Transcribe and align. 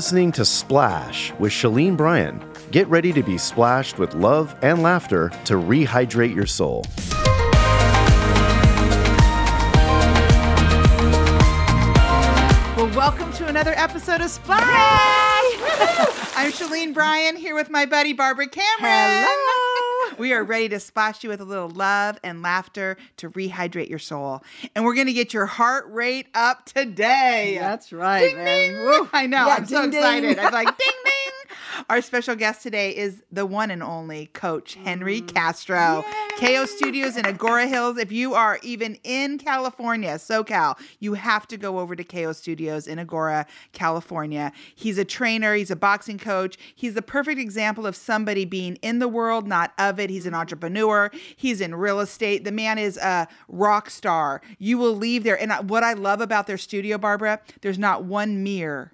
listening 0.00 0.32
to 0.32 0.46
Splash 0.46 1.30
with 1.38 1.52
Shalene 1.52 1.94
Bryan. 1.94 2.42
Get 2.70 2.86
ready 2.88 3.12
to 3.12 3.22
be 3.22 3.36
splashed 3.36 3.98
with 3.98 4.14
love 4.14 4.56
and 4.62 4.82
laughter 4.82 5.28
to 5.44 5.56
rehydrate 5.56 6.34
your 6.34 6.46
soul. 6.46 6.86
Well, 12.78 12.96
welcome 12.96 13.30
to 13.34 13.46
another 13.46 13.74
episode 13.76 14.22
of 14.22 14.30
Splash. 14.30 14.62
I'm 16.34 16.50
Shalene 16.50 16.94
Bryan 16.94 17.36
here 17.36 17.54
with 17.54 17.68
my 17.68 17.84
buddy 17.84 18.14
Barbara 18.14 18.46
Cameron. 18.46 18.70
Hello. 18.80 19.59
We 20.20 20.34
are 20.34 20.44
ready 20.44 20.68
to 20.68 20.78
splash 20.80 21.24
you 21.24 21.30
with 21.30 21.40
a 21.40 21.46
little 21.46 21.70
love 21.70 22.18
and 22.22 22.42
laughter 22.42 22.98
to 23.16 23.30
rehydrate 23.30 23.88
your 23.88 23.98
soul. 23.98 24.44
And 24.76 24.84
we're 24.84 24.94
going 24.94 25.06
to 25.06 25.14
get 25.14 25.32
your 25.32 25.46
heart 25.46 25.86
rate 25.88 26.26
up 26.34 26.66
today. 26.66 27.56
That's 27.58 27.90
right, 27.90 28.28
Ding, 28.28 28.36
man. 28.36 28.74
ding. 28.74 29.08
I 29.14 29.26
know. 29.26 29.46
Yeah, 29.46 29.54
I'm 29.54 29.64
so 29.66 29.80
ding, 29.82 29.92
ding. 29.92 30.00
excited. 30.00 30.38
I'm 30.38 30.52
like, 30.52 30.66
ding, 30.78 30.90
ding. 31.04 31.12
Our 31.88 32.02
special 32.02 32.36
guest 32.36 32.62
today 32.62 32.94
is 32.96 33.22
the 33.32 33.46
one 33.46 33.70
and 33.70 33.82
only 33.82 34.26
Coach 34.26 34.74
Henry 34.74 35.22
mm. 35.22 35.32
Castro. 35.32 36.04
KO 36.38 36.64
Studios 36.66 37.16
in 37.16 37.24
Agoura 37.24 37.68
Hills. 37.68 37.98
If 37.98 38.10
you 38.12 38.34
are 38.34 38.58
even 38.62 38.98
in 39.04 39.38
California, 39.38 40.14
SoCal, 40.14 40.78
you 40.98 41.14
have 41.14 41.46
to 41.48 41.56
go 41.56 41.78
over 41.78 41.94
to 41.94 42.04
KO 42.04 42.32
Studios 42.32 42.86
in 42.86 42.98
Agoura, 42.98 43.46
California. 43.72 44.52
He's 44.74 44.98
a 44.98 45.04
trainer, 45.04 45.54
he's 45.54 45.70
a 45.70 45.76
boxing 45.76 46.18
coach. 46.18 46.56
He's 46.74 46.94
the 46.94 47.02
perfect 47.02 47.38
example 47.38 47.86
of 47.86 47.94
somebody 47.94 48.44
being 48.44 48.76
in 48.76 48.98
the 48.98 49.08
world, 49.08 49.46
not 49.46 49.72
of 49.78 50.00
it. 50.00 50.10
He's 50.10 50.26
an 50.26 50.34
entrepreneur, 50.34 51.10
he's 51.36 51.60
in 51.60 51.74
real 51.74 52.00
estate. 52.00 52.44
The 52.44 52.52
man 52.52 52.78
is 52.78 52.96
a 52.96 53.28
rock 53.48 53.90
star. 53.90 54.40
You 54.58 54.78
will 54.78 54.94
leave 54.96 55.24
there. 55.24 55.40
And 55.40 55.68
what 55.68 55.82
I 55.82 55.92
love 55.92 56.20
about 56.20 56.46
their 56.46 56.58
studio, 56.58 56.98
Barbara, 56.98 57.40
there's 57.60 57.78
not 57.78 58.04
one 58.04 58.42
mirror 58.42 58.92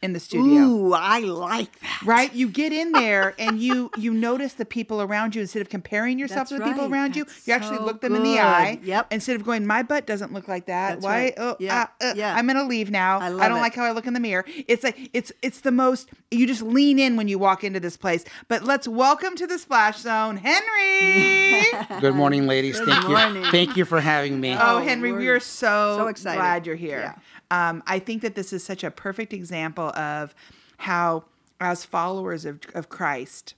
in 0.00 0.12
the 0.12 0.20
studio 0.20 0.62
Ooh, 0.62 0.92
I 0.92 1.18
like 1.20 1.80
that. 1.80 2.02
right 2.04 2.32
you 2.32 2.48
get 2.48 2.72
in 2.72 2.92
there 2.92 3.34
and 3.38 3.58
you 3.58 3.90
you 3.98 4.12
notice 4.14 4.52
the 4.52 4.64
people 4.64 5.02
around 5.02 5.34
you 5.34 5.40
instead 5.40 5.60
of 5.60 5.68
comparing 5.68 6.18
yourself 6.20 6.48
That's 6.48 6.50
to 6.50 6.58
the 6.58 6.64
people 6.64 6.92
around 6.92 7.16
you 7.16 7.24
That's 7.24 7.48
you 7.48 7.54
actually 7.54 7.78
so 7.78 7.84
look 7.84 8.00
them 8.00 8.14
in 8.14 8.22
the 8.22 8.38
eye 8.38 8.78
Yep. 8.82 9.12
instead 9.12 9.34
of 9.36 9.44
going 9.44 9.66
my 9.66 9.82
butt 9.82 10.06
doesn't 10.06 10.32
look 10.32 10.46
like 10.46 10.66
that 10.66 10.90
That's 10.94 11.04
why 11.04 11.20
right. 11.22 11.34
oh 11.38 11.56
Yeah, 11.58 11.88
uh, 12.00 12.04
uh, 12.04 12.12
yeah. 12.16 12.34
i'm 12.36 12.46
gonna 12.46 12.62
leave 12.64 12.90
now 12.92 13.18
I 13.18 13.26
i, 13.26 13.48
don't 13.48 13.58
it. 13.58 13.60
like 13.60 13.74
how 13.74 13.84
i 13.84 13.90
look 13.90 14.06
in 14.06 14.14
the 14.14 14.20
mirror 14.20 14.44
it's 14.68 14.84
like 14.84 15.10
it's 15.12 15.32
it's 15.42 15.62
the 15.62 15.72
most 15.72 16.10
you 16.30 16.46
just 16.46 16.62
lean 16.62 16.98
in 17.00 17.16
when 17.16 17.26
you 17.26 17.38
walk 17.40 17.64
into 17.64 17.80
this 17.80 17.96
place 17.96 18.24
but 18.46 18.62
let's 18.62 18.86
welcome 18.86 19.34
to 19.34 19.46
the 19.48 19.58
splash 19.58 19.98
zone 19.98 20.36
henry 20.36 21.64
Good 22.00 22.14
morning, 22.14 22.46
ladies. 22.46 22.78
Good 22.78 22.88
Thank 22.88 23.08
morning. 23.08 23.44
you. 23.44 23.50
Thank 23.50 23.76
you 23.76 23.84
for 23.84 24.00
having 24.00 24.40
me. 24.40 24.54
Oh, 24.54 24.76
Oh, 24.78 24.78
Henry, 24.80 25.12
we 25.12 25.18
we're 25.26 25.40
so, 25.40 25.96
so 25.98 26.06
excited. 26.08 26.38
glad 26.38 26.66
you're 26.66 26.76
here. 26.76 27.14
Um, 27.50 27.82
I 27.86 27.98
think 27.98 28.22
that 28.22 28.34
this 28.34 28.52
is 28.52 28.62
such 28.62 28.84
a 28.84 28.90
perfect 28.90 29.32
example 29.32 29.88
of 29.96 30.34
how, 30.78 31.24
as 31.60 31.84
followers 31.84 32.44
of, 32.44 32.60
of 32.74 32.88
Christ, 32.88 33.54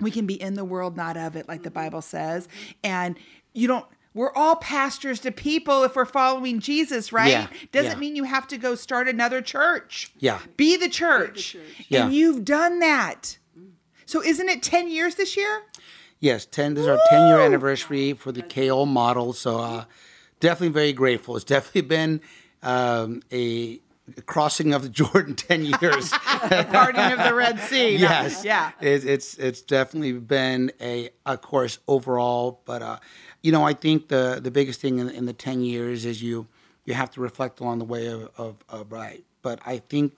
we 0.00 0.10
can 0.10 0.26
be 0.26 0.40
in 0.40 0.54
the 0.54 0.64
world, 0.64 0.96
not 0.96 1.16
of 1.16 1.36
it, 1.36 1.46
like 1.48 1.62
the 1.62 1.70
Bible 1.70 2.02
says. 2.02 2.48
And 2.82 3.16
you 3.52 3.68
don't, 3.68 3.84
we're 4.14 4.32
all 4.32 4.56
pastors 4.56 5.20
to 5.20 5.30
people 5.30 5.84
if 5.84 5.94
we're 5.94 6.04
following 6.06 6.58
Jesus, 6.60 7.12
right? 7.12 7.30
Yeah, 7.30 7.46
Doesn't 7.70 7.92
yeah. 7.92 7.98
mean 7.98 8.16
you 8.16 8.24
have 8.24 8.48
to 8.48 8.58
go 8.58 8.74
start 8.74 9.08
another 9.08 9.42
church. 9.42 10.10
Yeah. 10.18 10.40
Be 10.56 10.76
the 10.76 10.88
church. 10.88 11.56
Yeah. 11.88 12.04
And 12.06 12.14
you've 12.14 12.44
done 12.44 12.80
that. 12.80 13.38
So 14.06 14.22
isn't 14.22 14.48
it 14.48 14.62
10 14.62 14.90
years 14.90 15.14
this 15.16 15.36
year? 15.36 15.62
Yes, 16.22 16.44
ten. 16.44 16.74
This 16.74 16.82
is 16.82 16.88
our 16.88 17.00
ten 17.08 17.28
year 17.28 17.40
anniversary 17.40 18.12
for 18.12 18.30
the 18.30 18.42
KO 18.42 18.84
model. 18.84 19.32
So 19.32 19.58
uh, 19.58 19.84
definitely 20.38 20.68
very 20.74 20.92
grateful. 20.92 21.34
It's 21.34 21.46
definitely 21.46 21.80
been 21.80 22.20
um, 22.62 23.22
a 23.32 23.80
crossing 24.26 24.74
of 24.74 24.82
the 24.82 24.88
Jordan 25.00 25.34
ten 25.34 25.64
years. 25.64 26.10
Parting 26.12 27.12
of 27.12 27.18
the 27.24 27.34
Red 27.34 27.60
Sea. 27.60 27.96
yes. 27.96 28.44
Yeah. 28.44 28.72
It's 28.80 29.04
it's 29.04 29.34
it's 29.38 29.62
definitely 29.62 30.12
been 30.12 30.72
a 30.80 31.10
of 31.26 31.40
course 31.42 31.78
overall, 31.86 32.60
but 32.64 32.82
uh, 32.82 32.98
you 33.42 33.52
know 33.52 33.64
I 33.64 33.74
think 33.74 34.08
the 34.08 34.40
the 34.42 34.50
biggest 34.50 34.80
thing 34.80 34.98
in, 34.98 35.08
in 35.08 35.26
the 35.26 35.32
ten 35.32 35.62
years 35.62 36.04
is 36.04 36.22
you 36.22 36.46
you 36.84 36.94
have 36.94 37.10
to 37.12 37.20
reflect 37.20 37.60
along 37.60 37.78
the 37.78 37.84
way 37.84 38.06
of, 38.06 38.30
of, 38.36 38.56
of 38.68 38.90
right. 38.90 39.24
But 39.42 39.60
I 39.64 39.78
think 39.78 40.14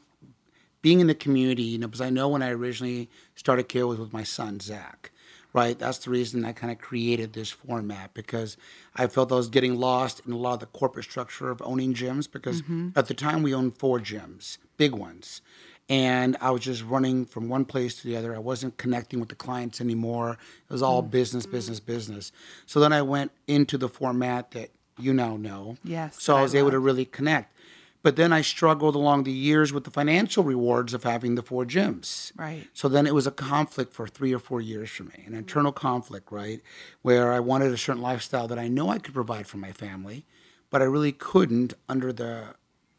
being 0.80 1.00
in 1.00 1.06
the 1.06 1.14
community, 1.14 1.62
you 1.62 1.78
know, 1.78 1.86
because 1.86 2.00
I 2.00 2.10
know 2.10 2.28
when 2.28 2.42
I 2.42 2.50
originally 2.50 3.08
started 3.34 3.68
KO 3.68 3.86
was 3.86 3.98
with 3.98 4.12
my 4.12 4.24
son 4.24 4.58
Zach, 4.60 5.10
right? 5.52 5.78
That's 5.78 5.98
the 5.98 6.10
reason 6.10 6.44
I 6.44 6.52
kind 6.52 6.72
of 6.72 6.78
created 6.78 7.32
this 7.32 7.50
format 7.50 8.14
because 8.14 8.56
I 8.96 9.06
felt 9.06 9.32
I 9.32 9.36
was 9.36 9.48
getting 9.48 9.78
lost 9.78 10.22
in 10.26 10.32
a 10.32 10.36
lot 10.36 10.54
of 10.54 10.60
the 10.60 10.66
corporate 10.66 11.04
structure 11.04 11.50
of 11.50 11.60
owning 11.62 11.94
gyms. 11.94 12.30
Because 12.30 12.62
mm-hmm. 12.62 12.90
at 12.96 13.06
the 13.06 13.14
time 13.14 13.42
we 13.42 13.54
owned 13.54 13.76
four 13.78 13.98
gyms, 13.98 14.58
big 14.76 14.94
ones, 14.94 15.42
and 15.88 16.36
I 16.40 16.50
was 16.50 16.62
just 16.62 16.82
running 16.84 17.26
from 17.26 17.48
one 17.48 17.64
place 17.64 18.00
to 18.00 18.06
the 18.06 18.16
other. 18.16 18.34
I 18.34 18.38
wasn't 18.38 18.78
connecting 18.78 19.20
with 19.20 19.28
the 19.28 19.34
clients 19.34 19.80
anymore. 19.80 20.38
It 20.68 20.72
was 20.72 20.82
all 20.82 21.02
mm-hmm. 21.02 21.10
business, 21.10 21.44
business, 21.44 21.80
business. 21.80 22.32
So 22.66 22.80
then 22.80 22.92
I 22.92 23.02
went 23.02 23.32
into 23.46 23.76
the 23.76 23.88
format 23.88 24.52
that 24.52 24.70
you 24.98 25.12
now 25.12 25.36
know. 25.36 25.76
Yes, 25.84 26.16
So 26.18 26.36
I 26.36 26.40
I 26.40 26.42
was 26.42 26.54
able 26.54 26.70
to 26.70 26.78
really 26.78 27.04
connect. 27.04 27.54
But 28.02 28.16
then 28.16 28.32
I 28.32 28.42
struggled 28.42 28.96
along 28.96 29.24
the 29.24 29.32
years 29.32 29.72
with 29.72 29.84
the 29.84 29.90
financial 29.90 30.42
rewards 30.42 30.92
of 30.92 31.04
having 31.04 31.36
the 31.36 31.42
four 31.42 31.64
gyms. 31.64 32.32
Right. 32.36 32.66
So 32.72 32.88
then 32.88 33.06
it 33.06 33.14
was 33.14 33.26
a 33.26 33.30
conflict 33.30 33.94
for 33.94 34.08
three 34.08 34.34
or 34.34 34.40
four 34.40 34.60
years 34.60 34.90
for 34.90 35.04
me, 35.04 35.22
an 35.24 35.34
internal 35.34 35.72
conflict, 35.72 36.32
right? 36.32 36.60
Where 37.02 37.32
I 37.32 37.38
wanted 37.38 37.72
a 37.72 37.78
certain 37.78 38.02
lifestyle 38.02 38.48
that 38.48 38.58
I 38.58 38.66
know 38.68 38.88
I 38.88 38.98
could 38.98 39.14
provide 39.14 39.46
for 39.46 39.58
my 39.58 39.70
family, 39.70 40.26
but 40.70 40.82
I 40.82 40.86
really 40.86 41.12
couldn't 41.12 41.74
under 41.88 42.12
the 42.12 42.54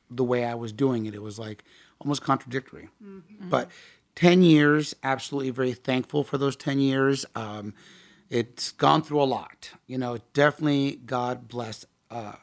the 0.09 0.23
way 0.23 0.45
I 0.45 0.53
was 0.53 0.71
doing 0.71 1.05
it. 1.05 1.15
It 1.15 1.23
was 1.23 1.39
like 1.39 1.63
almost 1.99 2.21
contradictory. 2.21 2.89
But 3.49 3.69
10 4.15 4.43
years, 4.43 4.95
absolutely 5.03 5.49
very 5.49 5.73
thankful 5.73 6.23
for 6.23 6.37
those 6.37 6.55
10 6.55 6.79
years. 6.79 7.25
Um, 7.35 7.73
it's 8.29 8.71
gone 8.71 9.01
through 9.01 9.21
a 9.21 9.25
lot. 9.25 9.71
You 9.87 9.97
know, 9.97 10.19
definitely 10.33 10.99
God 11.05 11.47
bless 11.47 11.85
uh, 12.11 12.33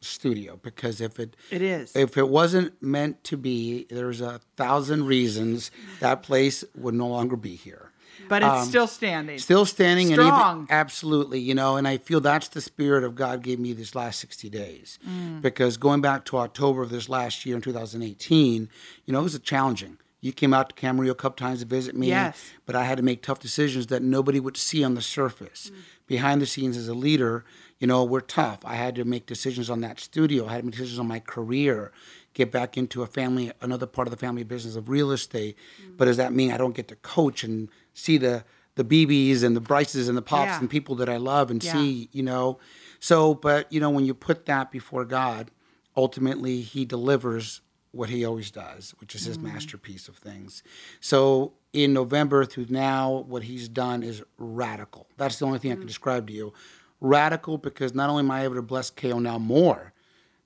studio 0.00 0.58
because 0.62 1.00
if 1.00 1.18
it 1.18 1.36
It 1.50 1.62
is. 1.62 1.94
if 1.96 2.16
it 2.16 2.28
wasn't 2.28 2.80
meant 2.82 3.24
to 3.24 3.36
be, 3.36 3.86
there's 3.90 4.20
a 4.20 4.40
thousand 4.56 5.06
reasons 5.06 5.70
that 6.00 6.22
place 6.22 6.64
would 6.76 6.94
no 6.94 7.08
longer 7.08 7.36
be 7.36 7.56
here. 7.56 7.90
But 8.28 8.42
it's 8.42 8.68
still 8.68 8.86
standing. 8.86 9.38
Still 9.38 9.66
standing 9.66 10.06
and 10.12 10.20
Strong. 10.22 10.62
even 10.64 10.66
absolutely, 10.70 11.38
you 11.38 11.54
know, 11.54 11.76
and 11.76 11.86
I 11.86 11.98
feel 11.98 12.20
that's 12.20 12.48
the 12.48 12.60
spirit 12.62 13.04
of 13.04 13.14
God 13.14 13.42
gave 13.42 13.60
me 13.60 13.72
these 13.74 13.94
last 13.94 14.18
60 14.20 14.48
days. 14.48 14.98
Mm. 15.06 15.42
Because 15.42 15.76
going 15.76 16.00
back 16.00 16.24
to 16.26 16.38
October 16.38 16.82
of 16.82 16.88
this 16.90 17.08
last 17.08 17.44
year 17.46 17.54
in 17.56 17.62
2018, 17.62 18.68
you 19.04 19.12
know, 19.12 19.20
it 19.20 19.22
was 19.22 19.38
challenging. 19.40 19.98
You 20.22 20.32
came 20.32 20.54
out 20.54 20.70
to 20.70 20.74
Camarillo 20.74 21.10
a 21.10 21.14
couple 21.14 21.36
times 21.46 21.60
to 21.60 21.66
visit 21.66 21.94
me, 21.94 22.08
Yes. 22.08 22.52
but 22.64 22.74
I 22.74 22.84
had 22.84 22.96
to 22.96 23.04
make 23.04 23.22
tough 23.22 23.38
decisions 23.38 23.88
that 23.88 24.02
nobody 24.02 24.40
would 24.40 24.56
see 24.56 24.82
on 24.82 24.94
the 24.94 25.02
surface. 25.02 25.70
Behind 26.06 26.40
the 26.40 26.46
scenes 26.46 26.76
as 26.76 26.88
a 26.88 26.94
leader, 26.94 27.44
you 27.78 27.86
know, 27.86 28.04
we're 28.04 28.20
tough. 28.20 28.60
I 28.64 28.74
had 28.76 28.94
to 28.96 29.04
make 29.04 29.26
decisions 29.26 29.68
on 29.68 29.80
that 29.82 30.00
studio. 30.00 30.46
I 30.46 30.52
had 30.52 30.58
to 30.58 30.64
make 30.66 30.74
decisions 30.74 30.98
on 30.98 31.06
my 31.06 31.20
career, 31.20 31.92
get 32.34 32.50
back 32.50 32.76
into 32.76 33.02
a 33.02 33.06
family, 33.06 33.52
another 33.60 33.86
part 33.86 34.06
of 34.08 34.10
the 34.10 34.18
family 34.18 34.44
business 34.44 34.76
of 34.76 34.88
real 34.88 35.10
estate. 35.12 35.56
Mm. 35.82 35.96
But 35.96 36.06
does 36.06 36.16
that 36.16 36.32
mean 36.32 36.52
I 36.52 36.56
don't 36.56 36.74
get 36.74 36.88
to 36.88 36.96
coach 36.96 37.44
and 37.44 37.68
see 37.92 38.18
the 38.18 38.44
the 38.76 38.84
BBs 38.84 39.42
and 39.42 39.56
the 39.56 39.60
Bryces 39.60 40.06
and 40.06 40.16
the 40.16 40.22
Pops 40.22 40.50
Yeah. 40.50 40.60
and 40.60 40.70
people 40.70 40.94
that 40.96 41.08
I 41.08 41.16
love 41.16 41.50
and 41.50 41.64
Yeah. 41.64 41.72
see, 41.72 42.08
you 42.12 42.22
know? 42.22 42.58
So, 43.00 43.34
but, 43.34 43.70
you 43.72 43.80
know, 43.80 43.90
when 43.90 44.04
you 44.04 44.14
put 44.14 44.46
that 44.46 44.70
before 44.70 45.04
God, 45.04 45.50
ultimately 45.96 46.60
He 46.60 46.84
delivers 46.84 47.62
what 47.92 48.10
He 48.10 48.24
always 48.24 48.50
does, 48.50 48.94
which 48.98 49.14
is 49.14 49.24
His 49.24 49.38
mm. 49.38 49.44
masterpiece 49.44 50.08
of 50.08 50.16
things. 50.18 50.62
So, 51.00 51.54
in 51.72 51.94
November 51.94 52.44
through 52.44 52.66
now, 52.68 53.24
what 53.26 53.44
He's 53.44 53.68
done 53.68 54.02
is 54.02 54.22
radical. 54.36 55.06
That's 55.16 55.38
the 55.38 55.46
only 55.46 55.58
thing 55.58 55.72
I 55.72 55.76
can 55.76 55.84
mm. 55.84 55.88
describe 55.88 56.26
to 56.26 56.32
you. 56.34 56.52
Radical 57.00 57.58
because 57.58 57.94
not 57.94 58.08
only 58.10 58.20
am 58.20 58.30
I 58.30 58.44
able 58.44 58.54
to 58.56 58.62
bless 58.62 58.90
KO 58.90 59.18
now 59.18 59.38
more, 59.38 59.92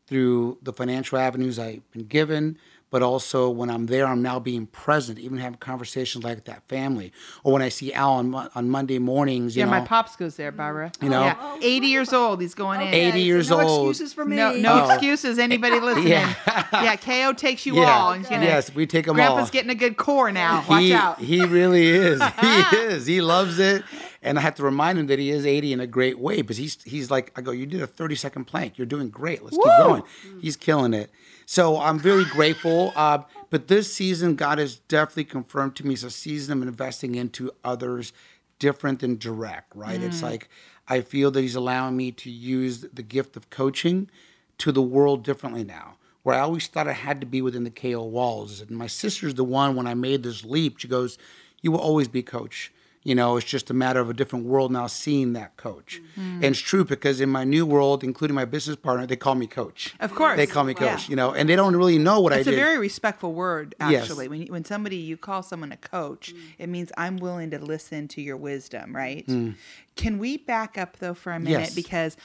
through 0.06 0.58
the 0.60 0.72
financial 0.72 1.16
avenues 1.18 1.56
I've 1.56 1.88
been 1.92 2.06
given, 2.06 2.58
but 2.90 3.00
also 3.00 3.48
when 3.48 3.70
I'm 3.70 3.86
there, 3.86 4.04
I'm 4.04 4.20
now 4.20 4.40
being 4.40 4.66
present, 4.66 5.20
even 5.20 5.38
having 5.38 5.58
conversations 5.60 6.24
like 6.24 6.46
that 6.46 6.66
family. 6.68 7.12
Or 7.44 7.52
when 7.52 7.62
I 7.62 7.68
see 7.68 7.92
Al 7.92 8.14
on, 8.14 8.34
on 8.34 8.68
Monday 8.68 8.98
mornings, 8.98 9.54
you 9.56 9.60
yeah, 9.60 9.66
know, 9.66 9.70
my 9.70 9.82
pops 9.86 10.16
goes 10.16 10.34
there, 10.34 10.50
Barbara. 10.50 10.90
You 11.00 11.08
know? 11.10 11.22
Yeah. 11.22 11.56
80 11.62 11.86
years 11.86 12.12
old. 12.12 12.40
He's 12.40 12.54
going 12.56 12.80
in. 12.80 12.92
80 12.92 13.20
years 13.20 13.46
so 13.46 13.60
no 13.60 13.68
old. 13.68 13.90
excuses 13.90 14.12
for 14.12 14.24
me. 14.24 14.34
No, 14.34 14.52
no 14.56 14.86
Oh. 14.86 14.90
excuses. 14.90 15.38
Anybody 15.38 15.78
listening? 15.80 16.08
Yeah. 16.08 16.34
yeah. 16.72 16.96
KO 16.96 17.32
takes 17.32 17.64
you 17.64 17.76
Yeah. 17.76 17.84
all. 17.96 18.12
He's 18.14 18.28
gonna, 18.28 18.44
Yes, 18.44 18.74
we 18.74 18.88
take 18.88 19.06
'em 19.06 19.14
Grandpa's 19.14 19.30
all. 19.30 19.36
Grandpa's 19.36 19.50
getting 19.52 19.70
a 19.70 19.74
good 19.76 19.96
core 19.96 20.32
now. 20.32 20.64
Watch 20.68 20.82
he, 20.82 20.92
out. 20.92 21.20
He 21.20 21.44
really 21.44 21.86
is. 21.86 22.20
he 22.40 22.76
is. 22.76 23.06
He 23.06 23.20
loves 23.20 23.60
it. 23.60 23.84
And 24.22 24.38
I 24.38 24.42
have 24.42 24.54
to 24.56 24.62
remind 24.62 24.98
him 24.98 25.06
that 25.06 25.18
he 25.18 25.30
is 25.30 25.46
80 25.46 25.72
in 25.72 25.80
a 25.80 25.86
great 25.86 26.18
way 26.18 26.42
because 26.42 26.58
he's 26.58 26.82
he's 26.84 27.10
like, 27.10 27.32
I 27.36 27.40
go, 27.40 27.52
you 27.52 27.64
did 27.64 27.80
a 27.80 27.86
30 27.86 28.14
second 28.16 28.44
plank. 28.44 28.76
You're 28.76 28.86
doing 28.86 29.08
great. 29.08 29.42
Let's 29.42 29.56
keep 29.56 29.64
going. 29.78 30.02
He's 30.40 30.56
killing 30.56 30.92
it. 30.92 31.10
So 31.46 31.80
I'm 31.80 31.98
really 31.98 32.26
grateful. 32.26 32.92
Uh, 32.94 33.22
but 33.48 33.68
this 33.68 33.92
season, 33.92 34.36
God 34.36 34.58
has 34.58 34.76
definitely 34.76 35.24
confirmed 35.24 35.74
to 35.76 35.86
me 35.86 35.94
it's 35.94 36.02
a 36.02 36.10
season 36.10 36.62
of 36.62 36.68
investing 36.68 37.14
into 37.14 37.50
others 37.64 38.12
different 38.58 39.00
than 39.00 39.16
direct, 39.16 39.74
right? 39.74 40.02
It's 40.02 40.22
like 40.22 40.50
I 40.86 41.00
feel 41.00 41.30
that 41.30 41.40
He's 41.40 41.54
allowing 41.54 41.96
me 41.96 42.12
to 42.12 42.30
use 42.30 42.82
the 42.92 43.02
gift 43.02 43.36
of 43.36 43.48
coaching 43.48 44.10
to 44.58 44.70
the 44.70 44.82
world 44.82 45.24
differently 45.24 45.64
now 45.64 45.96
where 46.22 46.36
I 46.36 46.40
always 46.40 46.66
thought 46.66 46.86
I 46.86 46.92
had 46.92 47.20
to 47.20 47.26
be 47.26 47.40
within 47.40 47.64
the 47.64 47.70
KO 47.70 48.04
walls. 48.04 48.60
And 48.60 48.70
my 48.70 48.86
sister's 48.86 49.34
the 49.34 49.44
one 49.44 49.74
when 49.74 49.86
I 49.86 49.94
made 49.94 50.22
this 50.22 50.44
leap. 50.44 50.78
She 50.78 50.88
goes, 50.88 51.16
"You 51.62 51.72
will 51.72 51.80
always 51.80 52.08
be 52.08 52.22
coach." 52.22 52.70
You 53.02 53.14
know, 53.14 53.38
it's 53.38 53.46
just 53.46 53.70
a 53.70 53.74
matter 53.74 53.98
of 53.98 54.10
a 54.10 54.12
different 54.12 54.44
world 54.44 54.70
now 54.70 54.86
seeing 54.86 55.32
that 55.32 55.56
coach. 55.56 56.02
Mm-hmm. 56.12 56.20
And 56.20 56.44
it's 56.44 56.58
true 56.58 56.84
because 56.84 57.18
in 57.22 57.30
my 57.30 57.44
new 57.44 57.64
world, 57.64 58.04
including 58.04 58.34
my 58.34 58.44
business 58.44 58.76
partner, 58.76 59.06
they 59.06 59.16
call 59.16 59.34
me 59.34 59.46
coach. 59.46 59.94
Of 60.00 60.14
course. 60.14 60.36
They 60.36 60.46
call 60.46 60.64
me 60.64 60.74
coach, 60.74 61.04
Yeah. 61.04 61.10
you 61.10 61.16
know, 61.16 61.32
and 61.32 61.48
they 61.48 61.56
don't 61.56 61.74
really 61.74 61.98
know 61.98 62.20
what 62.20 62.32
It's 62.32 62.38
I 62.38 62.40
a 62.40 62.44
did. 62.44 62.54
It's 62.54 62.60
a 62.60 62.64
very 62.64 62.78
respectful 62.78 63.32
word, 63.32 63.74
Yes. 63.80 64.02
actually. 64.02 64.28
When 64.28 64.46
when 64.48 64.64
somebody 64.66 64.96
you 64.96 65.16
call 65.16 65.42
someone 65.42 65.72
a 65.72 65.78
coach, 65.78 66.34
mm. 66.34 66.40
it 66.58 66.68
means 66.68 66.92
I'm 66.98 67.16
willing 67.16 67.50
to 67.52 67.58
listen 67.58 68.06
to 68.08 68.20
your 68.20 68.36
wisdom, 68.36 68.94
right? 68.94 69.26
Mm. 69.26 69.54
Can 69.96 70.18
we 70.18 70.36
back 70.36 70.76
up 70.76 70.98
though 70.98 71.14
for 71.14 71.32
a 71.32 71.40
minute 71.40 71.60
Yes. 71.60 71.74
because 71.74 72.18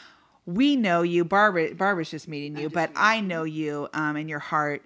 we 0.45 0.75
know 0.75 1.03
you, 1.03 1.23
Barbara. 1.23 1.73
Barbara's 1.73 2.11
just 2.11 2.27
meeting 2.27 2.57
you, 2.57 2.69
but 2.69 2.91
I 2.95 3.21
know 3.21 3.43
you 3.43 3.87
um, 3.93 4.17
in 4.17 4.27
your 4.27 4.39
heart. 4.39 4.83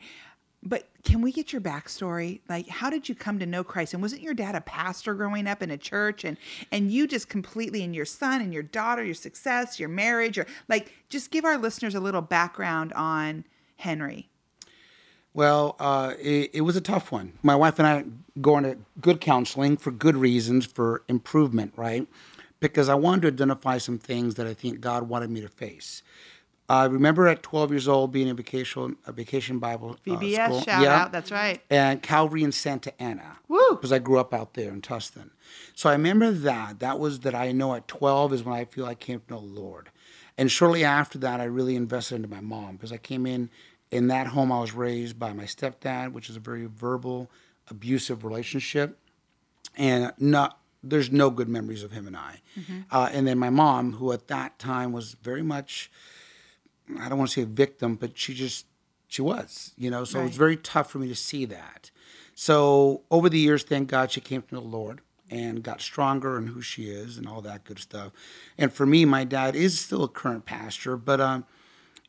But 0.61 0.88
can 1.03 1.21
we 1.21 1.31
get 1.31 1.53
your 1.53 1.61
backstory? 1.61 2.41
Like, 2.49 2.67
how 2.67 2.89
did 2.89 3.07
you 3.07 3.15
come 3.15 3.39
to 3.39 3.45
know 3.45 3.63
Christ? 3.63 3.93
And 3.93 4.01
wasn't 4.01 4.21
your 4.21 4.33
dad 4.33 4.55
a 4.55 4.61
pastor 4.61 5.13
growing 5.13 5.47
up 5.47 5.61
in 5.61 5.71
a 5.71 5.77
church? 5.77 6.23
And 6.23 6.37
and 6.71 6.91
you 6.91 7.07
just 7.07 7.29
completely, 7.29 7.83
and 7.83 7.95
your 7.95 8.05
son 8.05 8.41
and 8.41 8.53
your 8.53 8.63
daughter, 8.63 9.03
your 9.03 9.15
success, 9.15 9.79
your 9.79 9.89
marriage, 9.89 10.37
or 10.37 10.45
like, 10.67 10.93
just 11.09 11.31
give 11.31 11.45
our 11.45 11.57
listeners 11.57 11.95
a 11.95 11.99
little 11.99 12.21
background 12.21 12.93
on 12.93 13.45
Henry. 13.77 14.29
Well, 15.33 15.75
uh, 15.79 16.15
it, 16.19 16.51
it 16.53 16.61
was 16.61 16.75
a 16.75 16.81
tough 16.81 17.11
one. 17.11 17.33
My 17.43 17.55
wife 17.55 17.79
and 17.79 17.87
I 17.87 18.05
going 18.41 18.63
to 18.63 18.77
good 18.99 19.21
counseling 19.21 19.77
for 19.77 19.91
good 19.91 20.15
reasons, 20.15 20.65
for 20.65 21.03
improvement, 21.07 21.73
right? 21.75 22.07
Because 22.59 22.89
I 22.89 22.95
wanted 22.95 23.21
to 23.21 23.27
identify 23.29 23.77
some 23.77 23.97
things 23.97 24.35
that 24.35 24.47
I 24.47 24.53
think 24.53 24.81
God 24.81 25.03
wanted 25.07 25.29
me 25.29 25.41
to 25.41 25.47
face. 25.47 26.03
I 26.69 26.85
remember 26.85 27.27
at 27.27 27.41
12 27.41 27.71
years 27.71 27.87
old 27.87 28.11
being 28.11 28.27
in 28.27 28.35
vacation, 28.35 28.95
a 29.07 29.11
vacation 29.11 29.57
Bible 29.57 29.97
uh, 30.07 30.11
VBS 30.11 30.45
school. 30.45 30.61
shout 30.61 30.85
out. 30.85 31.11
That's 31.11 31.31
right. 31.31 31.61
and 31.69 32.01
Calvary 32.03 32.43
in 32.43 32.51
Santa 32.51 32.93
Ana. 33.01 33.37
Woo! 33.47 33.71
Because 33.71 33.91
I 33.91 33.97
grew 33.97 34.19
up 34.19 34.33
out 34.33 34.53
there 34.53 34.69
in 34.69 34.81
Tustin. 34.81 35.31
So 35.73 35.89
I 35.89 35.93
remember 35.93 36.31
that. 36.31 36.79
That 36.79 36.99
was 36.99 37.21
that 37.21 37.33
I 37.33 37.51
know 37.51 37.73
at 37.73 37.87
12 37.87 38.33
is 38.33 38.43
when 38.43 38.55
I 38.55 38.65
feel 38.65 38.85
I 38.85 38.93
came 38.93 39.21
to 39.27 39.33
know 39.33 39.39
the 39.39 39.59
Lord. 39.59 39.89
And 40.37 40.51
shortly 40.51 40.85
after 40.85 41.17
that, 41.17 41.41
I 41.41 41.45
really 41.45 41.75
invested 41.75 42.15
into 42.15 42.29
my 42.29 42.39
mom 42.39 42.75
because 42.75 42.91
I 42.91 42.97
came 42.97 43.25
in 43.25 43.49
in 43.89 44.07
that 44.07 44.27
home 44.27 44.51
I 44.51 44.59
was 44.59 44.73
raised 44.73 45.17
by 45.17 45.33
my 45.33 45.45
stepdad, 45.45 46.13
which 46.13 46.29
is 46.29 46.35
a 46.35 46.39
very 46.39 46.65
verbal, 46.67 47.31
abusive 47.69 48.23
relationship. 48.23 48.99
And 49.75 50.13
not 50.19 50.59
there's 50.83 51.11
no 51.11 51.29
good 51.29 51.49
memories 51.49 51.83
of 51.83 51.91
him 51.91 52.07
and 52.07 52.15
I. 52.15 52.41
Uh, 52.89 53.09
and 53.11 53.27
then 53.27 53.37
my 53.37 53.49
mom, 53.49 53.93
who 53.93 54.11
at 54.13 54.27
that 54.27 54.59
time 54.59 54.91
was 54.91 55.13
very 55.21 55.41
much 55.41 55.91
I 56.99 57.09
don't 57.09 57.17
want 57.17 57.29
to 57.31 57.35
say 57.35 57.41
a 57.43 57.45
victim, 57.45 57.95
but 57.95 58.17
she 58.17 58.33
just 58.33 58.65
she 59.07 59.21
was, 59.21 59.73
you 59.77 59.89
know. 59.89 60.03
So 60.03 60.19
it 60.19 60.25
was 60.25 60.37
very 60.37 60.57
tough 60.57 60.89
for 60.91 60.99
me 60.99 61.07
to 61.07 61.15
see 61.15 61.45
that. 61.45 61.91
So 62.35 63.01
over 63.11 63.29
the 63.29 63.39
years, 63.39 63.63
thank 63.63 63.89
God 63.89 64.11
she 64.11 64.21
came 64.21 64.41
to 64.43 64.55
know 64.55 64.61
the 64.61 64.67
Lord 64.67 65.01
and 65.29 65.61
got 65.61 65.81
stronger 65.81 66.37
and 66.37 66.49
who 66.49 66.61
she 66.61 66.85
is 66.85 67.17
and 67.17 67.27
all 67.27 67.41
that 67.41 67.63
good 67.63 67.79
stuff. 67.79 68.11
And 68.57 68.71
for 68.71 68.85
me, 68.85 69.05
my 69.05 69.23
dad 69.23 69.55
is 69.55 69.79
still 69.79 70.03
a 70.03 70.07
current 70.07 70.45
pastor, 70.45 70.97
but 70.97 71.19
um, 71.19 71.45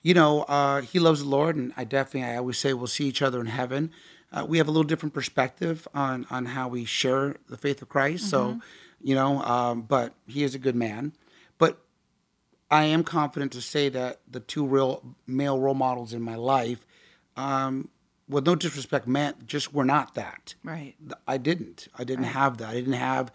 you 0.02 0.14
know, 0.14 0.42
uh, 0.42 0.80
he 0.82 0.98
loves 0.98 1.22
the 1.22 1.28
Lord, 1.28 1.56
and 1.56 1.72
I 1.76 1.84
definitely 1.84 2.30
I 2.30 2.36
always 2.36 2.58
say 2.58 2.72
we'll 2.72 2.86
see 2.86 3.06
each 3.06 3.22
other 3.22 3.40
in 3.40 3.46
heaven. 3.46 3.90
Uh, 4.32 4.46
we 4.48 4.58
have 4.58 4.68
a 4.68 4.70
little 4.70 4.84
different 4.84 5.12
perspective 5.14 5.86
on 5.92 6.26
on 6.30 6.46
how 6.46 6.68
we 6.68 6.84
share 6.84 7.36
the 7.48 7.56
faith 7.56 7.82
of 7.82 7.88
Christ. 7.88 8.30
So, 8.30 8.60
you 9.02 9.14
know, 9.14 9.42
um, 9.42 9.82
but 9.82 10.14
he 10.26 10.42
is 10.44 10.54
a 10.54 10.58
good 10.58 10.76
man. 10.76 11.12
But 11.58 11.78
I 12.70 12.84
am 12.84 13.02
confident 13.02 13.52
to 13.52 13.60
say 13.60 13.88
that 13.88 14.20
the 14.30 14.40
two 14.40 14.64
real 14.64 15.02
male 15.26 15.58
role 15.58 15.74
models 15.74 16.12
in 16.12 16.22
my 16.22 16.36
life, 16.36 16.86
um, 17.36 17.88
with 18.28 18.46
no 18.46 18.54
disrespect, 18.54 19.08
man, 19.08 19.34
just 19.44 19.74
were 19.74 19.84
not 19.84 20.14
that. 20.14 20.54
Right. 20.62 20.94
I 21.26 21.36
didn't. 21.36 21.88
I 21.98 22.04
didn't 22.04 22.26
have 22.26 22.58
that. 22.58 22.68
I 22.68 22.74
didn't 22.74 22.92
have, 22.92 23.32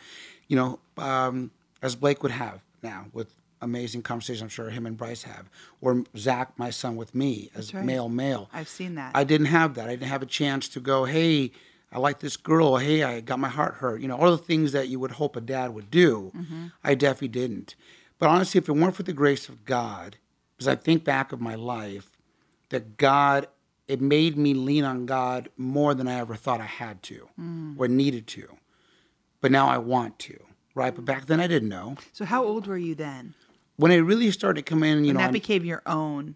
you 0.48 0.56
know, 0.56 0.80
um, 0.98 1.52
as 1.82 1.96
Blake 1.96 2.24
would 2.24 2.32
have 2.32 2.62
now 2.82 3.08
with 3.12 3.36
amazing 3.62 4.04
conversations. 4.04 4.42
I'm 4.42 4.50
sure 4.50 4.70
him 4.70 4.86
and 4.86 4.96
Bryce 4.96 5.24
have, 5.24 5.50
or 5.82 6.04
Zach, 6.16 6.58
my 6.58 6.70
son, 6.70 6.96
with 6.96 7.14
me 7.14 7.50
as 7.56 7.74
right. 7.74 7.84
male 7.84 8.08
male. 8.08 8.50
I've 8.54 8.70
seen 8.70 8.96
that. 8.96 9.12
I 9.14 9.26
didn't 9.26 9.48
have 9.48 9.74
that. 9.76 9.88
I 9.88 9.92
didn't 9.92 10.08
have 10.08 10.22
a 10.22 10.28
chance 10.28 10.70
to 10.70 10.80
go, 10.80 11.04
hey, 11.04 11.52
I 11.92 12.00
like 12.00 12.20
this 12.20 12.38
girl. 12.38 12.78
Hey, 12.78 13.04
I 13.04 13.20
got 13.20 13.40
my 13.40 13.50
heart 13.50 13.76
hurt. 13.76 14.02
You 14.02 14.08
know, 14.08 14.18
all 14.18 14.32
the 14.32 14.38
things 14.38 14.72
that 14.72 14.88
you 14.88 15.00
would 15.00 15.12
hope 15.12 15.36
a 15.36 15.42
dad 15.42 15.74
would 15.74 15.92
do. 15.92 16.32
I 16.84 16.96
definitely 16.96 17.30
didn't. 17.30 17.76
But 18.20 18.30
honestly, 18.30 18.60
if 18.60 18.70
it 18.70 18.74
weren't 18.74 18.96
for 18.96 19.04
the 19.04 19.14
grace 19.14 19.50
of 19.50 19.66
God, 19.66 20.18
because 20.56 20.68
I 20.68 20.76
think 20.76 21.04
back 21.04 21.32
of 21.32 21.42
my 21.42 21.56
life, 21.56 22.12
that 22.70 22.98
God, 22.98 23.48
it 23.88 24.02
made 24.02 24.38
me 24.38 24.54
lean 24.54 24.84
on 24.84 25.06
God 25.06 25.50
more 25.58 25.94
than 25.94 26.08
I 26.08 26.20
ever 26.20 26.36
thought 26.36 26.62
I 26.62 26.66
had 26.66 27.04
to 27.04 27.28
mm. 27.40 27.76
or 27.78 27.88
needed 27.88 28.28
to. 28.28 28.58
But 29.42 29.52
now 29.52 29.68
I 29.68 29.78
want 29.78 30.18
to, 30.20 30.40
right? 30.74 30.96
But 30.96 31.06
back 31.06 31.26
then 31.26 31.40
I 31.40 31.48
didn't 31.48 31.70
know. 31.70 31.96
So 32.14 32.26
how 32.26 32.44
old 32.44 32.68
were 32.68 32.78
you 32.78 32.96
then? 32.96 33.36
When 33.78 33.92
it 33.92 33.98
really 33.98 34.32
started 34.32 34.70
in, 34.72 35.04
you 35.04 35.14
know, 35.14 35.20
that 35.20 35.26
I'm- 35.26 35.34
became 35.34 35.66
your 35.66 35.82
own. 35.86 36.36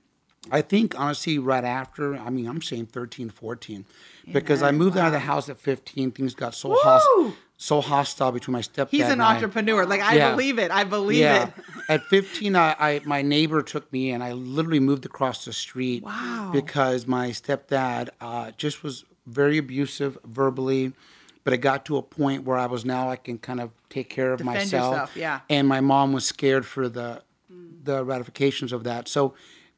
I 0.52 0.62
think 0.62 1.00
honestly, 1.00 1.38
right 1.38 1.64
after, 1.64 2.16
I 2.16 2.30
mean, 2.30 2.48
I'm 2.48 2.62
saying 2.62 2.88
13, 2.88 3.30
14, 3.30 3.86
because 4.32 4.64
I 4.64 4.72
moved 4.72 4.98
out 4.98 5.08
of 5.08 5.14
the 5.14 5.20
house 5.20 5.50
at 5.50 5.58
15. 5.58 6.12
Things 6.12 6.34
got 6.34 6.56
so 6.56 6.74
hostile, 6.80 7.34
so 7.58 7.82
hostile 7.82 8.32
between 8.32 8.54
my 8.54 8.62
stepdad. 8.62 8.90
He's 8.90 9.06
an 9.06 9.14
and 9.14 9.22
I. 9.24 9.36
entrepreneur. 9.36 9.86
Like 9.86 10.02
I 10.02 10.16
Yeah. 10.16 10.32
believe 10.32 10.58
it. 10.58 10.72
I 10.72 10.84
believe 10.86 11.20
Yeah. 11.20 11.48
it. 11.48 11.54
At 11.90 12.04
15, 12.06 12.56
I, 12.56 12.76
I 12.80 13.02
my 13.06 13.22
neighbor 13.22 13.62
took 13.64 13.92
me 13.92 14.12
and 14.12 14.24
I 14.24 14.34
literally 14.34 14.80
moved 14.80 15.06
across 15.06 15.44
the 15.46 15.52
street. 15.54 16.04
Wow. 16.04 16.52
Because 16.54 17.06
my 17.08 17.30
stepdad 17.30 18.10
uh, 18.22 18.52
just 18.58 18.82
was 18.84 19.06
very 19.28 19.58
abusive 19.58 20.18
verbally, 20.24 20.94
but 21.44 21.54
it 21.54 21.58
got 21.58 21.86
to 21.86 21.98
a 21.98 22.02
point 22.04 22.44
where 22.46 22.58
I 22.58 22.68
was 22.68 22.86
now 22.86 23.10
I 23.10 23.16
can 23.18 23.38
kind 23.40 23.60
of 23.60 23.72
take 23.90 24.10
care 24.10 24.32
of 24.34 24.38
Defend 24.38 24.56
myself. 24.56 24.92
yourself, 24.94 25.16
yeah. 25.18 25.40
And 25.50 25.68
my 25.68 25.82
mom 25.82 26.14
was 26.14 26.26
scared 26.26 26.66
for 26.66 26.88
the 26.88 27.24
the 27.84 28.04
ratifications 28.06 28.72
of 28.72 28.84
that. 28.84 29.08
So 29.08 29.34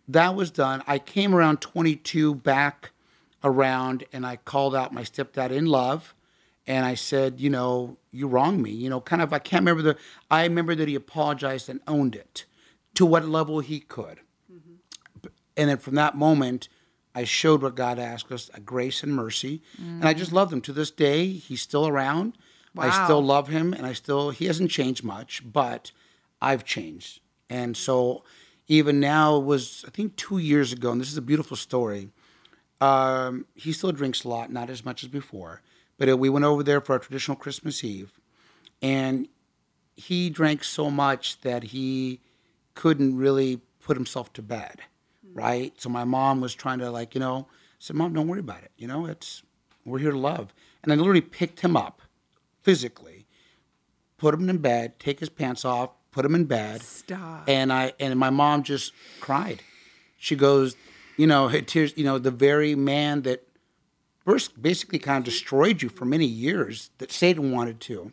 that 0.07 0.35
was 0.35 0.51
done. 0.51 0.83
I 0.87 0.99
came 0.99 1.33
around 1.33 1.61
22 1.61 2.35
back 2.35 2.91
around 3.43 4.03
and 4.13 4.25
I 4.25 4.35
called 4.35 4.75
out 4.75 4.93
my 4.93 5.03
stepdad 5.03 5.51
in 5.51 5.65
love 5.65 6.13
and 6.67 6.85
I 6.85 6.95
said, 6.95 7.39
you 7.39 7.49
know, 7.49 7.97
you 8.11 8.27
wronged 8.27 8.61
me. 8.61 8.71
You 8.71 8.89
know, 8.89 9.01
kind 9.01 9.21
of 9.21 9.33
I 9.33 9.39
can't 9.39 9.61
remember 9.61 9.81
the 9.81 9.97
I 10.29 10.43
remember 10.43 10.75
that 10.75 10.87
he 10.87 10.95
apologized 10.95 11.69
and 11.69 11.79
owned 11.87 12.15
it 12.15 12.45
to 12.95 13.05
what 13.05 13.25
level 13.25 13.59
he 13.61 13.79
could. 13.79 14.19
Mm-hmm. 14.51 15.27
And 15.57 15.69
then 15.69 15.77
from 15.77 15.95
that 15.95 16.15
moment, 16.15 16.69
I 17.13 17.23
showed 17.23 17.61
what 17.61 17.75
God 17.75 17.99
asked 17.99 18.31
us, 18.31 18.49
a 18.53 18.59
grace 18.59 19.03
and 19.03 19.13
mercy. 19.13 19.61
And 19.77 20.05
I 20.05 20.13
just 20.13 20.31
mm. 20.31 20.35
loved 20.35 20.53
him. 20.53 20.61
To 20.61 20.73
this 20.73 20.91
day, 20.91 21.27
he's 21.27 21.61
still 21.61 21.87
around. 21.87 22.37
I 22.77 23.03
still 23.03 23.21
love 23.21 23.49
him 23.49 23.73
and 23.73 23.85
I 23.85 23.93
still 23.93 24.29
he 24.29 24.45
hasn't 24.45 24.71
changed 24.71 25.03
much, 25.03 25.41
but 25.45 25.91
I've 26.41 26.63
changed. 26.63 27.19
And 27.49 27.75
so 27.75 28.23
even 28.71 29.01
now 29.01 29.37
was 29.37 29.83
I 29.85 29.91
think 29.91 30.15
2 30.15 30.37
years 30.37 30.71
ago 30.71 30.91
and 30.91 31.01
this 31.01 31.11
is 31.11 31.17
a 31.17 31.21
beautiful 31.21 31.57
story. 31.57 32.09
Um, 32.79 33.45
he 33.53 33.73
still 33.73 33.91
drinks 33.91 34.23
a 34.23 34.29
lot, 34.29 34.51
not 34.51 34.69
as 34.69 34.85
much 34.85 35.03
as 35.03 35.09
before. 35.09 35.61
But 35.97 36.17
we 36.17 36.29
went 36.29 36.45
over 36.45 36.63
there 36.63 36.81
for 36.81 36.93
our 36.93 36.99
traditional 36.99 37.37
Christmas 37.37 37.83
Eve, 37.83 38.19
and 38.81 39.27
he 39.95 40.31
drank 40.31 40.63
so 40.63 40.89
much 40.89 41.39
that 41.41 41.65
he 41.65 42.21
couldn't 42.73 43.17
really 43.17 43.61
put 43.81 43.97
himself 43.97 44.33
to 44.33 44.41
bed, 44.41 44.81
right? 45.31 45.79
So 45.79 45.89
my 45.89 46.03
mom 46.03 46.41
was 46.41 46.55
trying 46.55 46.79
to 46.79 46.89
like, 46.89 47.13
you 47.13 47.19
know, 47.19 47.47
said, 47.77 47.95
"Mom, 47.97 48.13
don't 48.13 48.27
worry 48.27 48.39
about 48.39 48.63
it. 48.63 48.71
You 48.77 48.87
know, 48.87 49.05
it's 49.05 49.43
we're 49.85 49.99
here 49.99 50.11
to 50.11 50.17
love." 50.17 50.53
And 50.81 50.91
I 50.91 50.95
literally 50.95 51.21
picked 51.21 51.59
him 51.59 51.77
up 51.77 52.01
physically, 52.63 53.27
put 54.17 54.33
him 54.33 54.49
in 54.49 54.57
bed, 54.57 54.97
take 54.97 55.19
his 55.19 55.29
pants 55.29 55.65
off, 55.65 55.91
put 56.11 56.25
him 56.25 56.35
in 56.35 56.45
bed, 56.45 56.81
Stop. 56.81 57.47
and 57.47 57.71
I 57.71 57.93
and 57.99 58.17
my 58.19 58.29
mom 58.29 58.63
just 58.63 58.93
cried. 59.19 59.61
She 60.17 60.35
goes, 60.35 60.75
you 61.17 61.25
know, 61.27 61.47
her 61.47 61.61
tears. 61.61 61.93
You 61.95 62.03
know, 62.03 62.19
the 62.19 62.31
very 62.31 62.75
man 62.75 63.21
that 63.23 63.47
first 64.25 64.61
basically 64.61 64.99
kind 64.99 65.19
of 65.19 65.23
destroyed 65.23 65.81
you 65.81 65.89
for 65.89 66.05
many 66.05 66.25
years 66.25 66.91
that 66.99 67.11
Satan 67.11 67.51
wanted 67.51 67.79
to. 67.81 68.11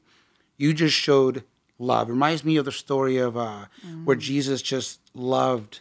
You 0.57 0.73
just 0.75 0.95
showed 0.95 1.45
love. 1.79 2.09
It 2.09 2.13
reminds 2.13 2.45
me 2.45 2.57
of 2.57 2.65
the 2.65 2.73
story 2.73 3.19
of 3.19 3.37
uh, 3.37 3.67
where 4.05 4.17
Jesus 4.17 4.63
just 4.63 5.01
loved, 5.15 5.81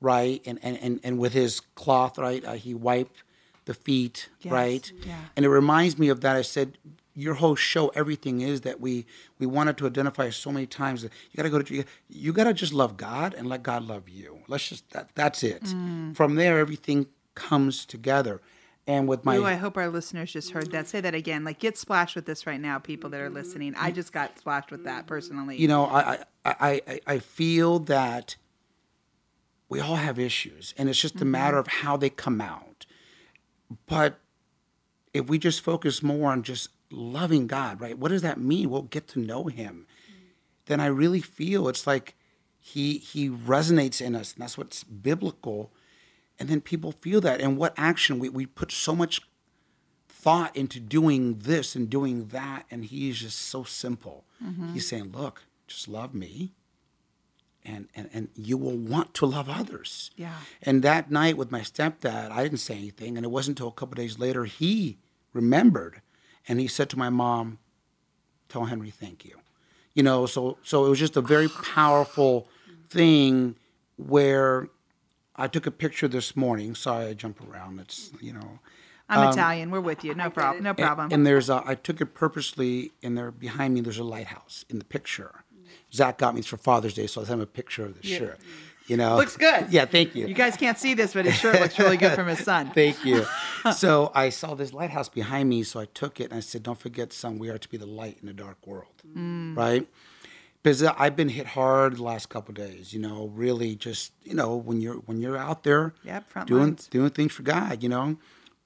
right, 0.00 0.42
and 0.46 0.58
and 0.62 0.76
and, 0.78 1.00
and 1.04 1.18
with 1.18 1.32
his 1.32 1.60
cloth, 1.74 2.18
right, 2.18 2.44
uh, 2.44 2.52
he 2.54 2.74
wiped 2.74 3.22
the 3.66 3.74
feet, 3.74 4.30
Yes, 4.40 4.52
right, 4.52 4.92
yeah. 5.06 5.16
and 5.36 5.44
it 5.44 5.50
reminds 5.50 5.98
me 5.98 6.08
of 6.08 6.22
that. 6.22 6.36
I 6.36 6.42
said. 6.42 6.78
Your 7.20 7.34
whole 7.34 7.56
show, 7.56 7.88
everything 7.88 8.40
is 8.42 8.60
that 8.60 8.80
we 8.80 9.04
we 9.40 9.46
wanted 9.46 9.76
to 9.78 9.86
identify 9.86 10.30
so 10.30 10.52
many 10.52 10.66
times 10.66 11.02
that 11.02 11.10
you 11.32 11.36
gotta 11.36 11.50
go 11.50 11.60
to 11.60 11.74
you, 11.74 11.84
you 12.08 12.32
gotta 12.32 12.54
just 12.54 12.72
love 12.72 12.96
God 12.96 13.34
and 13.34 13.48
let 13.48 13.62
God 13.64 13.82
love 13.82 14.08
you. 14.08 14.38
Let's 14.46 14.68
just 14.68 14.88
that 14.90 15.10
that's 15.14 15.42
it. 15.42 15.62
Mm. 15.64 16.14
From 16.16 16.36
there, 16.36 16.58
everything 16.58 17.06
comes 17.34 17.84
together. 17.84 18.40
And 18.86 19.06
with 19.06 19.24
my 19.24 19.36
Ooh, 19.36 19.44
I 19.44 19.56
hope 19.56 19.76
our 19.76 19.88
listeners 19.88 20.32
just 20.32 20.52
heard 20.52 20.70
that. 20.70 20.88
Say 20.88 21.00
that 21.02 21.14
again. 21.14 21.44
Like, 21.44 21.58
get 21.58 21.76
splashed 21.76 22.16
with 22.16 22.24
this 22.24 22.46
right 22.46 22.60
now, 22.60 22.78
people 22.78 23.10
that 23.10 23.20
are 23.20 23.28
listening. 23.28 23.74
I 23.76 23.90
just 23.90 24.12
got 24.14 24.38
splashed 24.38 24.70
with 24.70 24.84
that 24.84 25.06
personally. 25.06 25.58
you 25.58 25.68
know, 25.68 25.84
I, 25.84 26.00
I, 26.10 26.24
I, 26.46 26.82
I- 26.88 27.00
I 27.06 27.18
feel 27.18 27.80
that 27.80 28.36
we 29.68 29.78
all 29.80 29.96
have 29.96 30.18
issues, 30.18 30.72
and 30.78 30.88
it's 30.88 30.98
just 31.00 31.20
a 31.20 31.26
matter 31.26 31.58
of 31.58 31.66
how 31.66 31.96
they 31.98 32.08
come 32.10 32.40
out. 32.40 32.86
but 33.86 34.20
if 35.12 35.26
we 35.28 35.38
just 35.38 35.60
focus 35.62 36.02
more 36.02 36.30
on 36.32 36.42
just 36.42 36.68
loving 36.90 37.46
God, 37.46 37.80
right? 37.80 37.98
What 37.98 38.10
does 38.10 38.22
that 38.22 38.40
mean? 38.40 38.70
We'll 38.70 38.82
get 38.82 39.08
to 39.08 39.18
know 39.18 39.44
Him. 39.44 39.86
Then 40.66 40.80
I 40.80 40.86
really 40.86 41.20
feel 41.20 41.68
it's 41.68 41.86
like 41.86 42.14
He 42.58 42.98
He 42.98 43.28
resonates 43.28 44.00
in 44.00 44.14
us, 44.14 44.34
and 44.34 44.42
that's 44.42 44.58
what's 44.58 44.84
biblical. 44.84 45.72
And 46.38 46.48
then 46.48 46.60
people 46.60 46.92
feel 46.92 47.20
that, 47.22 47.40
and 47.40 47.56
what 47.56 47.74
action 47.76 48.18
we 48.18 48.28
we 48.28 48.46
put 48.46 48.72
so 48.72 48.94
much 48.94 49.20
thought 50.08 50.54
into 50.56 50.80
doing 50.80 51.38
this 51.38 51.74
and 51.74 51.88
doing 51.88 52.28
that, 52.28 52.64
and 52.70 52.84
He's 52.84 53.18
just 53.18 53.38
so 53.38 53.64
simple. 53.64 54.24
Mm-hmm. 54.44 54.74
He's 54.74 54.88
saying, 54.88 55.12
"Look, 55.12 55.44
just 55.66 55.88
love 55.88 56.14
me." 56.14 56.52
And, 57.64 57.88
and, 57.94 58.08
and 58.14 58.28
you 58.34 58.56
will 58.56 58.78
want 58.78 59.12
to 59.14 59.26
love 59.26 59.50
others. 59.50 60.10
Yeah. 60.16 60.32
And 60.62 60.82
that 60.84 61.10
night 61.10 61.36
with 61.36 61.50
my 61.50 61.60
stepdad, 61.60 62.30
I 62.30 62.42
didn't 62.42 62.60
say 62.60 62.78
anything. 62.78 63.18
And 63.18 63.26
it 63.26 63.28
wasn't 63.30 63.58
until 63.58 63.68
a 63.68 63.72
couple 63.72 63.94
days 63.94 64.18
later 64.18 64.46
he 64.46 64.96
remembered 65.34 66.00
and 66.48 66.58
he 66.58 66.66
said 66.66 66.88
to 66.90 66.98
my 66.98 67.10
mom, 67.10 67.58
Tell 68.48 68.64
Henry 68.64 68.90
thank 68.90 69.24
you. 69.24 69.36
You 69.94 70.02
know, 70.02 70.26
so 70.26 70.58
so 70.62 70.86
it 70.86 70.88
was 70.88 70.98
just 70.98 71.16
a 71.16 71.20
very 71.20 71.48
powerful 71.48 72.48
thing 72.88 73.56
where 73.96 74.68
I 75.36 75.48
took 75.48 75.66
a 75.66 75.70
picture 75.70 76.08
this 76.08 76.34
morning. 76.34 76.74
Sorry 76.74 77.06
I 77.06 77.14
jump 77.14 77.40
around. 77.46 77.78
It's 77.80 78.10
you 78.20 78.32
know 78.32 78.58
I'm 79.08 79.26
um, 79.26 79.32
Italian. 79.32 79.70
We're 79.70 79.80
with 79.80 80.04
you. 80.04 80.14
No 80.14 80.30
problem. 80.30 80.64
No 80.64 80.74
problem. 80.74 81.10
and 81.12 81.26
there's 81.26 81.50
a, 81.50 81.62
I 81.64 81.74
took 81.74 82.00
it 82.00 82.14
purposely, 82.14 82.92
and 83.02 83.18
there 83.18 83.30
behind 83.30 83.74
me 83.74 83.80
there's 83.80 83.98
a 83.98 84.04
lighthouse 84.04 84.64
in 84.68 84.78
the 84.78 84.84
picture. 84.84 85.44
Zach 85.92 86.18
got 86.18 86.34
me 86.34 86.42
for 86.42 86.56
Father's 86.56 86.94
Day, 86.94 87.06
so 87.06 87.22
I 87.22 87.24
sent 87.24 87.34
him 87.34 87.40
a 87.40 87.46
picture 87.46 87.84
of 87.84 88.00
the 88.00 88.06
shirt. 88.06 88.38
You 88.88 88.96
know, 88.96 89.16
Looks 89.16 89.36
good. 89.36 89.66
Yeah, 89.70 89.84
thank 89.84 90.14
you. 90.14 90.26
you 90.26 90.34
guys 90.34 90.56
can't 90.56 90.78
see 90.78 90.94
this, 90.94 91.12
but 91.14 91.24
his 91.26 91.34
shirt 91.36 91.60
looks 91.60 91.78
really 91.78 91.96
good 91.98 92.14
from 92.14 92.26
his 92.26 92.38
son. 92.42 92.70
Thank 92.74 93.04
you. 93.04 93.24
so 93.76 94.10
I 94.14 94.30
saw 94.30 94.54
this 94.54 94.72
lighthouse 94.72 95.08
behind 95.10 95.48
me, 95.50 95.62
so 95.62 95.78
I 95.78 95.84
took 95.92 96.20
it 96.20 96.24
and 96.24 96.34
I 96.34 96.40
said, 96.40 96.62
"Don't 96.62 96.78
forget, 96.78 97.12
son, 97.12 97.38
we 97.38 97.50
are 97.50 97.58
to 97.58 97.68
be 97.68 97.76
the 97.76 97.86
light 97.86 98.16
in 98.20 98.26
the 98.26 98.32
dark 98.32 98.66
world." 98.66 98.94
Right? 99.14 99.86
Because 100.62 100.82
I've 100.82 101.14
been 101.16 101.28
hit 101.28 101.46
hard 101.46 101.96
the 101.98 102.02
last 102.02 102.30
couple 102.30 102.52
days. 102.54 102.92
You 102.92 103.00
know, 103.00 103.30
really, 103.34 103.76
just 103.76 104.12
you 104.24 104.34
know, 104.34 104.56
when 104.56 104.80
you're 104.80 104.96
when 104.96 105.20
you're 105.20 105.36
out 105.36 105.64
there, 105.64 105.92
Yep, 106.04 106.46
doing 106.46 106.62
lines. 106.62 106.88
doing 106.88 107.10
things 107.10 107.32
for 107.32 107.42
God. 107.42 107.82
You 107.82 107.88
know, 107.90 108.16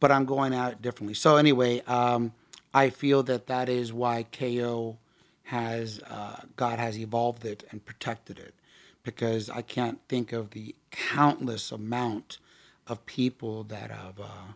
but 0.01 0.11
I'm 0.13 0.25
going 0.25 0.55
at 0.55 0.73
it 0.73 0.83
differently. 0.83 1.15
So 1.15 1.37
anyway, 1.37 1.81
um, 1.87 2.33
I 2.73 2.91
feel 2.91 3.23
that 3.25 3.49
that 3.49 3.69
is 3.69 3.93
why 3.93 4.25
KO 4.33 4.99
has 5.45 6.01
uh, 6.09 6.41
God 6.57 6.79
has 6.79 6.99
evolved 6.99 7.45
it 7.45 7.65
and 7.71 7.85
protected 7.85 8.39
it, 8.39 8.55
because 9.03 9.51
I 9.51 9.63
can't 9.63 10.01
think 10.09 10.33
of 10.33 10.51
the 10.51 10.75
countless 10.91 11.73
amount 11.73 12.39
of 12.87 13.05
people 13.07 13.65
that 13.65 13.91
have 13.91 14.21
uh, 14.21 14.53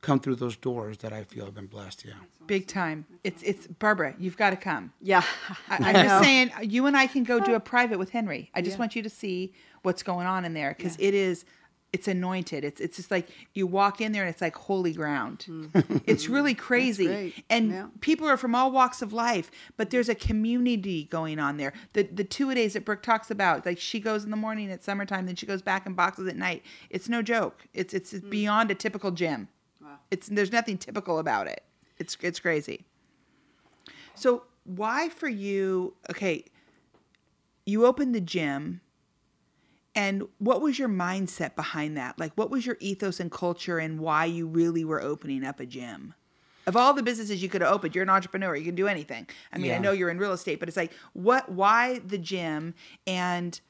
come 0.00 0.20
through 0.20 0.36
those 0.36 0.56
doors 0.56 0.98
that 0.98 1.12
I 1.12 1.24
feel 1.24 1.44
have 1.44 1.54
been 1.54 1.66
blessed. 1.66 2.04
Yeah. 2.04 2.14
Big 2.46 2.66
time. 2.66 3.06
It's 3.22 3.42
it's 3.42 3.66
Barbara. 3.66 4.14
You've 4.18 4.36
got 4.36 4.50
to 4.50 4.56
come. 4.56 4.92
Yeah. 5.00 5.22
I, 5.68 5.76
I'm 5.80 5.94
just 5.94 6.24
saying, 6.24 6.50
you 6.62 6.86
and 6.86 6.96
I 6.96 7.06
can 7.06 7.24
go 7.24 7.40
do 7.40 7.54
a 7.54 7.60
private 7.74 7.98
with 7.98 8.10
Henry. 8.10 8.50
I 8.54 8.62
just 8.62 8.78
want 8.78 8.96
you 8.96 9.02
to 9.02 9.10
see 9.10 9.52
what's 9.82 10.02
going 10.02 10.26
on 10.26 10.44
in 10.44 10.54
there 10.54 10.74
because 10.76 10.96
it 10.98 11.14
is, 11.14 11.44
it's 11.92 12.06
anointed. 12.06 12.64
It's 12.64 12.80
it's 12.80 12.96
just 12.96 13.10
like 13.10 13.28
you 13.54 13.66
walk 13.66 14.00
in 14.00 14.12
there 14.12 14.22
and 14.22 14.30
it's 14.30 14.40
like 14.40 14.54
holy 14.54 14.92
ground. 14.92 15.46
Mm-hmm. 15.48 15.98
It's 16.06 16.28
really 16.28 16.54
crazy, 16.54 17.34
and 17.48 17.70
Yeah. 17.70 17.86
people 18.00 18.28
are 18.28 18.36
from 18.36 18.54
all 18.54 18.70
walks 18.70 19.02
of 19.02 19.12
life. 19.12 19.50
But 19.76 19.90
there's 19.90 20.08
a 20.08 20.14
community 20.14 21.04
going 21.04 21.38
on 21.38 21.56
there. 21.56 21.72
The 21.94 22.04
the 22.04 22.24
two 22.24 22.50
a 22.50 22.54
days 22.54 22.74
that 22.74 22.84
Brooke 22.84 23.02
talks 23.02 23.30
about, 23.30 23.66
like 23.66 23.78
she 23.78 23.98
goes 24.00 24.24
in 24.24 24.30
the 24.30 24.36
morning 24.36 24.70
at 24.70 24.84
summertime, 24.84 25.26
then 25.26 25.36
she 25.36 25.46
goes 25.46 25.62
back 25.62 25.86
and 25.86 25.96
boxes 25.96 26.28
at 26.28 26.36
night. 26.36 26.62
It's 26.90 27.08
no 27.08 27.22
joke. 27.22 27.66
It's 27.74 27.92
it's 27.92 28.12
mm. 28.12 28.30
beyond 28.30 28.70
a 28.70 28.74
typical 28.74 29.10
gym. 29.10 29.48
Wow. 29.82 29.98
It's 30.10 30.28
there's 30.28 30.52
nothing 30.52 30.78
typical 30.78 31.18
about 31.18 31.48
it. 31.48 31.64
It's 31.98 32.16
it's 32.20 32.38
crazy. 32.38 32.86
So 34.14 34.44
why 34.64 35.08
for 35.08 35.28
you? 35.28 35.94
Okay, 36.10 36.44
you 37.66 37.86
opened 37.86 38.14
the 38.14 38.20
gym, 38.20 38.80
and 39.94 40.24
what 40.38 40.60
was 40.60 40.78
your 40.78 40.88
mindset 40.88 41.56
behind 41.56 41.96
that? 41.96 42.18
Like, 42.18 42.32
what 42.34 42.50
was 42.50 42.64
your 42.66 42.76
ethos 42.80 43.20
and 43.20 43.30
culture, 43.30 43.78
and 43.78 44.00
why 44.00 44.24
you 44.24 44.46
really 44.46 44.84
were 44.84 45.00
opening 45.02 45.44
up 45.44 45.60
a 45.60 45.66
gym? 45.66 46.14
Of 46.66 46.76
all 46.76 46.94
the 46.94 47.02
businesses 47.02 47.42
you 47.42 47.48
could 47.48 47.62
have 47.62 47.72
opened, 47.72 47.94
you're 47.94 48.04
an 48.04 48.10
entrepreneur. 48.10 48.54
You 48.54 48.64
can 48.64 48.74
do 48.74 48.86
anything. 48.86 49.26
I 49.52 49.58
mean, 49.58 49.72
I 49.72 49.78
know 49.78 49.92
you're 49.92 50.10
in 50.10 50.18
real 50.18 50.32
estate, 50.32 50.60
but 50.60 50.68
it's 50.68 50.76
like, 50.76 50.92
what? 51.14 51.50
Why 51.50 52.00
the 52.00 52.18
gym 52.18 52.74
and 53.06 53.60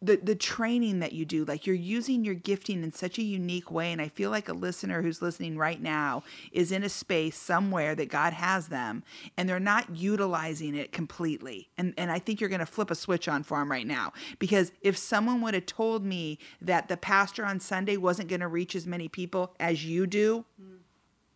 the 0.00 0.16
the 0.16 0.34
training 0.34 1.00
that 1.00 1.12
you 1.12 1.24
do 1.24 1.44
like 1.44 1.66
you're 1.66 1.74
using 1.74 2.24
your 2.24 2.34
gifting 2.34 2.82
in 2.82 2.92
such 2.92 3.18
a 3.18 3.22
unique 3.22 3.70
way 3.70 3.90
and 3.90 4.00
i 4.00 4.08
feel 4.08 4.30
like 4.30 4.48
a 4.48 4.52
listener 4.52 5.02
who's 5.02 5.20
listening 5.20 5.56
right 5.58 5.82
now 5.82 6.22
is 6.52 6.70
in 6.70 6.84
a 6.84 6.88
space 6.88 7.36
somewhere 7.36 7.94
that 7.94 8.08
god 8.08 8.32
has 8.32 8.68
them 8.68 9.02
and 9.36 9.48
they're 9.48 9.58
not 9.58 9.96
utilizing 9.96 10.74
it 10.74 10.92
completely. 10.92 11.68
And 11.76 11.94
and 11.96 12.10
i 12.10 12.18
think 12.18 12.40
you're 12.40 12.48
going 12.48 12.60
to 12.60 12.66
flip 12.66 12.90
a 12.90 12.94
switch 12.94 13.28
on 13.28 13.42
for 13.42 13.58
them 13.58 13.70
right 13.70 13.86
now 13.86 14.12
because 14.38 14.72
if 14.82 14.96
someone 14.96 15.40
would 15.42 15.54
have 15.54 15.66
told 15.66 16.04
me 16.04 16.38
that 16.60 16.88
the 16.88 16.96
pastor 16.96 17.44
on 17.44 17.60
sunday 17.60 17.96
wasn't 17.96 18.28
going 18.28 18.40
to 18.40 18.48
reach 18.48 18.76
as 18.76 18.86
many 18.86 19.08
people 19.08 19.54
as 19.58 19.84
you 19.84 20.06
do 20.06 20.44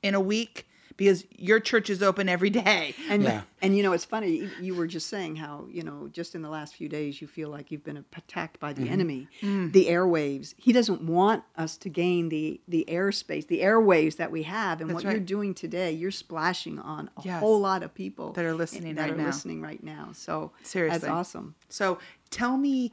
in 0.03 0.15
a 0.15 0.21
week 0.21 0.67
because 1.03 1.25
your 1.37 1.59
church 1.61 1.91
is 1.91 2.03
open 2.03 2.29
every 2.29 2.51
day 2.51 2.95
And 3.09 3.23
Yeah. 3.23 3.43
and 3.61 3.77
you 3.77 3.83
know 3.83 3.93
it's 3.93 4.05
funny. 4.05 4.31
You, 4.31 4.51
you 4.67 4.75
were 4.75 4.87
just 4.87 5.09
saying 5.09 5.37
how 5.37 5.67
you 5.71 5.83
know 5.83 6.09
just 6.13 6.35
in 6.35 6.43
the 6.43 6.49
last 6.49 6.75
few 6.75 6.89
days 6.89 7.21
you 7.21 7.27
feel 7.29 7.49
like 7.49 7.71
you've 7.71 7.85
been 7.85 8.05
attacked 8.17 8.61
by 8.61 8.73
Mm-hmm. 8.73 8.83
the 8.85 8.91
enemy, 8.91 9.29
Mm. 9.41 9.73
the 9.73 9.87
airwaves. 9.87 10.55
He 10.57 10.73
doesn't 10.73 11.03
want 11.03 11.43
us 11.57 11.77
to 11.79 11.89
gain 11.89 12.29
the 12.29 12.61
the 12.69 12.85
airspace, 12.89 13.47
the 13.49 13.61
airwaves 13.61 14.17
that 14.17 14.31
we 14.31 14.43
have. 14.45 14.81
And 14.81 14.89
That's 14.91 14.95
what 14.97 15.05
right. 15.05 15.13
you're 15.13 15.21
doing 15.37 15.55
today, 15.55 15.91
you're 15.93 16.11
splashing 16.25 16.79
on 16.79 17.11
a 17.17 17.23
Yes. 17.25 17.41
whole 17.41 17.61
lot 17.61 17.83
of 17.83 17.93
people 17.95 18.33
That 18.33 18.45
are 18.45 18.55
listening 18.55 18.95
that 18.97 19.03
right 19.03 19.13
are 19.13 19.17
now. 19.17 19.27
listening 19.27 19.61
right 19.61 19.83
now. 19.83 20.11
So 20.13 20.53
Seriously. 20.63 20.99
that's 21.01 21.11
awesome. 21.11 21.55
So 21.69 21.99
tell 22.31 22.57
me, 22.57 22.93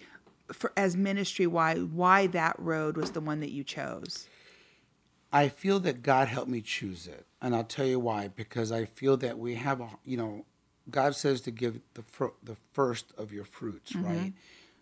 for 0.51 0.71
as 0.75 0.95
ministry, 0.97 1.45
why 1.47 1.75
why 2.01 2.27
that 2.27 2.55
road 2.59 2.97
was 2.97 3.11
the 3.11 3.21
one 3.21 3.39
that 3.41 3.51
you 3.51 3.63
chose? 3.63 4.27
I 5.31 5.47
feel 5.49 5.79
that 5.81 6.01
God 6.01 6.27
helped 6.27 6.49
me 6.49 6.61
choose 6.61 7.05
it, 7.07 7.25
and 7.41 7.55
I'll 7.55 7.63
tell 7.63 7.85
you 7.85 7.99
why. 7.99 8.27
Because 8.27 8.71
I 8.71 8.85
feel 8.85 9.17
that 9.17 9.37
we 9.37 9.55
have 9.55 9.81
a, 9.81 9.89
you 10.05 10.17
know, 10.17 10.45
God 10.89 11.15
says 11.15 11.41
to 11.41 11.51
give 11.51 11.79
the 11.93 12.03
fir- 12.03 12.33
the 12.43 12.57
first 12.73 13.13
of 13.17 13.31
your 13.31 13.45
fruits, 13.45 13.93
mm-hmm. 13.93 14.05
right? 14.05 14.33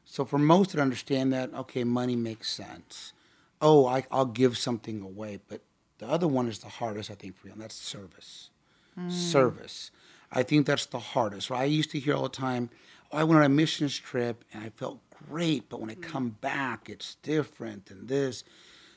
So 0.05 0.23
for 0.23 0.37
most 0.37 0.71
to 0.71 0.81
understand 0.81 1.33
that, 1.33 1.53
okay, 1.53 1.83
money 1.83 2.15
makes 2.15 2.49
sense. 2.49 3.13
Oh, 3.61 3.85
I, 3.85 4.05
I'll 4.11 4.25
give 4.25 4.57
something 4.57 5.01
away, 5.01 5.39
but 5.47 5.61
the 5.97 6.07
other 6.07 6.27
one 6.27 6.47
is 6.47 6.59
the 6.59 6.69
hardest, 6.69 7.11
I 7.11 7.15
think, 7.15 7.35
for 7.35 7.47
you, 7.47 7.53
and 7.53 7.61
that's 7.61 7.75
service. 7.75 8.49
Mm. 8.97 9.11
Service. 9.11 9.91
I 10.31 10.43
think 10.43 10.65
that's 10.65 10.85
the 10.85 10.99
hardest. 10.99 11.49
Right? 11.49 11.61
I 11.61 11.65
used 11.65 11.91
to 11.91 11.99
hear 11.99 12.15
all 12.15 12.23
the 12.23 12.29
time, 12.29 12.69
oh, 13.11 13.17
I 13.17 13.23
went 13.23 13.39
on 13.39 13.45
a 13.45 13.49
missions 13.49 13.97
trip 13.97 14.43
and 14.53 14.63
I 14.63 14.69
felt 14.69 14.99
great, 15.29 15.69
but 15.69 15.79
when 15.79 15.89
I 15.89 15.95
mm. 15.95 16.01
come 16.01 16.29
back, 16.41 16.89
it's 16.89 17.15
different 17.15 17.89
and 17.89 18.07
this. 18.07 18.43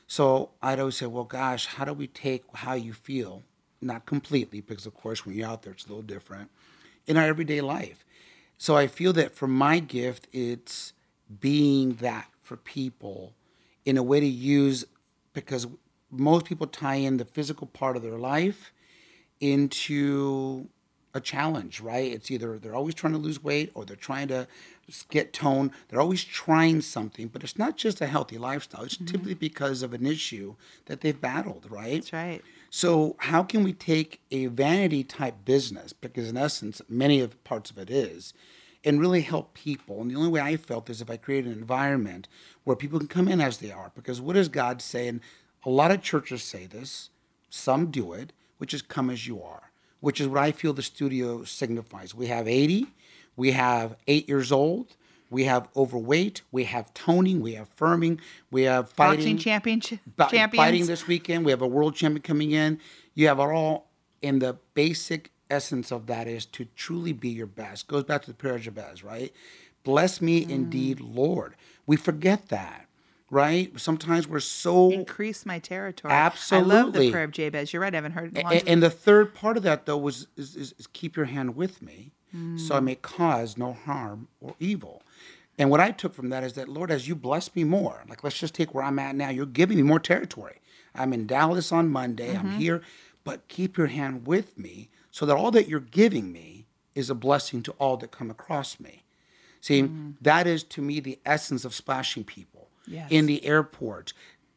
So 0.07 0.51
I'd 0.61 0.79
always 0.79 0.97
say, 0.97 1.05
well, 1.05 1.23
gosh, 1.23 1.65
how 1.65 1.85
do 1.85 1.93
we 1.93 2.07
take 2.07 2.43
how 2.53 2.73
you 2.73 2.93
feel, 2.93 3.43
not 3.81 4.05
completely, 4.05 4.61
because 4.61 4.85
of 4.85 4.93
course 4.93 5.25
when 5.25 5.35
you're 5.35 5.47
out 5.47 5.63
there, 5.63 5.73
it's 5.73 5.85
a 5.85 5.89
little 5.89 6.03
different, 6.03 6.49
in 7.07 7.17
our 7.17 7.25
everyday 7.25 7.61
life. 7.61 8.05
So 8.57 8.77
I 8.77 8.87
feel 8.87 9.13
that 9.13 9.33
for 9.33 9.47
my 9.47 9.79
gift, 9.79 10.27
it's 10.31 10.93
being 11.39 11.95
that 11.95 12.27
for 12.43 12.57
people 12.57 13.33
in 13.85 13.97
a 13.97 14.03
way 14.03 14.19
to 14.19 14.25
use, 14.25 14.85
because 15.33 15.65
most 16.11 16.45
people 16.45 16.67
tie 16.67 16.95
in 16.95 17.17
the 17.17 17.25
physical 17.25 17.65
part 17.67 17.95
of 17.95 18.03
their 18.03 18.17
life 18.17 18.71
into 19.39 20.67
a 21.13 21.19
challenge, 21.19 21.81
right? 21.81 22.11
It's 22.11 22.31
either 22.31 22.59
they're 22.59 22.75
always 22.75 22.95
trying 22.95 23.13
to 23.13 23.19
lose 23.19 23.43
weight 23.43 23.71
or 23.73 23.83
they're 23.83 23.95
trying 23.95 24.27
to 24.29 24.47
get 25.09 25.33
tone. 25.33 25.71
They're 25.87 25.99
always 25.99 26.23
trying 26.23 26.81
something, 26.81 27.27
but 27.27 27.43
it's 27.43 27.57
not 27.57 27.77
just 27.77 28.01
a 28.01 28.07
healthy 28.07 28.37
lifestyle. 28.37 28.83
It's 28.83 28.95
mm-hmm. 28.95 29.05
typically 29.05 29.33
because 29.33 29.81
of 29.83 29.93
an 29.93 30.05
issue 30.05 30.55
that 30.85 31.01
they've 31.01 31.19
battled, 31.19 31.65
right? 31.69 31.95
That's 31.95 32.13
right. 32.13 32.41
So 32.73 33.17
how 33.19 33.43
can 33.43 33.63
we 33.65 33.73
take 33.73 34.21
a 34.31 34.45
vanity 34.45 35.03
type 35.03 35.43
business, 35.43 35.91
because 35.91 36.29
in 36.29 36.37
essence, 36.37 36.81
many 36.87 37.19
of 37.19 37.43
parts 37.43 37.69
of 37.69 37.77
it 37.77 37.89
is, 37.89 38.33
and 38.85 39.01
really 39.01 39.21
help 39.21 39.53
people? 39.53 39.99
And 39.99 40.09
the 40.09 40.15
only 40.15 40.29
way 40.29 40.39
I 40.39 40.55
felt 40.55 40.89
is 40.89 41.01
if 41.01 41.09
I 41.09 41.17
create 41.17 41.43
an 41.43 41.51
environment 41.51 42.29
where 42.63 42.77
people 42.77 42.97
can 42.97 43.09
come 43.09 43.27
in 43.27 43.41
as 43.41 43.57
they 43.57 43.71
are. 43.71 43.91
Because 43.93 44.21
what 44.21 44.35
does 44.35 44.47
God 44.47 44.81
say? 44.81 45.09
And 45.09 45.19
a 45.65 45.69
lot 45.69 45.91
of 45.91 46.01
churches 46.01 46.43
say 46.43 46.65
this, 46.65 47.09
some 47.49 47.91
do 47.91 48.13
it, 48.13 48.31
which 48.57 48.73
is 48.73 48.81
come 48.81 49.09
as 49.09 49.27
you 49.27 49.43
are, 49.43 49.71
which 49.99 50.21
is 50.21 50.29
what 50.29 50.41
I 50.41 50.53
feel 50.53 50.71
the 50.71 50.81
studio 50.81 51.43
signifies. 51.43 52.15
We 52.15 52.27
have 52.27 52.47
80, 52.47 52.87
we 53.35 53.51
have 53.51 53.97
eight 54.07 54.29
years 54.29 54.49
old, 54.49 54.95
we 55.31 55.45
have 55.45 55.67
overweight, 55.75 56.41
we 56.51 56.65
have 56.65 56.93
toning, 56.93 57.39
we 57.41 57.53
have 57.53 57.73
firming, 57.75 58.19
we 58.51 58.63
have 58.63 58.89
fighting 58.91 59.17
Boxing 59.19 59.37
championship 59.37 59.99
champions. 60.29 60.55
fighting 60.55 60.85
this 60.85 61.07
weekend. 61.07 61.45
We 61.45 61.51
have 61.51 61.61
a 61.61 61.67
world 61.67 61.95
champion 61.95 62.21
coming 62.21 62.51
in. 62.51 62.79
You 63.15 63.29
have 63.29 63.39
it 63.39 63.43
all, 63.43 63.87
and 64.21 64.41
the 64.41 64.57
basic 64.73 65.31
essence 65.49 65.89
of 65.91 66.05
that 66.07 66.27
is 66.27 66.45
to 66.47 66.65
truly 66.75 67.13
be 67.13 67.29
your 67.29 67.47
best. 67.47 67.87
Goes 67.87 68.03
back 68.03 68.21
to 68.23 68.27
the 68.29 68.35
prayer 68.35 68.55
of 68.55 68.61
Jabez, 68.61 69.03
right? 69.03 69.33
Bless 69.83 70.21
me 70.21 70.45
Mm. 70.45 70.49
indeed, 70.49 70.99
Lord. 70.99 71.55
We 71.87 71.95
forget 71.95 72.49
that, 72.49 72.87
right? 73.29 73.71
Sometimes 73.79 74.27
we're 74.27 74.39
so 74.41 74.91
Increase 74.91 75.45
my 75.45 75.59
territory. 75.59 76.13
Absolutely, 76.13 76.75
I 76.75 76.81
love 76.81 76.93
the 76.93 77.11
prayer 77.11 77.23
of 77.23 77.31
Jabez. 77.31 77.71
You're 77.71 77.81
right. 77.81 77.93
I 77.93 77.97
haven't 77.97 78.11
heard 78.11 78.33
it 78.35 78.37
in 78.37 78.41
a 78.41 78.43
long 78.49 78.53
A- 78.53 78.59
time. 78.59 78.67
and 78.67 78.83
the 78.83 78.89
third 78.89 79.33
part 79.33 79.55
of 79.55 79.63
that 79.63 79.85
though 79.85 79.97
was 79.97 80.27
is, 80.35 80.55
is, 80.57 80.73
is 80.77 80.87
keep 80.87 81.15
your 81.15 81.25
hand 81.27 81.55
with 81.55 81.81
me 81.81 82.11
so 82.55 82.75
i 82.75 82.79
Mm. 82.79 82.83
may 82.85 82.95
cause 82.95 83.57
no 83.57 83.73
harm 83.73 84.29
or 84.39 84.55
evil 84.57 85.03
and 85.61 85.69
what 85.69 85.79
i 85.79 85.91
took 85.91 86.13
from 86.13 86.29
that 86.29 86.43
is 86.43 86.53
that 86.53 86.67
lord 86.67 86.89
as 86.91 87.07
you 87.07 87.15
bless 87.15 87.55
me 87.55 87.63
more 87.63 88.03
like 88.09 88.23
let's 88.23 88.37
just 88.37 88.53
take 88.55 88.73
where 88.73 88.83
i'm 88.83 88.97
at 88.99 89.15
now 89.15 89.29
you're 89.29 89.45
giving 89.45 89.77
me 89.77 89.83
more 89.83 89.99
territory 89.99 90.59
i'm 90.95 91.13
in 91.13 91.25
dallas 91.27 91.71
on 91.71 91.87
monday 91.87 92.33
Mm-hmm. 92.33 92.47
i'm 92.47 92.59
here 92.59 92.81
but 93.23 93.47
keep 93.47 93.77
your 93.77 93.87
hand 93.87 94.25
with 94.27 94.57
me 94.57 94.89
so 95.11 95.25
that 95.25 95.35
all 95.37 95.51
that 95.51 95.67
you're 95.69 95.79
giving 95.79 96.31
me 96.31 96.65
is 96.95 97.09
a 97.09 97.15
blessing 97.15 97.61
to 97.63 97.71
all 97.73 97.95
that 97.97 98.11
come 98.11 98.29
across 98.31 98.79
me 98.79 99.03
See, 99.63 99.87
that 100.21 100.47
is 100.47 100.63
to 100.63 100.81
me 100.81 100.99
the 100.99 101.19
essence 101.23 101.65
of 101.65 101.75
splashing 101.75 102.23
people 102.23 102.69
Yes. 102.87 103.11
in 103.11 103.27
the 103.27 103.45
airport. 103.45 104.11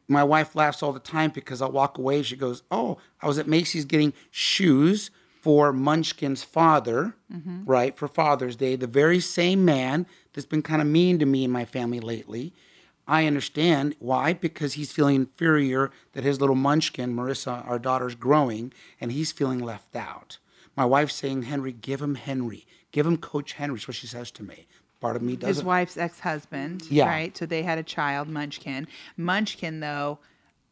My 0.07 0.23
wife 0.23 0.55
laughs 0.55 0.81
all 0.81 0.91
the 0.93 0.99
time 0.99 1.29
because 1.29 1.61
I'll 1.61 1.71
walk 1.71 1.99
away. 1.99 2.23
She 2.23 2.35
goes, 2.35 2.63
Oh, 2.71 2.97
I 3.21 3.27
was 3.27 3.37
at 3.37 3.47
Macy's 3.47 3.85
getting 3.85 4.13
shoes 4.31 5.11
for 5.45 5.71
Munchkin's 5.71 6.43
father, 6.43 7.15
mm-hmm. 7.31 7.65
right, 7.65 7.95
for 7.95 8.07
Father's 8.07 8.55
Day. 8.55 8.75
The 8.75 8.87
very 8.87 9.19
same 9.19 9.63
man 9.63 10.07
that's 10.33 10.47
been 10.47 10.63
kind 10.63 10.81
of 10.81 10.87
mean 10.87 11.19
to 11.19 11.25
me 11.27 11.43
and 11.43 11.53
my 11.53 11.65
family 11.65 11.99
lately. 11.99 12.51
I 13.07 13.27
understand 13.27 13.95
why, 13.99 14.33
because 14.33 14.73
he's 14.73 14.91
feeling 14.91 15.17
inferior 15.17 15.91
that 16.13 16.23
his 16.23 16.41
little 16.41 16.55
munchkin, 16.55 17.15
Marissa, 17.15 17.63
our 17.69 17.77
daughter's 17.77 18.15
growing, 18.15 18.73
and 18.99 19.11
he's 19.11 19.31
feeling 19.31 19.59
left 19.59 19.95
out. 19.95 20.39
My 20.75 20.83
wife's 20.83 21.13
saying, 21.13 21.43
Henry, 21.43 21.71
give 21.71 22.01
him 22.01 22.15
Henry. 22.15 22.65
Give 22.91 23.05
him 23.05 23.15
Coach 23.15 23.53
Henry. 23.53 23.75
That's 23.77 23.87
what 23.87 23.97
she 23.97 24.07
says 24.07 24.31
to 24.31 24.43
me. 24.43 24.65
Part 24.99 25.15
of 25.15 25.21
me 25.21 25.35
doesn't. 25.35 25.57
His 25.57 25.63
wife's 25.63 25.95
ex-husband 25.95 26.87
Yeah. 26.89 27.05
right 27.05 27.37
so 27.37 27.45
they 27.45 27.61
had 27.61 27.77
a 27.77 27.83
child 27.83 28.27
munchkin 28.29 28.87
munchkin 29.15 29.79
though 29.79 30.17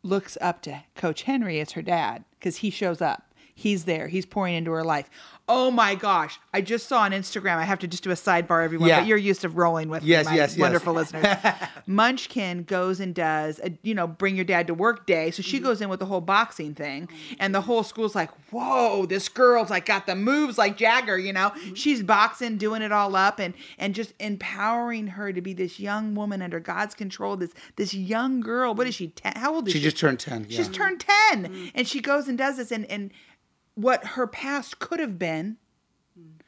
looks 0.02 0.36
up 0.42 0.64
to 0.64 0.82
coach 0.96 1.24
henry 1.24 1.60
as 1.60 1.74
her 1.74 1.84
dad 1.84 2.24
because 2.40 2.58
he 2.58 2.72
shows 2.72 3.00
up 3.00 3.33
he's 3.56 3.86
there 3.86 4.08
he's 4.08 4.26
pouring 4.26 4.56
into 4.56 4.72
her 4.72 4.84
life 4.84 5.10
oh 5.48 5.70
my 5.70 5.94
gosh 5.96 6.40
i 6.54 6.62
just 6.62 6.88
saw 6.88 7.02
on 7.02 7.12
instagram 7.12 7.58
i 7.58 7.64
have 7.64 7.78
to 7.80 7.88
just 7.88 8.04
do 8.04 8.10
a 8.12 8.16
sidebar 8.16 8.64
everyone 8.64 8.88
Yeah. 8.90 9.00
but 9.02 9.08
you're 9.08 9.18
used 9.18 9.42
to 9.42 9.50
rolling 9.50 9.90
with 9.90 10.04
Yes, 10.04 10.26
me, 10.26 10.32
my 10.32 10.36
yes, 10.38 10.52
yes. 10.54 10.60
wonderful 10.60 10.94
listeners 10.94 11.26
munchkin 11.88 12.64
goes 12.64 13.00
and 13.00 13.14
does 13.14 13.60
a 13.64 13.72
you 13.84 13.94
know 13.94 14.08
bring 14.08 14.36
your 14.36 14.46
dad 14.46 14.68
to 14.68 14.74
work 14.74 15.06
day 15.06 15.32
so 15.32 15.42
Mm-hmm. 15.42 15.50
she 15.50 15.60
goes 15.60 15.82
in 15.82 15.90
with 15.90 16.00
the 16.00 16.06
whole 16.06 16.22
boxing 16.22 16.74
thing 16.74 17.10
and 17.40 17.54
the 17.54 17.62
whole 17.62 17.84
school's 17.84 18.16
like 18.16 18.30
whoa 18.52 19.06
this 19.06 19.28
girl's 19.30 19.70
like 19.70 19.86
got 19.86 20.06
the 20.06 20.16
moves 20.16 20.58
like 20.58 20.78
jagger 20.78 21.18
you 21.18 21.34
know 21.34 21.52
Mm-hmm. 21.54 21.74
she's 21.74 22.02
boxing 22.02 22.58
doing 22.58 22.82
it 22.82 22.92
all 22.92 23.16
up 23.16 23.40
and 23.40 23.54
and 23.78 23.94
just 23.94 24.14
empowering 24.20 25.08
her 25.08 25.32
to 25.34 25.42
be 25.42 25.54
this 25.54 25.80
young 25.80 26.16
woman 26.16 26.42
under 26.42 26.60
god's 26.60 26.96
control 26.96 27.36
this 27.36 27.52
this 27.76 27.94
young 27.94 28.40
girl 28.40 28.74
what 28.74 28.88
is 28.88 28.96
she 28.96 29.10
10 29.10 29.34
how 29.36 29.54
old 29.54 29.68
is 29.68 29.74
She 29.74 29.80
she 29.80 29.84
just 29.84 29.98
turned 29.98 30.20
10. 30.20 30.48
Yeah. 30.50 30.58
she's 30.58 30.70
turned 30.70 31.00
10 31.32 31.72
and 31.76 31.88
she 31.88 32.00
goes 32.00 32.28
and 32.28 32.38
does 32.38 32.58
this 32.58 32.72
and 32.72 32.86
and 32.86 33.12
what 33.76 34.06
her 34.06 34.28
past 34.28 34.80
could 34.80 35.00
have 35.00 35.18
been 35.18 35.58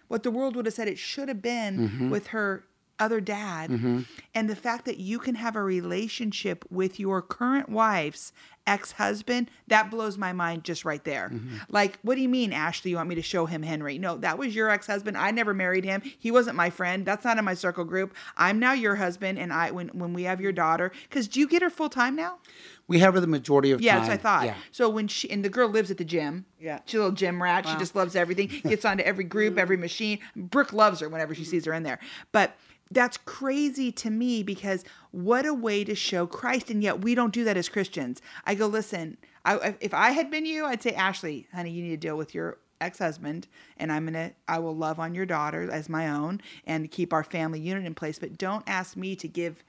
what 0.08 0.24
the 0.24 0.32
world 0.32 0.56
would 0.56 0.66
have 0.66 0.74
said 0.76 0.88
it 0.88 0.98
should 0.98 1.28
have 1.28 1.42
been 1.42 1.78
mm-hmm. 1.78 2.10
with 2.10 2.28
her 2.28 2.64
other 3.00 3.20
dad 3.20 3.70
mm-hmm. 3.70 4.02
and 4.34 4.50
the 4.50 4.56
fact 4.56 4.86
that 4.86 4.98
you 4.98 5.20
can 5.20 5.36
have 5.36 5.56
a 5.56 5.64
relationship 5.64 6.66
with 6.70 7.00
your 7.00 7.22
current 7.22 7.70
wife's 7.70 8.32
ex-husband 8.68 9.52
that 9.68 9.92
blows 9.92 10.18
my 10.18 10.34
mind 10.34 10.64
just 10.64 10.86
right 10.86 11.04
there 11.04 11.30
mm-hmm. 11.32 11.58
like 11.70 12.00
what 12.02 12.16
do 12.16 12.22
you 12.22 12.30
mean 12.30 12.52
ashley 12.52 12.90
you 12.92 12.98
want 12.98 13.08
me 13.08 13.14
to 13.14 13.22
show 13.22 13.46
him 13.46 13.62
henry 13.62 14.00
no 14.00 14.18
that 14.18 14.38
was 14.38 14.56
your 14.56 14.70
ex-husband 14.70 15.16
i 15.18 15.30
never 15.30 15.54
married 15.54 15.84
him 15.84 16.02
he 16.18 16.32
wasn't 16.32 16.56
my 16.56 16.70
friend 16.70 17.06
that's 17.06 17.24
not 17.24 17.38
in 17.38 17.46
my 17.46 17.54
circle 17.54 17.84
group 17.84 18.16
i'm 18.38 18.58
now 18.58 18.72
your 18.72 18.96
husband 18.96 19.38
and 19.38 19.54
i 19.54 19.70
when 19.70 19.90
when 19.90 20.14
we 20.14 20.24
have 20.24 20.42
your 20.42 20.52
daughter 20.52 20.92
because 21.08 21.28
do 21.28 21.40
you 21.40 21.48
get 21.48 21.62
her 21.62 21.70
full-time 21.70 22.16
now 22.16 22.40
We 22.88 23.00
have 23.00 23.16
her 23.16 23.20
the 23.20 23.28
majority 23.28 23.72
of 23.72 23.82
yeah, 23.82 23.94
time. 23.94 24.00
that's 24.00 24.10
what 24.10 24.20
I 24.20 24.22
thought. 24.22 24.46
Yeah. 24.46 24.56
So 24.72 24.90
when 24.90 25.08
she 25.08 25.30
and 25.32 25.44
the 25.44 25.50
girl 25.50 25.70
lives 25.70 25.90
at 25.90 25.98
the 25.98 26.06
gym. 26.06 26.46
Yeah. 26.60 26.80
She's 26.86 26.96
a 26.96 27.04
little 27.04 27.16
gym 27.16 27.42
rat. 27.42 27.68
She 27.68 27.76
just 27.78 27.96
loves 27.96 28.16
everything. 28.16 28.48
Gets 28.64 28.86
onto 28.86 29.04
every 29.04 29.24
group, 29.24 29.58
every 29.58 29.78
machine. 29.78 30.20
Brooke 30.36 30.72
loves 30.72 31.00
her 31.00 31.10
whenever 31.10 31.34
she 31.34 31.44
sees 31.44 31.66
her 31.66 31.74
in 31.74 31.84
there. 31.84 32.00
But 32.32 32.56
that's 32.92 33.18
crazy 33.18 33.92
to 33.94 34.10
me 34.10 34.44
because 34.44 34.84
what 35.12 35.46
a 35.46 35.54
way 35.54 35.84
to 35.84 35.96
show 35.96 36.28
Christ, 36.28 36.70
and 36.70 36.84
yet 36.84 37.02
we 37.02 37.16
don't 37.16 37.34
do 37.34 37.44
that 37.46 37.58
as 37.58 37.68
Christians. 37.70 38.22
I 38.46 38.56
go, 38.56 38.68
listen, 38.68 39.18
I, 39.44 39.76
if 39.82 39.94
I 39.94 40.12
had 40.12 40.30
been 40.30 40.46
you, 40.46 40.66
I'd 40.66 40.84
say, 40.84 40.92
Ashley, 40.94 41.48
honey, 41.54 41.72
you 41.72 41.82
need 41.84 41.90
to 42.02 42.08
deal 42.08 42.18
with 42.18 42.34
your 42.36 42.58
ex-husband 42.82 43.48
and 43.78 43.90
i'm 43.90 44.04
gonna 44.04 44.30
i 44.50 44.60
will 44.60 44.76
love 44.76 45.00
on 45.00 45.16
your 45.16 45.26
daughter 45.26 45.72
as 45.72 45.88
my 45.88 46.10
own 46.10 46.42
and 46.68 46.92
keep 46.92 47.14
our 47.14 47.24
family 47.24 47.58
unit 47.60 47.86
in 47.86 47.96
place 47.96 48.20
but 48.20 48.38
don't 48.38 48.66
ask 48.68 48.98
me 48.98 49.16
to 49.16 49.30
give 49.30 49.64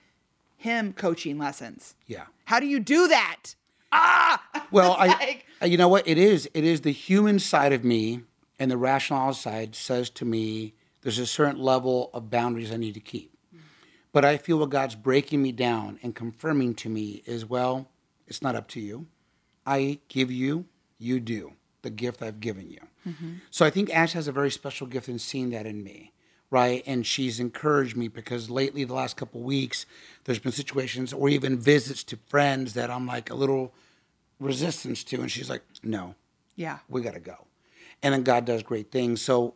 him 0.56 0.92
coaching 0.92 1.38
lessons 1.38 1.94
Yeah. 2.08 2.24
how 2.46 2.58
do 2.58 2.66
you 2.66 2.80
do 2.80 3.06
that 3.06 3.54
ah 3.92 4.42
Well, 4.72 4.96
I, 4.98 5.06
like- 5.06 5.46
I- 5.62 5.66
you 5.66 5.76
know 5.78 5.86
what? 5.88 6.06
It 6.08 6.18
is. 6.18 6.50
It 6.52 6.64
is 6.64 6.80
the 6.80 6.90
human 6.90 7.38
side 7.38 7.72
of 7.72 7.84
me, 7.84 8.22
and 8.58 8.68
the 8.72 8.76
rational 8.76 9.32
side 9.32 9.76
says 9.76 10.10
to 10.10 10.24
me, 10.24 10.74
there's 11.06 11.20
a 11.20 11.26
certain 11.26 11.62
level 11.62 12.10
of 12.12 12.32
boundaries 12.32 12.72
I 12.72 12.76
need 12.78 12.94
to 12.94 13.00
keep. 13.00 13.32
But 14.10 14.24
I 14.24 14.38
feel 14.38 14.58
what 14.58 14.70
God's 14.70 14.96
breaking 14.96 15.40
me 15.40 15.52
down 15.52 16.00
and 16.02 16.16
confirming 16.16 16.74
to 16.74 16.88
me 16.88 17.22
is, 17.26 17.48
well, 17.48 17.86
it's 18.26 18.42
not 18.42 18.56
up 18.56 18.66
to 18.70 18.80
you. 18.80 19.06
I 19.64 20.00
give 20.08 20.32
you, 20.32 20.64
you 20.98 21.20
do 21.20 21.52
the 21.82 21.90
gift 21.90 22.22
I've 22.22 22.40
given 22.40 22.70
you. 22.70 22.80
Mm-hmm. 23.06 23.32
So 23.52 23.64
I 23.64 23.70
think 23.70 23.94
Ash 23.94 24.14
has 24.14 24.26
a 24.26 24.32
very 24.32 24.50
special 24.50 24.88
gift 24.88 25.08
in 25.08 25.20
seeing 25.20 25.50
that 25.50 25.64
in 25.64 25.84
me, 25.84 26.10
right? 26.50 26.82
And 26.88 27.06
she's 27.06 27.38
encouraged 27.38 27.96
me 27.96 28.08
because 28.08 28.50
lately, 28.50 28.82
the 28.82 28.94
last 28.94 29.16
couple 29.16 29.42
of 29.42 29.46
weeks, 29.46 29.86
there's 30.24 30.40
been 30.40 30.50
situations 30.50 31.12
or 31.12 31.28
even 31.28 31.56
visits 31.56 32.02
to 32.02 32.18
friends 32.26 32.74
that 32.74 32.90
I'm 32.90 33.06
like 33.06 33.30
a 33.30 33.36
little 33.36 33.72
resistance 34.40 35.04
to, 35.04 35.20
and 35.20 35.30
she's 35.30 35.48
like, 35.48 35.62
no, 35.84 36.16
yeah 36.56 36.78
we 36.88 37.00
got 37.00 37.14
to 37.14 37.20
go. 37.20 37.46
And 38.02 38.12
then 38.12 38.24
God 38.24 38.44
does 38.44 38.64
great 38.64 38.90
things. 38.90 39.22
So 39.22 39.54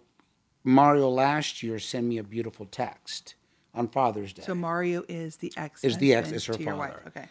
Mario 0.64 1.08
last 1.08 1.62
year 1.62 1.78
sent 1.78 2.06
me 2.06 2.18
a 2.18 2.22
beautiful 2.22 2.66
text 2.66 3.34
on 3.74 3.88
Father's 3.88 4.32
Day. 4.32 4.42
So 4.42 4.54
Mario 4.54 5.04
is 5.08 5.36
the 5.36 5.52
ex. 5.56 5.84
Is 5.84 5.98
the 5.98 6.14
ex- 6.14 6.32
is 6.32 6.46
her 6.46 6.54
your 6.54 6.76
wife. 6.76 6.92
father. 6.92 7.02
Okay. 7.08 7.28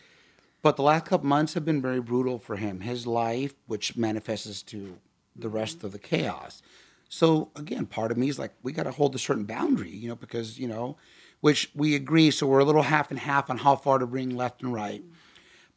But 0.61 0.75
the 0.75 0.83
last 0.83 1.05
couple 1.05 1.27
months 1.27 1.53
have 1.53 1.63
been 1.63 1.81
very 1.81 2.01
brutal 2.01 2.37
for 2.37 2.57
him. 2.57 2.81
His 2.81 3.07
life, 3.07 3.53
which 3.67 3.95
manifests 3.95 4.61
to 4.63 4.97
the 5.35 5.49
rest 5.49 5.77
mm-hmm. 5.77 5.87
of 5.87 5.91
the 5.93 5.99
chaos. 5.99 6.61
So 7.07 7.49
again, 7.55 7.85
part 7.85 8.11
of 8.11 8.17
me 8.17 8.29
is 8.29 8.37
like, 8.37 8.53
we 8.61 8.71
got 8.71 8.83
to 8.83 8.91
hold 8.91 9.15
a 9.15 9.19
certain 9.19 9.45
boundary, 9.45 9.89
you 9.89 10.09
know, 10.09 10.15
because 10.15 10.59
you 10.59 10.67
know, 10.67 10.97
which 11.41 11.71
we 11.73 11.95
agree. 11.95 12.31
So 12.31 12.47
we're 12.47 12.59
a 12.59 12.65
little 12.65 12.83
half 12.83 13.09
and 13.09 13.19
half 13.19 13.49
on 13.49 13.57
how 13.57 13.75
far 13.75 13.99
to 13.99 14.07
bring 14.07 14.35
left 14.35 14.61
and 14.61 14.73
right. 14.73 15.01
Mm-hmm. 15.01 15.13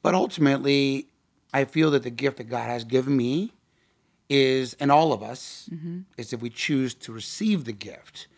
But 0.02 0.14
ultimately, 0.14 1.06
I 1.54 1.64
feel 1.64 1.90
that 1.92 2.02
the 2.02 2.10
gift 2.10 2.38
that 2.38 2.44
God 2.44 2.68
has 2.68 2.84
given 2.84 3.16
me 3.16 3.52
is, 4.28 4.74
and 4.74 4.90
all 4.90 5.12
of 5.12 5.22
us, 5.22 5.68
mm-hmm. 5.72 6.00
is 6.16 6.32
if 6.32 6.40
we 6.40 6.50
choose 6.50 6.94
to 6.94 7.12
receive 7.12 7.64
the 7.64 7.72
gift, 7.72 8.28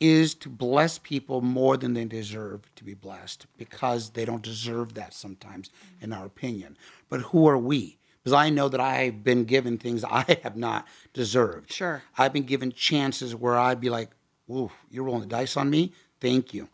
is 0.00 0.34
to 0.34 0.48
bless 0.48 0.98
people 0.98 1.40
more 1.40 1.76
than 1.76 1.94
they 1.94 2.04
deserve 2.04 2.68
to 2.74 2.84
be 2.84 2.94
blessed 2.94 3.46
because 3.56 4.10
they 4.10 4.24
don't 4.24 4.42
deserve 4.42 4.94
that 4.94 5.14
sometimes, 5.14 5.68
mm-hmm. 5.68 6.04
in 6.04 6.12
our 6.12 6.26
opinion. 6.26 6.76
But 7.08 7.20
who 7.20 7.46
are 7.46 7.58
we? 7.58 7.98
Because 8.22 8.32
I 8.32 8.48
know 8.50 8.68
that 8.68 8.80
I've 8.80 9.22
been 9.22 9.44
given 9.44 9.76
things 9.76 10.02
I 10.02 10.38
have 10.42 10.56
not 10.56 10.86
deserved. 11.12 11.72
Sure. 11.72 12.02
I've 12.16 12.32
been 12.32 12.44
given 12.44 12.72
chances 12.72 13.34
where 13.34 13.56
I'd 13.58 13.80
be 13.80 13.90
like, 13.90 14.10
"Ooh, 14.50 14.70
you're 14.90 15.04
rolling 15.04 15.22
the 15.22 15.26
dice 15.28 15.56
on 15.56 15.70
me. 15.70 15.92
Thank 16.20 16.54
you." 16.54 16.68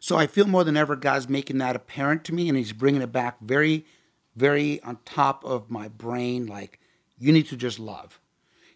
So 0.00 0.16
I 0.16 0.26
feel 0.26 0.46
more 0.46 0.64
than 0.64 0.76
ever 0.76 0.96
God's 0.96 1.28
making 1.28 1.58
that 1.58 1.76
apparent 1.76 2.24
to 2.24 2.34
me, 2.34 2.48
and 2.48 2.58
He's 2.58 2.72
bringing 2.72 3.02
it 3.02 3.12
back 3.12 3.40
very, 3.40 3.86
very 4.34 4.82
on 4.82 4.98
top 5.04 5.44
of 5.44 5.70
my 5.70 5.88
brain. 5.88 6.46
Like, 6.46 6.80
you 7.18 7.32
need 7.32 7.46
to 7.48 7.56
just 7.56 7.78
love. 7.78 8.20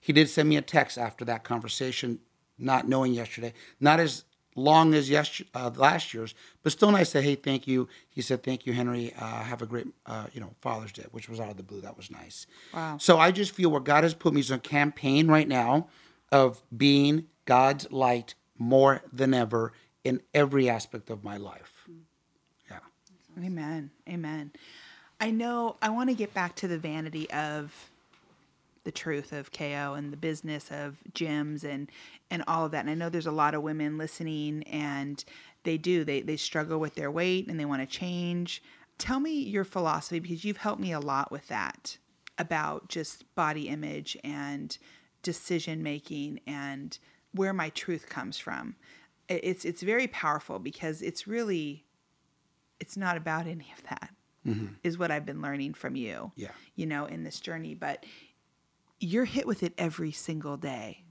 He 0.01 0.13
did 0.13 0.29
send 0.29 0.49
me 0.49 0.57
a 0.57 0.63
text 0.63 0.97
after 0.97 1.25
that 1.27 1.45
conversation, 1.45 2.21
not 2.59 2.89
knowing 2.89 3.13
yesterday, 3.13 3.53
not 3.79 4.01
as 4.01 4.25
long 4.57 4.95
as 4.95 5.09
yes, 5.09 5.43
uh, 5.55 5.71
last 5.77 6.13
year's, 6.13 6.35
but 6.63 6.73
still 6.73 6.91
nice. 6.91 7.11
Say, 7.11 7.23
hey, 7.23 7.35
thank 7.35 7.67
you. 7.67 7.89
He 8.09 8.23
said, 8.23 8.43
thank 8.43 8.67
you, 8.67 8.73
Henry. 8.73 9.13
Uh, 9.19 9.43
have 9.43 9.63
a 9.63 9.67
great, 9.67 9.87
uh, 10.07 10.27
you 10.33 10.41
know, 10.41 10.55
Father's 10.61 10.93
Day, 10.93 11.07
which 11.13 11.29
was 11.29 11.39
out 11.39 11.51
of 11.51 11.57
the 11.57 11.63
blue. 11.63 11.81
That 11.81 11.97
was 11.97 12.11
nice. 12.11 12.47
Wow. 12.75 12.97
So 12.99 13.19
I 13.19 13.31
just 13.31 13.53
feel 13.53 13.71
where 13.71 13.81
God 13.81 14.05
has 14.05 14.15
put 14.15 14.35
me 14.35 14.41
is 14.41 14.51
a 14.51 14.59
campaign 14.59 15.29
right 15.29 15.47
now 15.47 15.89
of 16.33 16.63
being 16.77 17.27
God's 17.45 17.91
light 17.91 18.35
more 18.59 19.03
than 19.13 19.35
ever 19.35 19.73
in 20.05 20.21
every 20.35 20.69
aspect 20.69 21.11
of 21.11 21.23
my 21.25 21.37
life. 21.37 21.89
Yeah. 22.71 22.79
Amen. 23.39 23.91
Amen. 24.09 24.53
I 25.21 25.31
know 25.31 25.77
I 25.83 25.91
want 25.91 26.09
to 26.09 26.15
get 26.15 26.33
back 26.33 26.57
to 26.57 26.69
the 26.69 26.79
vanity 26.79 27.31
of 27.31 27.90
the 28.85 28.93
truth 28.93 29.33
of 29.33 29.53
KO 29.53 29.95
and 29.95 30.13
the 30.13 30.17
business 30.17 30.71
of 30.71 30.99
gyms 31.13 31.65
and 31.65 31.91
and 32.31 32.43
all 32.47 32.65
of 32.65 32.73
that. 32.73 32.81
And 32.81 32.91
I 32.91 32.95
know 32.95 33.09
there's 33.09 33.27
a 33.27 33.33
lot 33.33 33.55
of 33.55 33.63
women 33.63 33.99
listening 33.99 34.63
and 34.65 35.23
they 35.65 35.77
do. 35.77 36.05
They 36.05 36.23
they 36.23 36.37
struggle 36.37 36.79
with 36.79 36.95
their 36.95 37.11
weight 37.11 37.49
and 37.49 37.59
they 37.61 37.65
want 37.65 37.83
to 37.83 37.87
change. 37.87 38.63
Tell 38.99 39.21
me 39.21 39.41
your 39.41 39.65
philosophy 39.65 40.21
because 40.21 40.45
you've 40.45 40.59
helped 40.59 40.81
me 40.81 40.93
a 40.93 41.01
lot 41.01 41.31
with 41.31 41.49
that 41.49 41.99
about 42.39 42.89
just 42.89 43.33
body 43.35 43.69
image 43.69 44.17
and 44.25 44.77
decision 45.23 45.83
making 45.83 46.41
and 46.47 46.99
where 47.33 47.53
my 47.53 47.69
truth 47.71 48.09
comes 48.09 48.39
from. 48.39 48.77
It's 49.29 49.65
it's 49.65 49.83
very 49.83 50.07
powerful 50.09 50.59
because 50.59 51.03
it's 51.03 51.27
really 51.27 51.85
it's 52.81 52.97
not 52.97 53.17
about 53.17 53.47
any 53.47 53.73
of 53.77 53.83
that. 53.85 54.11
is 54.83 54.97
what 54.97 55.11
I've 55.11 55.27
been 55.27 55.43
learning 55.43 55.75
from 55.75 55.97
you. 55.97 56.15
Mm-hmm. 56.15 56.41
Yeah. 56.41 56.51
You 56.75 56.87
know, 56.87 57.05
in 57.05 57.25
this 57.25 57.41
journey, 57.41 57.75
but 57.75 58.07
you're 59.01 59.25
hit 59.25 59.47
with 59.47 59.63
it 59.63 59.73
every 59.79 60.13
single 60.13 60.57
day. 60.57 61.05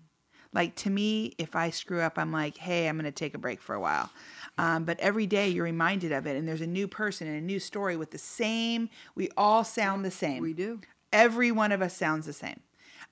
Like 0.53 0.75
to 0.77 0.89
me, 0.89 1.33
if 1.37 1.55
I 1.55 1.69
screw 1.69 2.01
up, 2.01 2.17
I'm 2.17 2.31
like, 2.31 2.57
hey, 2.57 2.87
I'm 2.87 2.95
going 2.95 3.05
to 3.05 3.11
take 3.11 3.35
a 3.35 3.39
break 3.39 3.61
for 3.61 3.75
a 3.75 3.79
while. 3.79 4.09
Um, 4.57 4.83
but 4.83 4.99
every 4.99 5.27
day 5.27 5.49
you're 5.49 5.63
reminded 5.63 6.11
of 6.11 6.25
it, 6.25 6.35
and 6.35 6.47
there's 6.47 6.61
a 6.61 6.67
new 6.67 6.87
person 6.87 7.27
and 7.27 7.37
a 7.37 7.41
new 7.41 7.59
story 7.59 7.95
with 7.95 8.11
the 8.11 8.17
same. 8.17 8.89
We 9.15 9.29
all 9.37 9.63
sound 9.63 10.03
the 10.03 10.11
same. 10.11 10.41
We 10.41 10.53
do. 10.53 10.81
Every 11.13 11.51
one 11.51 11.71
of 11.71 11.81
us 11.81 11.95
sounds 11.95 12.25
the 12.25 12.33
same. 12.33 12.61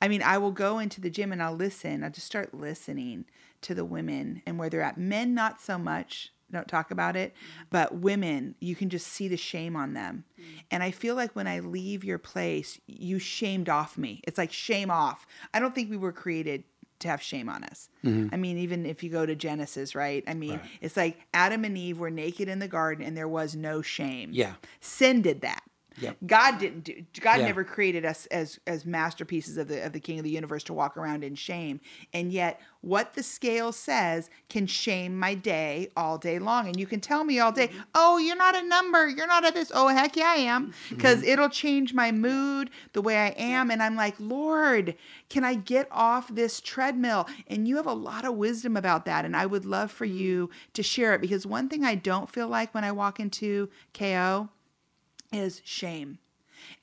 I 0.02 0.08
mean, 0.08 0.22
I 0.22 0.38
will 0.38 0.52
go 0.52 0.80
into 0.80 1.02
the 1.02 1.10
gym 1.10 1.32
and 1.32 1.42
I'll 1.42 1.56
listen. 1.56 2.04
I'll 2.04 2.12
just 2.12 2.28
start 2.28 2.54
listening 2.54 3.26
to 3.62 3.74
the 3.74 3.86
women 3.86 4.42
and 4.46 4.60
where 4.60 4.70
they're 4.70 4.82
at. 4.82 4.98
Men, 4.98 5.34
not 5.34 5.60
so 5.60 5.78
much. 5.78 6.32
Don't 6.51 6.67
talk 6.67 6.91
about 6.91 7.15
it. 7.15 7.33
But 7.69 7.95
women, 7.95 8.55
you 8.60 8.75
can 8.75 8.89
just 8.89 9.07
see 9.07 9.27
the 9.27 9.38
shame 9.38 9.75
on 9.75 9.93
them. 9.93 10.23
And 10.71 10.81
I 10.81 10.91
feel 10.91 11.15
like 11.15 11.36
when 11.36 11.47
I 11.47 11.60
leave 11.60 12.03
your 12.03 12.17
place, 12.17 12.79
you 12.88 13.19
shamed 13.19 13.67
off 13.69 13.97
me. 13.97 14.21
It's 14.25 14.38
like 14.38 14.53
shame 14.53 14.89
off. 14.89 15.27
I 15.53 15.60
don't 15.60 15.75
think 15.75 15.89
we 15.89 15.97
were 15.97 16.13
created 16.13 16.63
to 16.99 17.07
have 17.10 17.21
shame 17.21 17.49
on 17.49 17.63
us. 17.63 17.89
Mm-hmm. 18.03 18.33
I 18.33 18.38
mean, 18.38 18.57
even 18.57 18.86
if 18.86 19.03
you 19.03 19.10
go 19.10 19.25
to 19.25 19.36
Genesis, 19.36 19.93
right? 19.93 20.23
I 20.27 20.33
mean, 20.33 20.60
it's 20.81 20.97
like 20.97 21.19
Adam 21.33 21.63
and 21.63 21.77
Eve 21.77 21.99
were 21.99 22.10
naked 22.10 22.47
in 22.47 22.60
the 22.60 22.67
garden 22.67 23.05
and 23.05 23.15
there 23.15 23.27
was 23.27 23.55
no 23.55 23.81
shame. 23.81 24.31
Yeah. 24.33 24.53
Sin 24.79 25.21
did 25.21 25.41
that. 25.41 25.63
Yep. 25.99 26.17
God 26.25 26.60
didn't 26.60 26.83
do. 26.83 27.03
God 27.19 27.39
Yeah. 27.39 27.47
never 27.47 27.63
created 27.63 28.05
us 28.05 28.27
as 28.27 28.60
as 28.67 28.86
masterpieces 28.86 29.57
of 29.57 29.67
the 29.67 29.83
of 29.86 29.93
the 29.93 29.99
King 29.99 30.19
of 30.19 30.23
the 30.23 30.29
universe 30.29 30.63
to 30.65 30.73
walk 30.73 30.95
around 30.95 31.23
in 31.23 31.36
shame. 31.36 31.79
And 32.13 32.31
yet, 32.31 32.62
what 32.81 33.15
the 33.15 33.23
scale 33.23 33.71
says 33.71 34.29
can 34.47 34.67
shame 34.67 35.17
my 35.17 35.33
day 35.33 35.89
all 35.97 36.17
day 36.17 36.38
long. 36.39 36.67
And 36.67 36.79
you 36.79 36.86
can 36.86 36.99
tell 36.99 37.23
me 37.23 37.39
all 37.39 37.51
day, 37.51 37.69
mm-hmm. 37.69 37.81
"Oh, 37.95 38.17
you're 38.17 38.36
not 38.36 38.55
a 38.55 38.62
number. 38.62 39.07
You're 39.07 39.27
not 39.27 39.47
a 39.47 39.51
this." 39.51 39.71
Oh, 39.73 39.88
heck 39.88 40.15
yeah, 40.15 40.33
I 40.36 40.36
am, 40.41 40.67
mm-hmm. 40.67 40.95
because 40.95 41.23
it'll 41.23 41.49
change 41.49 41.93
my 41.93 42.12
mood, 42.12 42.69
the 42.93 43.01
way 43.01 43.17
I 43.17 43.29
am. 43.29 43.71
And 43.71 43.81
I'm 43.81 43.95
like, 43.95 44.15
Lord, 44.19 44.95
can 45.29 45.43
I 45.43 45.55
get 45.55 45.88
off 45.91 46.33
this 46.33 46.62
treadmill? 46.62 47.27
And 47.47 47.67
you 47.67 47.77
have 47.77 47.88
a 47.88 47.93
lot 47.93 48.23
of 48.23 48.36
wisdom 48.36 48.77
about 48.77 49.05
that, 49.05 49.25
and 49.25 49.36
I 49.36 49.45
would 49.45 49.65
love 49.65 49.91
for 49.91 50.05
mm-hmm. 50.05 50.17
you 50.17 50.49
to 50.73 50.83
share 50.83 51.15
it 51.15 51.21
because 51.21 51.45
one 51.45 51.69
thing 51.69 51.83
I 51.83 51.95
don't 51.95 52.29
feel 52.29 52.47
like 52.47 52.73
when 52.73 52.83
I 52.83 52.91
walk 52.91 53.19
into 53.19 53.69
KO 53.93 54.49
is 55.32 55.62
shame. 55.63 56.20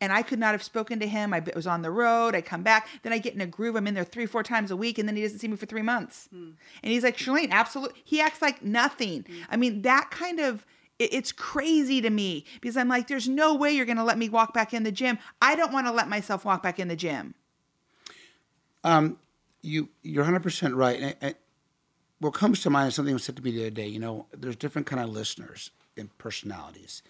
And 0.01 0.13
I 0.13 0.23
could 0.23 0.39
not 0.39 0.53
have 0.53 0.63
spoken 0.63 0.99
to 1.01 1.07
him. 1.07 1.35
I 1.35 1.43
was 1.55 1.67
on 1.67 1.83
the 1.83 1.91
road. 1.91 2.35
I 2.35 2.41
come 2.41 2.63
back. 2.63 2.89
Then 3.03 3.13
I 3.13 3.19
get 3.19 3.35
in 3.35 3.41
a 3.41 3.47
groove. 3.47 3.77
I'm 3.77 3.87
in 3.87 3.95
there 3.95 4.05
three, 4.05 4.27
four 4.27 4.43
times 4.43 4.71
a 4.71 4.77
week. 4.77 4.99
And 4.99 5.09
then 5.09 5.17
he 5.17 5.23
doesn't 5.23 5.39
see 5.41 5.49
me 5.49 5.57
for 5.57 5.67
three 5.67 5.83
months. 5.83 6.29
Hmm. 6.31 6.51
And 6.83 6.93
he's 6.93 7.03
like, 7.03 7.17
Shalene, 7.17 7.51
absolutely. 7.51 8.01
He 8.05 8.21
acts 8.21 8.41
like 8.41 8.63
nothing. 8.63 9.25
Hmm. 9.29 9.43
I 9.51 9.57
mean, 9.57 9.83
that 9.83 10.11
kind 10.11 10.41
of, 10.41 10.65
it- 10.99 11.13
it's 11.13 11.33
crazy 11.33 12.01
to 12.01 12.11
me 12.11 12.45
because 12.61 12.77
I'm 12.77 12.89
like, 12.89 13.09
there's 13.09 13.29
no 13.29 13.55
way 13.55 13.73
you're 13.73 13.85
going 13.87 13.99
to 13.99 14.05
let 14.05 14.19
me 14.19 14.29
walk 14.29 14.55
back 14.55 14.73
in 14.73 14.85
the 14.85 14.93
gym. 14.93 15.19
I 15.43 15.55
don't 15.55 15.73
want 15.73 15.87
to 15.87 15.93
let 15.93 16.09
myself 16.09 16.45
walk 16.45 16.63
back 16.63 16.79
in 16.79 16.89
the 16.89 16.97
gym. 16.97 17.35
Um, 18.85 19.19
you 19.63 19.89
you're 20.03 20.23
100 20.25 20.43
percent 20.43 20.75
right. 20.75 21.01
And, 21.01 21.17
and 21.21 21.35
what 22.21 22.35
comes 22.35 22.61
to 22.63 22.71
mind 22.71 22.89
is 22.89 22.95
something 22.95 23.15
was 23.15 23.25
said 23.25 23.37
to 23.37 23.43
me 23.43 23.51
the 23.51 23.63
other 23.63 23.71
day. 23.71 23.87
You 23.87 23.99
know, 23.99 24.27
there's 24.33 24.57
different 24.57 24.87
kind 24.87 25.03
of 25.03 25.09
listeners 25.11 25.71
and 25.97 26.17
personalities. 26.19 27.03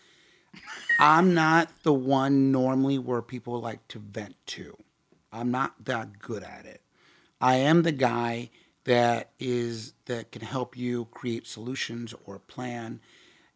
I'm 0.98 1.34
not 1.34 1.70
the 1.82 1.92
one 1.92 2.52
normally 2.52 2.98
where 2.98 3.22
people 3.22 3.60
like 3.60 3.86
to 3.88 3.98
vent 3.98 4.36
to. 4.46 4.76
I'm 5.32 5.50
not 5.50 5.84
that 5.84 6.18
good 6.18 6.42
at 6.42 6.64
it. 6.64 6.80
I 7.40 7.56
am 7.56 7.82
the 7.82 7.92
guy 7.92 8.50
that 8.84 9.30
is 9.38 9.94
that 10.06 10.30
can 10.30 10.42
help 10.42 10.76
you 10.76 11.06
create 11.06 11.46
solutions 11.46 12.14
or 12.24 12.38
plan. 12.38 13.00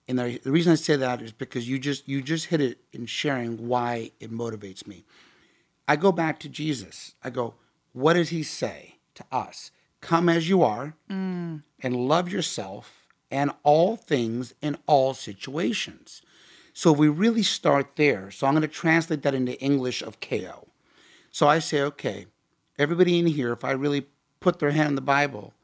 And 0.08 0.18
the, 0.18 0.40
the 0.42 0.50
reason 0.50 0.72
I 0.72 0.76
say 0.76 0.96
that 0.96 1.22
is 1.22 1.32
because 1.32 1.68
you 1.68 1.78
just 1.78 2.08
you 2.08 2.22
just 2.22 2.46
hit 2.46 2.60
it 2.60 2.78
in 2.92 3.06
sharing 3.06 3.68
why 3.68 4.12
it 4.20 4.32
motivates 4.32 4.86
me. 4.86 5.04
I 5.86 5.96
go 5.96 6.12
back 6.12 6.38
to 6.40 6.48
Jesus. 6.48 7.14
I 7.22 7.30
go, 7.30 7.54
what 7.92 8.14
does 8.14 8.30
he 8.30 8.42
say 8.42 8.96
to 9.14 9.24
us? 9.32 9.70
Come 10.00 10.28
as 10.28 10.48
you 10.48 10.62
are 10.62 10.94
mm. 11.10 11.62
and 11.80 11.96
love 11.96 12.30
yourself 12.30 13.06
and 13.30 13.50
all 13.62 13.96
things 13.96 14.54
in 14.60 14.76
all 14.86 15.14
situations. 15.14 16.22
So 16.78 16.92
we 16.92 17.08
really 17.08 17.42
start 17.42 17.96
there. 17.96 18.30
So 18.30 18.46
I'm 18.46 18.52
going 18.52 18.62
to 18.62 18.68
translate 18.68 19.22
that 19.22 19.34
into 19.34 19.60
English 19.60 20.00
of 20.00 20.20
KO. 20.20 20.68
So 21.32 21.48
I 21.48 21.58
say, 21.58 21.82
okay, 21.82 22.26
everybody 22.78 23.18
in 23.18 23.26
here, 23.26 23.50
if 23.50 23.64
I 23.64 23.72
really 23.72 24.06
put 24.38 24.60
their 24.60 24.70
hand 24.70 24.90
in 24.90 24.94
the 24.94 25.00
Bible, 25.00 25.54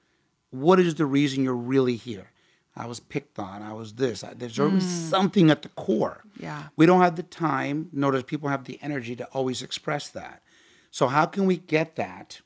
what 0.50 0.80
is 0.80 0.96
the 0.96 1.06
reason 1.06 1.44
you're 1.44 1.54
really 1.54 1.94
here? 1.94 2.32
I 2.74 2.86
was 2.86 2.98
picked 2.98 3.38
on. 3.38 3.62
I 3.62 3.72
was 3.74 3.92
this. 3.92 4.24
I, 4.24 4.34
there's 4.34 4.58
always 4.58 4.82
hmm. 4.82 4.88
something 4.88 5.50
at 5.52 5.62
the 5.62 5.68
core. 5.68 6.24
Yeah. 6.36 6.64
We 6.74 6.84
don't 6.84 7.00
have 7.00 7.14
the 7.14 7.22
time, 7.22 7.90
nor 7.92 8.10
does 8.10 8.24
people 8.24 8.48
have 8.48 8.64
the 8.64 8.80
energy 8.82 9.14
to 9.14 9.24
always 9.26 9.62
express 9.62 10.08
that. 10.08 10.42
So 10.90 11.06
how 11.06 11.26
can 11.26 11.46
we 11.46 11.58
get 11.58 11.94
that 11.94 12.40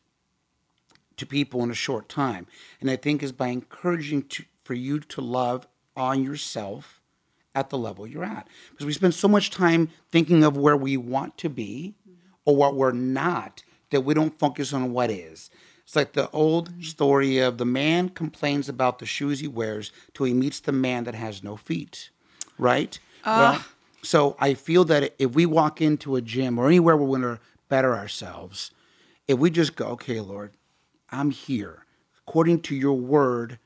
to 1.16 1.24
people 1.24 1.62
in 1.62 1.70
a 1.70 1.74
short 1.74 2.10
time? 2.10 2.46
And 2.82 2.90
I 2.90 2.96
think 2.96 3.22
is 3.22 3.32
by 3.32 3.48
encouraging 3.48 4.24
to, 4.24 4.44
for 4.62 4.74
you 4.74 5.00
to 5.00 5.22
love 5.22 5.66
on 5.96 6.22
yourself 6.22 6.97
at 7.58 7.70
the 7.70 7.78
level 7.78 8.06
you're 8.06 8.24
at. 8.24 8.48
Because 8.70 8.86
we 8.86 8.92
spend 8.92 9.14
so 9.14 9.28
much 9.28 9.50
time 9.50 9.90
thinking 10.10 10.44
of 10.44 10.56
where 10.56 10.76
we 10.76 10.96
want 10.96 11.36
to 11.38 11.48
be 11.48 11.94
or 12.44 12.56
what 12.56 12.74
we're 12.74 12.92
not 12.92 13.62
that 13.90 14.02
we 14.02 14.14
don't 14.14 14.38
focus 14.38 14.72
on 14.72 14.92
what 14.92 15.10
is. 15.10 15.50
It's 15.84 15.96
like 15.96 16.12
the 16.12 16.30
old 16.30 16.70
mm-hmm. 16.70 16.82
story 16.82 17.38
of 17.38 17.58
the 17.58 17.64
man 17.64 18.10
complains 18.10 18.68
about 18.68 18.98
the 18.98 19.06
shoes 19.06 19.40
he 19.40 19.48
wears 19.48 19.90
till 20.14 20.26
he 20.26 20.34
meets 20.34 20.60
the 20.60 20.72
man 20.72 21.04
that 21.04 21.14
has 21.14 21.42
no 21.42 21.56
feet, 21.56 22.10
right? 22.58 22.98
well, 23.24 23.64
so 24.02 24.36
I 24.38 24.54
feel 24.54 24.84
that 24.84 25.14
if 25.18 25.34
we 25.34 25.46
walk 25.46 25.80
into 25.80 26.16
a 26.16 26.20
gym 26.22 26.58
or 26.58 26.66
anywhere 26.66 26.96
we're 26.96 27.18
going 27.18 27.36
to 27.36 27.40
better 27.68 27.94
ourselves, 27.94 28.70
if 29.26 29.38
we 29.38 29.50
just 29.50 29.76
go, 29.76 29.86
okay, 29.86 30.20
Lord, 30.20 30.52
I'm 31.10 31.30
here. 31.30 31.84
According 32.26 32.60
to 32.62 32.74
your 32.74 32.94
word, 32.94 33.58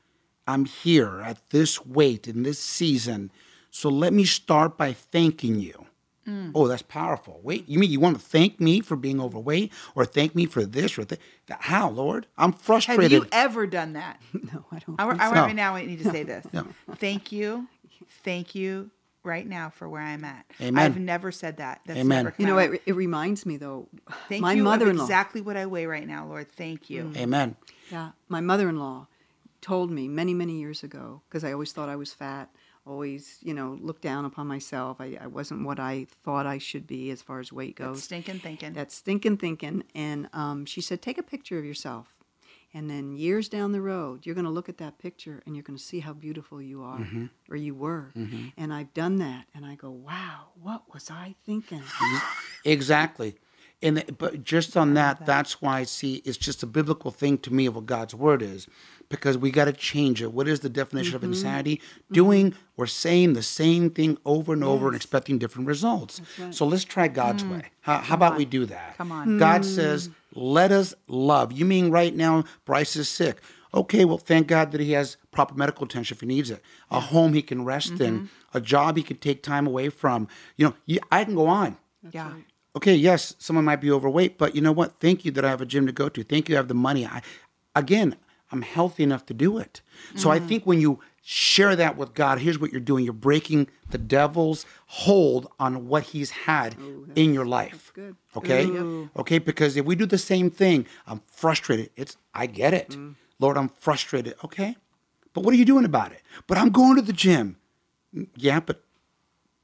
I'm 0.47 0.65
here 0.65 1.21
at 1.21 1.49
this 1.49 1.85
weight 1.85 2.27
in 2.27 2.43
this 2.43 2.59
season. 2.59 3.31
So 3.75 3.89
let 3.89 4.13
me 4.13 4.23
start 4.23 4.77
by 4.77 4.93
thanking 4.93 5.59
you. 5.59 5.87
Mm. 6.27 6.51
Oh, 6.53 6.67
that's 6.67 6.83
powerful. 6.83 7.39
Wait, 7.41 7.67
you 7.67 7.79
mean 7.79 7.89
you 7.89 7.99
want 7.99 8.15
to 8.15 8.23
thank 8.23 8.59
me 8.59 8.81
for 8.81 8.95
being 8.95 9.19
overweight 9.19 9.73
or 9.95 10.05
thank 10.05 10.35
me 10.35 10.45
for 10.45 10.63
this 10.63 10.95
or 10.97 11.05
that? 11.05 11.19
How, 11.49 11.89
Lord? 11.89 12.27
I'm 12.37 12.53
frustrated. 12.53 13.11
Have 13.11 13.23
you 13.23 13.27
ever 13.31 13.65
done 13.65 13.93
that? 13.93 14.21
No, 14.53 14.63
I 14.71 14.79
don't. 14.79 15.01
I, 15.01 15.09
think 15.09 15.21
I, 15.21 15.33
so. 15.33 15.41
right 15.41 15.55
now 15.55 15.73
I 15.73 15.85
need 15.85 16.03
to 16.03 16.11
say 16.11 16.21
this. 16.21 16.45
Thank 16.97 17.31
you. 17.31 17.67
Thank 18.23 18.53
you 18.53 18.91
right 19.23 19.47
now 19.47 19.71
for 19.71 19.89
where 19.89 20.03
I'm 20.03 20.23
at. 20.23 20.45
Amen. 20.61 20.77
I've 20.77 20.99
never 20.99 21.31
said 21.31 21.57
that. 21.57 21.81
That's 21.87 21.99
Amen. 21.99 22.25
never 22.25 22.35
You 22.37 22.45
know, 22.45 22.59
it, 22.59 22.83
it 22.85 22.93
reminds 22.93 23.43
me 23.43 23.57
though. 23.57 23.87
Thank 24.29 24.43
my 24.43 24.53
you 24.53 24.61
of 24.61 24.65
mother-in-law. 24.65 25.03
exactly 25.03 25.41
what 25.41 25.57
I 25.57 25.65
weigh 25.65 25.87
right 25.87 26.05
now, 26.05 26.27
Lord. 26.27 26.51
Thank 26.51 26.91
you. 26.91 27.05
Mm. 27.05 27.17
Amen. 27.17 27.55
Yeah, 27.91 28.11
my 28.29 28.39
mother-in-law 28.39 29.07
told 29.61 29.89
me 29.89 30.07
many, 30.07 30.35
many 30.35 30.59
years 30.59 30.83
ago 30.83 31.21
because 31.27 31.43
I 31.43 31.53
always 31.53 31.71
thought 31.71 31.89
I 31.89 31.95
was 31.95 32.13
fat. 32.13 32.49
Always, 32.85 33.37
you 33.41 33.53
know, 33.53 33.77
looked 33.81 34.01
down 34.01 34.25
upon 34.25 34.47
myself. 34.47 34.99
I, 34.99 35.17
I 35.21 35.27
wasn't 35.27 35.65
what 35.65 35.79
I 35.79 36.05
thought 36.23 36.45
I 36.45 36.57
should 36.57 36.85
be 36.85 37.11
as 37.11 37.21
far 37.21 37.39
as 37.39 37.53
weight 37.53 37.77
goes. 37.77 37.95
That's 37.95 38.03
stinking 38.03 38.39
thinking. 38.39 38.73
That's 38.73 38.99
thinking, 38.99 39.37
thinking. 39.37 39.83
And 39.95 40.27
um, 40.33 40.65
she 40.65 40.81
said, 40.81 41.01
take 41.01 41.17
a 41.17 41.23
picture 41.23 41.57
of 41.57 41.63
yourself. 41.63 42.13
And 42.73 42.89
then 42.89 43.15
years 43.15 43.47
down 43.47 43.71
the 43.71 43.81
road, 43.81 44.25
you're 44.25 44.35
going 44.35 44.45
to 44.45 44.51
look 44.51 44.67
at 44.67 44.79
that 44.79 44.97
picture 44.97 45.43
and 45.45 45.55
you're 45.55 45.63
going 45.63 45.77
to 45.77 45.83
see 45.83 45.99
how 45.99 46.11
beautiful 46.11 46.61
you 46.61 46.83
are 46.83 46.99
mm-hmm. 46.99 47.25
or 47.49 47.55
you 47.55 47.75
were. 47.75 48.11
Mm-hmm. 48.17 48.47
And 48.57 48.73
I've 48.73 48.93
done 48.93 49.17
that. 49.17 49.45
And 49.53 49.63
I 49.63 49.75
go, 49.75 49.91
wow, 49.91 50.47
what 50.61 50.91
was 50.91 51.11
I 51.11 51.35
thinking? 51.45 51.81
Mm-hmm. 51.81 52.69
Exactly. 52.69 53.35
And 53.83 54.17
but 54.17 54.43
just 54.43 54.77
on 54.77 54.93
that, 54.93 55.25
that's 55.25 55.61
why 55.61 55.79
I 55.79 55.83
see 55.83 56.21
it's 56.25 56.37
just 56.37 56.63
a 56.63 56.65
biblical 56.65 57.11
thing 57.11 57.37
to 57.39 57.53
me 57.53 57.65
of 57.65 57.75
what 57.75 57.85
God's 57.85 58.15
word 58.15 58.41
is, 58.41 58.67
because 59.09 59.37
we 59.37 59.51
got 59.51 59.65
to 59.65 59.73
change 59.73 60.21
it. 60.21 60.31
What 60.31 60.47
is 60.47 60.61
the 60.61 60.69
definition 60.69 61.15
of 61.15 61.21
mm-hmm. 61.21 61.33
insanity? 61.33 61.75
Mm-hmm. 61.75 62.13
Doing 62.13 62.55
or 62.77 62.87
saying 62.87 63.33
the 63.33 63.43
same 63.43 63.89
thing 63.89 64.17
over 64.25 64.53
and 64.53 64.63
over 64.63 64.87
and 64.87 64.95
expecting 64.95 65.37
different 65.37 65.67
results. 65.67 66.21
So 66.51 66.65
let's 66.65 66.85
try 66.85 67.09
God's 67.09 67.43
mm. 67.43 67.51
way. 67.51 67.63
How, 67.81 67.97
how 67.97 68.15
about 68.15 68.37
we 68.37 68.45
do 68.45 68.65
that? 68.67 68.97
Come 68.97 69.11
on. 69.11 69.37
God 69.37 69.65
says, 69.65 70.09
"Let 70.33 70.71
us 70.71 70.95
love." 71.07 71.51
You 71.51 71.65
mean 71.65 71.91
right 71.91 72.15
now 72.15 72.45
Bryce 72.65 72.95
is 72.95 73.09
sick? 73.09 73.41
Okay, 73.75 74.05
well, 74.05 74.19
thank 74.19 74.47
God 74.47 74.71
that 74.71 74.81
he 74.81 74.91
has 74.91 75.17
proper 75.31 75.55
medical 75.55 75.85
attention 75.85 76.15
if 76.15 76.21
he 76.21 76.27
needs 76.27 76.51
it, 76.51 76.61
a 76.91 76.99
home 76.99 77.33
he 77.33 77.41
can 77.41 77.65
rest 77.65 77.99
in, 77.99 78.19
mm-hmm. 78.19 78.25
a 78.57 78.61
job 78.61 78.97
he 78.97 79.03
can 79.03 79.17
take 79.17 79.41
time 79.41 79.65
away 79.65 79.89
from. 79.89 80.27
You 80.57 80.75
know, 80.87 80.99
I 81.11 81.23
can 81.25 81.35
go 81.35 81.47
on 81.47 81.77
yeah. 82.11 82.31
Okay, 82.75 82.95
yes, 82.95 83.35
someone 83.39 83.65
might 83.65 83.81
be 83.81 83.91
overweight, 83.91 84.37
but 84.37 84.55
you 84.55 84.61
know 84.61 84.71
what? 84.71 84.99
Thank 84.99 85.25
you 85.25 85.31
that 85.31 85.45
I 85.45 85.49
have 85.49 85.61
a 85.61 85.65
gym 85.65 85.85
to 85.87 85.91
go 85.91 86.09
to. 86.09 86.23
Thank 86.23 86.49
you 86.49 86.55
I 86.55 86.57
have 86.57 86.67
the 86.67 86.73
money. 86.73 87.05
I 87.05 87.21
again, 87.75 88.15
I'm 88.51 88.61
healthy 88.61 89.03
enough 89.03 89.25
to 89.27 89.33
do 89.33 89.57
it. 89.57 89.81
So 90.15 90.29
I 90.29 90.39
think 90.39 90.65
when 90.65 90.79
you 90.79 90.99
share 91.25 91.75
that 91.75 91.97
with 91.97 92.13
God, 92.13 92.39
here's 92.39 92.59
what 92.59 92.71
you're 92.71 92.81
doing. 92.81 93.03
You're 93.05 93.13
breaking 93.13 93.67
the 93.89 93.97
devil's 93.97 94.65
hold 94.87 95.47
on 95.59 95.87
what 95.87 96.03
he's 96.03 96.31
had 96.31 96.75
in 97.15 97.33
your 97.33 97.45
life. 97.45 97.91
good. 97.95 98.15
Okay? 98.35 99.07
Okay, 99.17 99.39
because 99.39 99.75
if 99.77 99.85
we 99.85 99.95
do 99.95 100.05
the 100.05 100.17
same 100.17 100.49
thing, 100.51 100.85
I'm 101.07 101.21
frustrated. 101.25 101.89
It's 101.95 102.17
I 102.33 102.45
get 102.45 102.73
it. 102.73 102.95
Lord, 103.39 103.57
I'm 103.57 103.69
frustrated. 103.69 104.35
Okay. 104.43 104.75
But 105.33 105.43
what 105.43 105.53
are 105.53 105.57
you 105.57 105.65
doing 105.65 105.85
about 105.85 106.11
it? 106.11 106.21
But 106.45 106.57
I'm 106.59 106.69
going 106.69 106.95
to 106.97 107.01
the 107.01 107.13
gym. 107.13 107.57
Mm, 108.15 108.27
yeah, 108.35 108.59
but 108.59 108.83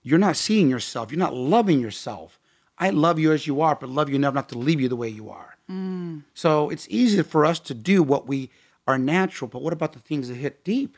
you're 0.02 0.18
not 0.18 0.36
seeing 0.36 0.68
yourself. 0.70 1.12
You're 1.12 1.20
not 1.20 1.36
loving 1.36 1.80
yourself. 1.80 2.39
I 2.80 2.92
love 2.92 3.20
you 3.20 3.32
as 3.32 3.46
you 3.46 3.62
are, 3.62 3.76
but 3.76 3.90
love 3.90 4.10
you 4.10 4.16
enough 4.16 4.34
not 4.34 4.50
to 4.50 4.58
leave 4.58 4.80
you 4.80 4.88
the 4.88 4.96
way 4.96 5.10
you 5.10 5.30
are. 5.30 5.56
Mm. 5.70 6.24
So 6.34 6.70
it's 6.70 6.88
easy 6.90 7.22
for 7.22 7.46
us 7.46 7.60
to 7.62 7.74
do 7.74 8.02
what 8.02 8.28
we 8.28 8.50
are 8.88 8.98
natural, 8.98 9.50
but 9.50 9.62
what 9.62 9.74
about 9.74 9.94
the 9.94 10.00
things 10.00 10.30
that 10.30 10.36
hit 10.36 10.64
deep? 10.64 10.98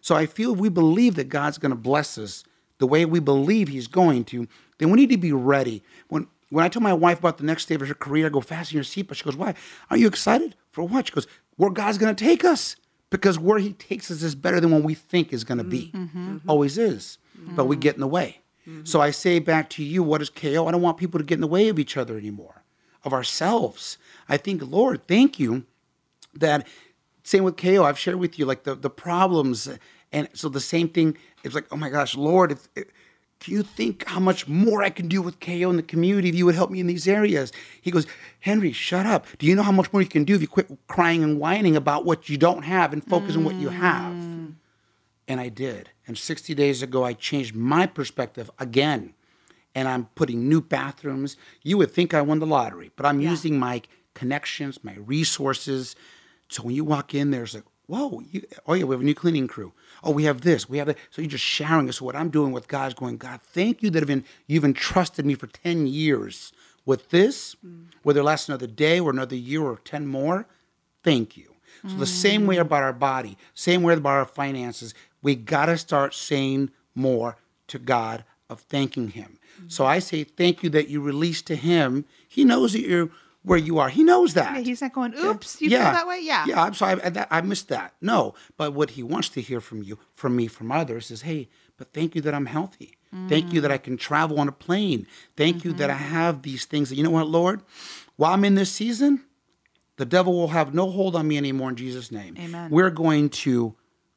So 0.00 0.14
I 0.14 0.26
feel 0.26 0.52
if 0.52 0.58
we 0.58 0.68
believe 0.68 1.16
that 1.16 1.28
God's 1.28 1.58
going 1.58 1.70
to 1.70 1.76
bless 1.76 2.18
us 2.18 2.44
the 2.78 2.86
way 2.86 3.04
we 3.04 3.18
believe 3.18 3.68
He's 3.68 3.88
going 3.88 4.24
to, 4.26 4.46
then 4.78 4.90
we 4.90 4.96
need 4.96 5.10
to 5.10 5.16
be 5.16 5.32
ready. 5.32 5.82
When 6.08 6.28
when 6.50 6.64
I 6.64 6.68
told 6.68 6.84
my 6.84 6.92
wife 6.92 7.18
about 7.18 7.38
the 7.38 7.44
next 7.44 7.64
stage 7.64 7.82
of 7.82 7.88
her 7.88 7.94
career, 7.94 8.26
I 8.26 8.28
go 8.28 8.40
fasten 8.40 8.76
your 8.76 8.84
seatbelt. 8.84 9.14
She 9.14 9.24
goes, 9.24 9.36
"Why? 9.36 9.54
Are 9.90 9.96
you 9.96 10.06
excited 10.06 10.54
for 10.70 10.84
what?" 10.84 11.08
She 11.08 11.12
goes, 11.12 11.26
"Where 11.56 11.70
God's 11.70 11.98
going 11.98 12.14
to 12.14 12.24
take 12.24 12.44
us." 12.44 12.76
Because 13.10 13.38
where 13.38 13.58
He 13.58 13.72
takes 13.72 14.10
us 14.10 14.22
is 14.22 14.34
better 14.34 14.60
than 14.60 14.70
what 14.70 14.82
we 14.82 14.94
think 14.94 15.32
is 15.32 15.44
going 15.44 15.58
to 15.58 15.64
be. 15.64 15.92
Mm-hmm. 15.94 16.36
Mm-hmm. 16.36 16.50
Always 16.50 16.76
is, 16.76 17.18
but 17.34 17.64
we 17.64 17.74
mm-hmm. 17.76 17.80
get 17.80 17.94
in 17.94 18.00
the 18.00 18.06
way. 18.06 18.40
Mm-hmm. 18.68 18.84
So 18.84 19.00
I 19.00 19.10
say 19.10 19.38
back 19.38 19.70
to 19.70 19.84
you, 19.84 20.02
what 20.02 20.22
is 20.22 20.30
KO? 20.30 20.66
I 20.66 20.72
don't 20.72 20.82
want 20.82 20.98
people 20.98 21.18
to 21.18 21.24
get 21.24 21.36
in 21.36 21.40
the 21.40 21.46
way 21.46 21.68
of 21.68 21.78
each 21.78 21.96
other 21.96 22.16
anymore, 22.16 22.62
of 23.04 23.12
ourselves. 23.12 23.98
I 24.28 24.36
think, 24.36 24.62
Lord, 24.64 25.06
thank 25.06 25.38
you 25.38 25.64
that 26.34 26.66
same 27.22 27.44
with 27.44 27.56
KO. 27.56 27.84
I've 27.84 27.98
shared 27.98 28.16
with 28.16 28.38
you 28.38 28.44
like 28.44 28.64
the 28.64 28.74
the 28.74 28.90
problems, 28.90 29.68
and 30.12 30.28
so 30.32 30.48
the 30.48 30.60
same 30.60 30.88
thing. 30.88 31.16
It's 31.44 31.54
like, 31.54 31.66
oh 31.70 31.76
my 31.76 31.90
gosh, 31.90 32.16
Lord, 32.16 32.52
if, 32.52 32.68
if, 32.74 32.86
can 33.38 33.54
you 33.54 33.62
think 33.62 34.06
how 34.06 34.18
much 34.18 34.48
more 34.48 34.82
I 34.82 34.90
can 34.90 35.08
do 35.08 35.22
with 35.22 35.40
KO 35.40 35.70
in 35.70 35.76
the 35.76 35.82
community 35.82 36.28
if 36.28 36.34
you 36.34 36.46
would 36.46 36.54
help 36.54 36.70
me 36.70 36.80
in 36.80 36.86
these 36.86 37.06
areas? 37.06 37.52
He 37.80 37.90
goes, 37.90 38.06
Henry, 38.40 38.72
shut 38.72 39.06
up. 39.06 39.26
Do 39.38 39.46
you 39.46 39.54
know 39.54 39.62
how 39.62 39.72
much 39.72 39.92
more 39.92 40.02
you 40.02 40.08
can 40.08 40.24
do 40.24 40.34
if 40.34 40.40
you 40.40 40.48
quit 40.48 40.70
crying 40.88 41.22
and 41.22 41.38
whining 41.38 41.76
about 41.76 42.04
what 42.04 42.28
you 42.28 42.36
don't 42.36 42.62
have 42.62 42.92
and 42.92 43.04
focus 43.04 43.36
on 43.36 43.44
what 43.44 43.54
you 43.56 43.68
have? 43.68 44.35
And 45.28 45.40
I 45.40 45.48
did. 45.48 45.90
And 46.06 46.16
60 46.16 46.54
days 46.54 46.82
ago, 46.82 47.04
I 47.04 47.12
changed 47.12 47.54
my 47.54 47.86
perspective 47.86 48.50
again. 48.58 49.14
And 49.74 49.88
I'm 49.88 50.06
putting 50.14 50.48
new 50.48 50.60
bathrooms. 50.60 51.36
You 51.62 51.78
would 51.78 51.90
think 51.90 52.14
I 52.14 52.22
won 52.22 52.38
the 52.38 52.46
lottery, 52.46 52.90
but 52.96 53.04
I'm 53.04 53.20
using 53.20 53.58
my 53.58 53.82
connections, 54.14 54.82
my 54.82 54.94
resources. 54.94 55.94
So 56.48 56.62
when 56.62 56.74
you 56.74 56.84
walk 56.84 57.14
in, 57.14 57.30
there's 57.30 57.54
like, 57.54 57.64
whoa, 57.86 58.22
you, 58.30 58.42
oh 58.66 58.74
yeah, 58.74 58.84
we 58.84 58.94
have 58.94 59.00
a 59.00 59.04
new 59.04 59.14
cleaning 59.14 59.46
crew. 59.46 59.72
Oh, 60.02 60.10
we 60.10 60.24
have 60.24 60.40
this, 60.40 60.68
we 60.68 60.78
have 60.78 60.88
that. 60.88 60.98
So 61.10 61.22
you're 61.22 61.30
just 61.30 61.44
sharing. 61.44 61.90
So 61.92 62.04
what 62.04 62.16
I'm 62.16 62.30
doing 62.30 62.52
with 62.52 62.68
God 62.68 62.88
is 62.88 62.94
going, 62.94 63.18
God, 63.18 63.40
thank 63.42 63.82
you 63.82 63.90
that 63.90 64.00
have 64.00 64.08
been, 64.08 64.24
you've 64.46 64.64
entrusted 64.64 65.26
me 65.26 65.34
for 65.34 65.46
10 65.46 65.86
years 65.86 66.52
with 66.84 67.10
this, 67.10 67.56
mm. 67.64 67.86
whether 68.02 68.20
it 68.20 68.24
lasts 68.24 68.48
another 68.48 68.66
day 68.66 68.98
or 69.00 69.10
another 69.10 69.36
year 69.36 69.62
or 69.62 69.78
10 69.78 70.06
more. 70.06 70.46
Thank 71.02 71.36
you. 71.36 71.52
So 71.88 71.96
the 71.96 72.06
same 72.06 72.46
way 72.46 72.56
mm. 72.56 72.62
about 72.62 72.82
our 72.82 72.92
body, 72.92 73.36
same 73.54 73.82
way 73.82 73.94
about 73.94 74.10
our 74.10 74.24
finances, 74.24 74.92
we 75.22 75.34
got 75.34 75.66
to 75.66 75.78
start 75.78 76.14
saying 76.14 76.70
more 76.94 77.36
to 77.68 77.78
God 77.78 78.24
of 78.48 78.60
thanking 78.60 79.08
Him. 79.08 79.38
Mm-hmm. 79.58 79.68
So 79.68 79.86
I 79.86 79.98
say 79.98 80.24
thank 80.24 80.62
you 80.62 80.70
that 80.70 80.88
you 80.88 81.00
release 81.00 81.42
to 81.42 81.56
Him. 81.56 82.04
He 82.28 82.44
knows 82.44 82.72
that 82.72 82.82
you're 82.82 83.10
where 83.42 83.58
you 83.58 83.78
are. 83.78 83.88
He 83.88 84.02
knows 84.02 84.34
that. 84.34 84.56
Yeah, 84.56 84.62
he's 84.62 84.82
not 84.82 84.92
going, 84.92 85.14
oops, 85.14 85.60
you 85.62 85.70
feel 85.70 85.78
that 85.78 86.06
way? 86.06 86.18
Yeah. 86.20 86.46
Yeah, 86.48 86.64
I'm 86.64 86.74
sorry. 86.74 87.00
I, 87.00 87.10
that, 87.10 87.28
I 87.30 87.40
missed 87.42 87.68
that. 87.68 87.94
No, 88.00 88.34
but 88.56 88.74
what 88.74 88.90
he 88.90 89.04
wants 89.04 89.28
to 89.30 89.40
hear 89.40 89.60
from 89.60 89.84
you, 89.84 90.00
from 90.14 90.34
me, 90.34 90.48
from 90.48 90.72
others 90.72 91.12
is, 91.12 91.22
hey, 91.22 91.48
but 91.76 91.92
thank 91.92 92.16
you 92.16 92.20
that 92.22 92.34
I'm 92.34 92.46
healthy. 92.46 92.96
Thank 93.28 93.52
you 93.52 93.62
that 93.62 93.72
I 93.72 93.78
mm. 93.78 93.82
can 93.82 93.96
travel 93.96 94.38
on 94.40 94.48
a 94.48 94.52
plane. 94.52 95.06
Thank 95.36 95.64
you 95.64 95.72
that 95.74 95.88
I 95.88 95.94
mm-hmm. 95.94 96.14
have 96.14 96.42
these 96.42 96.66
things. 96.66 96.90
That, 96.90 96.96
you 96.96 97.02
know 97.02 97.10
what, 97.10 97.28
Lord? 97.28 97.62
While 98.16 98.34
I'm 98.34 98.44
in 98.44 98.56
this 98.56 98.70
season, 98.70 99.24
the 99.96 100.04
devil 100.04 100.34
will 100.34 100.48
have 100.48 100.74
no 100.74 100.90
hold 100.90 101.16
on 101.16 101.26
me 101.26 101.38
anymore 101.38 101.70
in 101.70 101.76
Jesus' 101.76 102.12
name. 102.12 102.36
Amen. 102.38 102.70
We're 102.70 102.90
going 102.90 103.30
to 103.30 103.74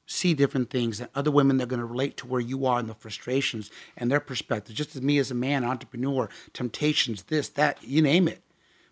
see 0.10 0.34
different 0.34 0.72
things 0.72 1.00
and 1.00 1.08
other 1.14 1.30
women 1.30 1.58
that 1.58 1.66
are 1.66 1.68
going 1.68 1.80
to 1.80 1.86
relate 1.86 2.18
to 2.18 2.26
where 2.26 2.42
you 2.42 2.66
are 2.66 2.80
and 2.80 2.90
the 2.90 2.96
frustrations 2.96 3.70
and 3.96 4.10
their 4.10 4.20
perspective. 4.20 4.76
Just 4.76 4.96
as 4.96 5.04
me 5.04 5.20
as 5.20 5.30
a 5.30 5.36
man, 5.36 5.64
entrepreneur, 5.64 6.28
temptations, 6.52 7.24
this, 7.24 7.48
that, 7.50 7.78
you 7.84 8.02
name 8.02 8.28
it. 8.28 8.42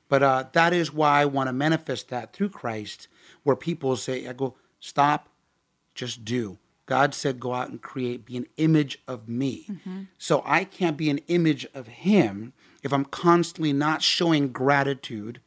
But 0.10 0.22
uh, 0.22 0.46
that 0.54 0.74
is 0.74 0.94
why 0.94 1.22
I 1.22 1.26
want 1.26 1.48
to 1.48 1.54
manifest 1.54 2.10
that 2.10 2.34
through 2.34 2.50
Christ, 2.50 3.08
where 3.42 3.56
people 3.56 3.96
say, 3.96 4.28
I 4.28 4.34
go, 4.34 4.56
stop, 4.80 5.30
just 5.96 6.24
do. 6.24 6.60
God 6.86 7.16
said, 7.16 7.40
go 7.40 7.54
out 7.54 7.70
and 7.70 7.82
create, 7.82 8.24
be 8.24 8.38
an 8.38 8.46
image 8.58 9.00
of 9.08 9.28
me. 9.28 9.68
So 10.20 10.44
I 10.46 10.66
can't 10.66 10.96
be 10.98 11.10
an 11.10 11.18
image 11.28 11.66
of 11.74 11.88
Him 11.88 12.54
if 12.84 12.94
I'm 12.94 13.06
constantly 13.06 13.74
not 13.74 14.04
showing 14.04 14.50
gratitude 14.50 15.42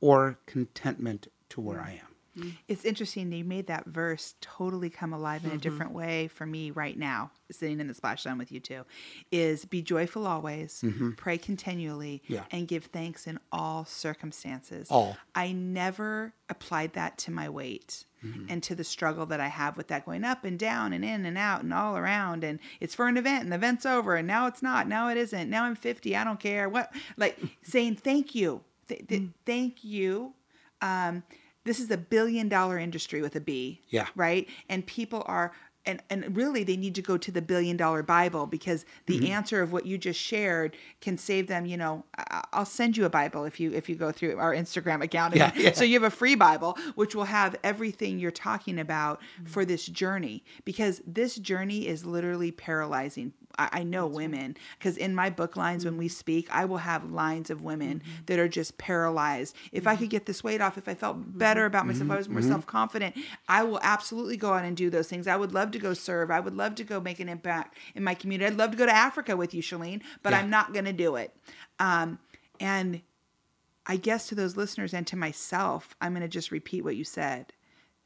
or 0.00 0.38
contentment 0.46 1.28
to 1.50 1.60
where 1.60 1.78
I 1.80 2.00
am. 2.02 2.09
Mm-hmm. 2.38 2.50
It's 2.68 2.84
interesting. 2.84 3.32
You 3.32 3.44
made 3.44 3.66
that 3.66 3.86
verse 3.86 4.34
totally 4.40 4.90
come 4.90 5.12
alive 5.12 5.44
in 5.44 5.50
a 5.50 5.54
mm-hmm. 5.54 5.60
different 5.60 5.92
way 5.92 6.28
for 6.28 6.46
me 6.46 6.70
right 6.70 6.98
now, 6.98 7.30
sitting 7.50 7.80
in 7.80 7.88
the 7.88 7.94
splash 7.94 8.22
zone 8.22 8.38
with 8.38 8.52
you 8.52 8.60
two. 8.60 8.84
Is 9.30 9.64
be 9.64 9.82
joyful 9.82 10.26
always, 10.26 10.80
mm-hmm. 10.84 11.12
pray 11.12 11.38
continually, 11.38 12.22
Yeah. 12.26 12.44
and 12.50 12.68
give 12.68 12.86
thanks 12.86 13.26
in 13.26 13.38
all 13.50 13.84
circumstances. 13.84 14.88
All. 14.90 15.16
I 15.34 15.52
never 15.52 16.34
applied 16.48 16.92
that 16.94 17.18
to 17.18 17.30
my 17.30 17.48
weight 17.48 18.04
and 18.48 18.62
to 18.62 18.74
the 18.74 18.84
struggle 18.84 19.24
that 19.26 19.40
I 19.40 19.48
have 19.48 19.76
with 19.76 19.88
that 19.88 20.04
going 20.04 20.24
up 20.24 20.44
and 20.44 20.58
down 20.58 20.92
and 20.92 21.04
in 21.04 21.24
and 21.24 21.38
out 21.38 21.62
and 21.62 21.72
all 21.72 21.96
around. 21.96 22.44
And 22.44 22.58
it's 22.78 22.94
for 22.94 23.08
an 23.08 23.16
event 23.16 23.44
and 23.44 23.52
the 23.52 23.56
event's 23.56 23.86
over 23.86 24.16
and 24.16 24.26
now 24.26 24.46
it's 24.46 24.62
not. 24.62 24.86
Now 24.88 25.08
it 25.08 25.16
isn't. 25.16 25.48
Now 25.48 25.64
I'm 25.64 25.74
50. 25.74 26.14
I 26.14 26.24
don't 26.24 26.40
care. 26.40 26.68
What? 26.68 26.92
Like 27.16 27.38
saying 27.62 27.96
thank 27.96 28.34
you. 28.34 28.60
Th- 28.88 29.06
th- 29.06 29.22
mm. 29.22 29.32
Thank 29.46 29.84
you. 29.84 30.34
Um, 30.82 31.22
this 31.64 31.80
is 31.80 31.90
a 31.90 31.96
billion 31.96 32.48
dollar 32.48 32.78
industry 32.78 33.20
with 33.22 33.36
a 33.36 33.40
B. 33.40 33.82
Yeah. 33.88 34.06
Right. 34.14 34.48
And 34.68 34.86
people 34.86 35.22
are. 35.26 35.52
And, 35.86 36.02
and 36.10 36.36
really, 36.36 36.62
they 36.62 36.76
need 36.76 36.94
to 36.96 37.02
go 37.02 37.16
to 37.16 37.32
the 37.32 37.40
billion 37.40 37.78
dollar 37.78 38.02
Bible 38.02 38.46
because 38.46 38.84
the 39.06 39.16
Mm-hmm. 39.20 39.32
answer 39.32 39.62
of 39.62 39.72
what 39.72 39.86
you 39.86 39.96
just 39.96 40.20
shared 40.20 40.76
can 41.00 41.16
save 41.16 41.46
them. 41.46 41.64
You 41.64 41.78
know, 41.78 42.04
I'll 42.52 42.66
send 42.66 42.98
you 42.98 43.06
a 43.06 43.10
Bible 43.10 43.44
if 43.46 43.58
you 43.58 43.72
if 43.72 43.88
you 43.88 43.96
go 43.96 44.12
through 44.12 44.36
our 44.38 44.54
Instagram 44.54 45.02
account. 45.02 45.34
Yeah, 45.34 45.52
yeah. 45.56 45.72
So 45.72 45.84
you 45.84 45.94
have 45.94 46.12
a 46.12 46.14
free 46.14 46.34
Bible, 46.34 46.76
which 46.96 47.14
will 47.14 47.24
have 47.24 47.56
everything 47.64 48.18
you're 48.18 48.30
talking 48.30 48.78
about 48.78 49.22
for 49.46 49.64
this 49.64 49.86
journey, 49.86 50.44
because 50.66 51.00
this 51.06 51.36
journey 51.36 51.86
is 51.86 52.04
literally 52.04 52.52
paralyzing. 52.52 53.32
I, 53.58 53.68
I 53.72 53.82
know 53.82 54.06
women, 54.06 54.56
because 54.78 54.96
in 54.96 55.14
my 55.14 55.30
book 55.30 55.56
lines, 55.56 55.84
when 55.84 55.96
we 55.96 56.06
mm-hmm. 56.06 56.12
speak, 56.12 56.48
I 56.50 56.64
will 56.64 56.78
have 56.78 57.10
lines 57.10 57.50
of 57.50 57.62
women 57.62 58.00
mm-hmm. 58.00 58.24
that 58.26 58.38
are 58.38 58.48
just 58.48 58.78
paralyzed. 58.78 59.56
If 59.72 59.86
I 59.86 59.96
could 59.96 60.04
mm-hmm. 60.04 60.10
get 60.10 60.26
this 60.26 60.44
weight 60.44 60.60
off, 60.60 60.78
if 60.78 60.88
I 60.88 60.94
felt 60.94 61.38
better 61.38 61.66
about 61.66 61.86
myself, 61.86 62.06
if 62.06 62.10
I 62.10 62.16
was 62.16 62.28
more 62.28 62.42
self 62.42 62.66
confident, 62.66 63.16
I 63.48 63.64
will 63.64 63.80
absolutely 63.82 64.36
go 64.36 64.52
out 64.52 64.64
and 64.64 64.76
do 64.76 64.90
those 64.90 65.08
things. 65.08 65.26
I 65.26 65.36
would 65.36 65.52
love 65.52 65.70
to 65.72 65.78
go 65.78 65.94
serve. 65.94 66.30
I 66.30 66.40
would 66.40 66.56
love 66.56 66.74
to 66.76 66.84
go 66.84 67.00
make 67.00 67.20
an 67.20 67.28
impact 67.28 67.76
in 67.94 68.04
my 68.04 68.14
community. 68.14 68.50
I'd 68.50 68.58
love 68.58 68.72
to 68.72 68.76
go 68.76 68.86
to 68.86 68.94
Africa 68.94 69.36
with 69.36 69.54
you, 69.54 69.62
Shalene, 69.62 70.02
but 70.22 70.32
Yeah. 70.32 70.40
I'm 70.40 70.50
not 70.50 70.72
going 70.72 70.84
to 70.86 70.92
do 70.92 71.16
it. 71.16 71.34
Um, 71.78 72.18
and 72.58 73.02
I 73.86 73.96
guess 73.96 74.28
to 74.28 74.34
those 74.34 74.56
listeners 74.56 74.94
and 74.94 75.06
to 75.08 75.16
myself, 75.16 75.94
I'm 76.00 76.12
going 76.12 76.22
to 76.22 76.28
just 76.28 76.50
repeat 76.50 76.84
what 76.84 76.96
you 76.96 77.04
said. 77.04 77.52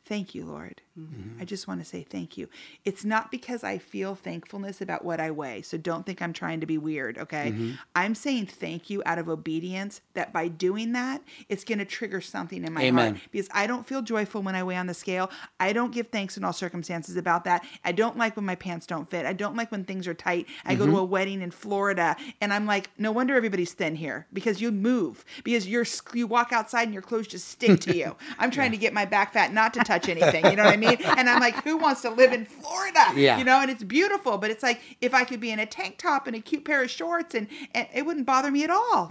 Thank 0.04 0.35
you, 0.35 0.44
Lord. 0.44 0.83
Mm-hmm. 0.98 1.40
I 1.40 1.44
just 1.44 1.66
want 1.66 1.80
to 1.80 1.85
say 1.85 2.04
thank 2.09 2.38
you. 2.38 2.48
It's 2.85 3.04
not 3.04 3.33
because 3.33 3.64
I 3.64 3.78
feel 3.78 4.14
thankfulness 4.14 4.80
about 4.80 5.04
what 5.04 5.18
I 5.18 5.33
weigh. 5.33 5.62
So 5.62 5.76
don't 5.76 6.07
think 6.07 6.22
I'm 6.22 6.33
trying 6.33 6.61
to 6.61 6.66
be 6.66 6.78
weird, 6.78 7.18
okay? 7.18 7.50
Mm-hmm. 7.50 7.72
I'm 7.96 8.14
saying 8.14 8.46
thank 8.46 8.90
you 8.90 9.02
out 9.04 9.18
of 9.18 9.28
obedience 9.28 10.02
that 10.12 10.33
by 10.33 10.46
doing 10.46 10.92
that, 10.92 11.20
it's 11.48 11.64
going 11.64 11.80
to 11.80 11.85
trigger 11.85 12.20
something 12.20 12.62
in 12.62 12.72
my 12.72 12.83
Amen. 12.83 13.14
heart 13.14 13.24
because 13.33 13.48
I 13.52 13.66
don't 13.66 13.85
feel 13.85 14.02
joyful 14.02 14.42
when 14.42 14.54
I 14.54 14.62
weigh 14.62 14.76
on 14.76 14.87
the 14.87 14.94
scale. 14.94 15.33
I 15.59 15.72
don't 15.72 15.92
give 15.92 16.09
thanks 16.09 16.37
in 16.37 16.44
all 16.44 16.52
circumstances 16.52 17.16
about 17.16 17.42
that. 17.42 17.66
I 17.85 17.90
don't 17.90 18.16
like 18.16 18.37
when 18.37 18.44
my 18.44 18.54
pants 18.54 18.87
don't 18.87 19.11
fit. 19.11 19.26
I 19.26 19.33
don't 19.33 19.57
like 19.57 19.72
when 19.72 19.85
things 19.85 20.07
are 20.07 20.14
tight. 20.14 20.46
I 20.64 20.76
go 20.76 20.87
to 20.87 20.92
mm-hmm. 20.92 21.00
a 21.00 21.04
wedding 21.04 21.42
in 21.42 21.50
Florida 21.50 22.14
and 22.40 22.52
I'm 22.52 22.66
like, 22.66 22.90
no 22.98 23.11
wonder 23.11 23.35
everybody's 23.35 23.72
thin 23.72 23.96
here 23.96 24.28
because 24.33 24.61
you 24.61 24.70
move 24.70 25.24
because 25.42 25.66
you're 25.66 25.87
you 26.12 26.28
walk 26.28 26.52
outside 26.52 26.85
and 26.85 26.92
your 26.92 27.02
clothes 27.02 27.26
just 27.26 27.48
stick 27.48 27.80
to 27.80 27.96
you. 27.96 28.14
I'm 28.38 28.52
trying 28.52 28.70
to 28.70 28.76
get 28.76 28.92
my 28.92 29.04
back 29.04 29.33
fat 29.33 29.52
not 29.52 29.74
to 29.74 29.80
touch 29.80 30.09
anything. 30.09 30.44
You 30.46 30.54
know 30.54 30.64
what 30.64 30.72
I 30.72 30.76
mean? 30.76 30.83
And 30.84 31.28
I'm 31.28 31.40
like, 31.40 31.62
who 31.64 31.76
wants 31.76 32.02
to 32.02 32.10
live 32.10 32.32
in 32.32 32.44
Florida? 32.44 33.00
Yeah. 33.14 33.38
You 33.38 33.44
know, 33.44 33.60
and 33.60 33.70
it's 33.70 33.82
beautiful, 33.82 34.38
but 34.38 34.50
it's 34.50 34.62
like 34.62 34.80
if 35.00 35.14
I 35.14 35.24
could 35.24 35.40
be 35.40 35.50
in 35.50 35.58
a 35.58 35.66
tank 35.66 35.98
top 35.98 36.26
and 36.26 36.36
a 36.36 36.40
cute 36.40 36.64
pair 36.64 36.82
of 36.82 36.90
shorts 36.90 37.34
and, 37.34 37.48
and 37.74 37.88
it 37.94 38.06
wouldn't 38.06 38.26
bother 38.26 38.50
me 38.50 38.64
at 38.64 38.70
all. 38.70 39.10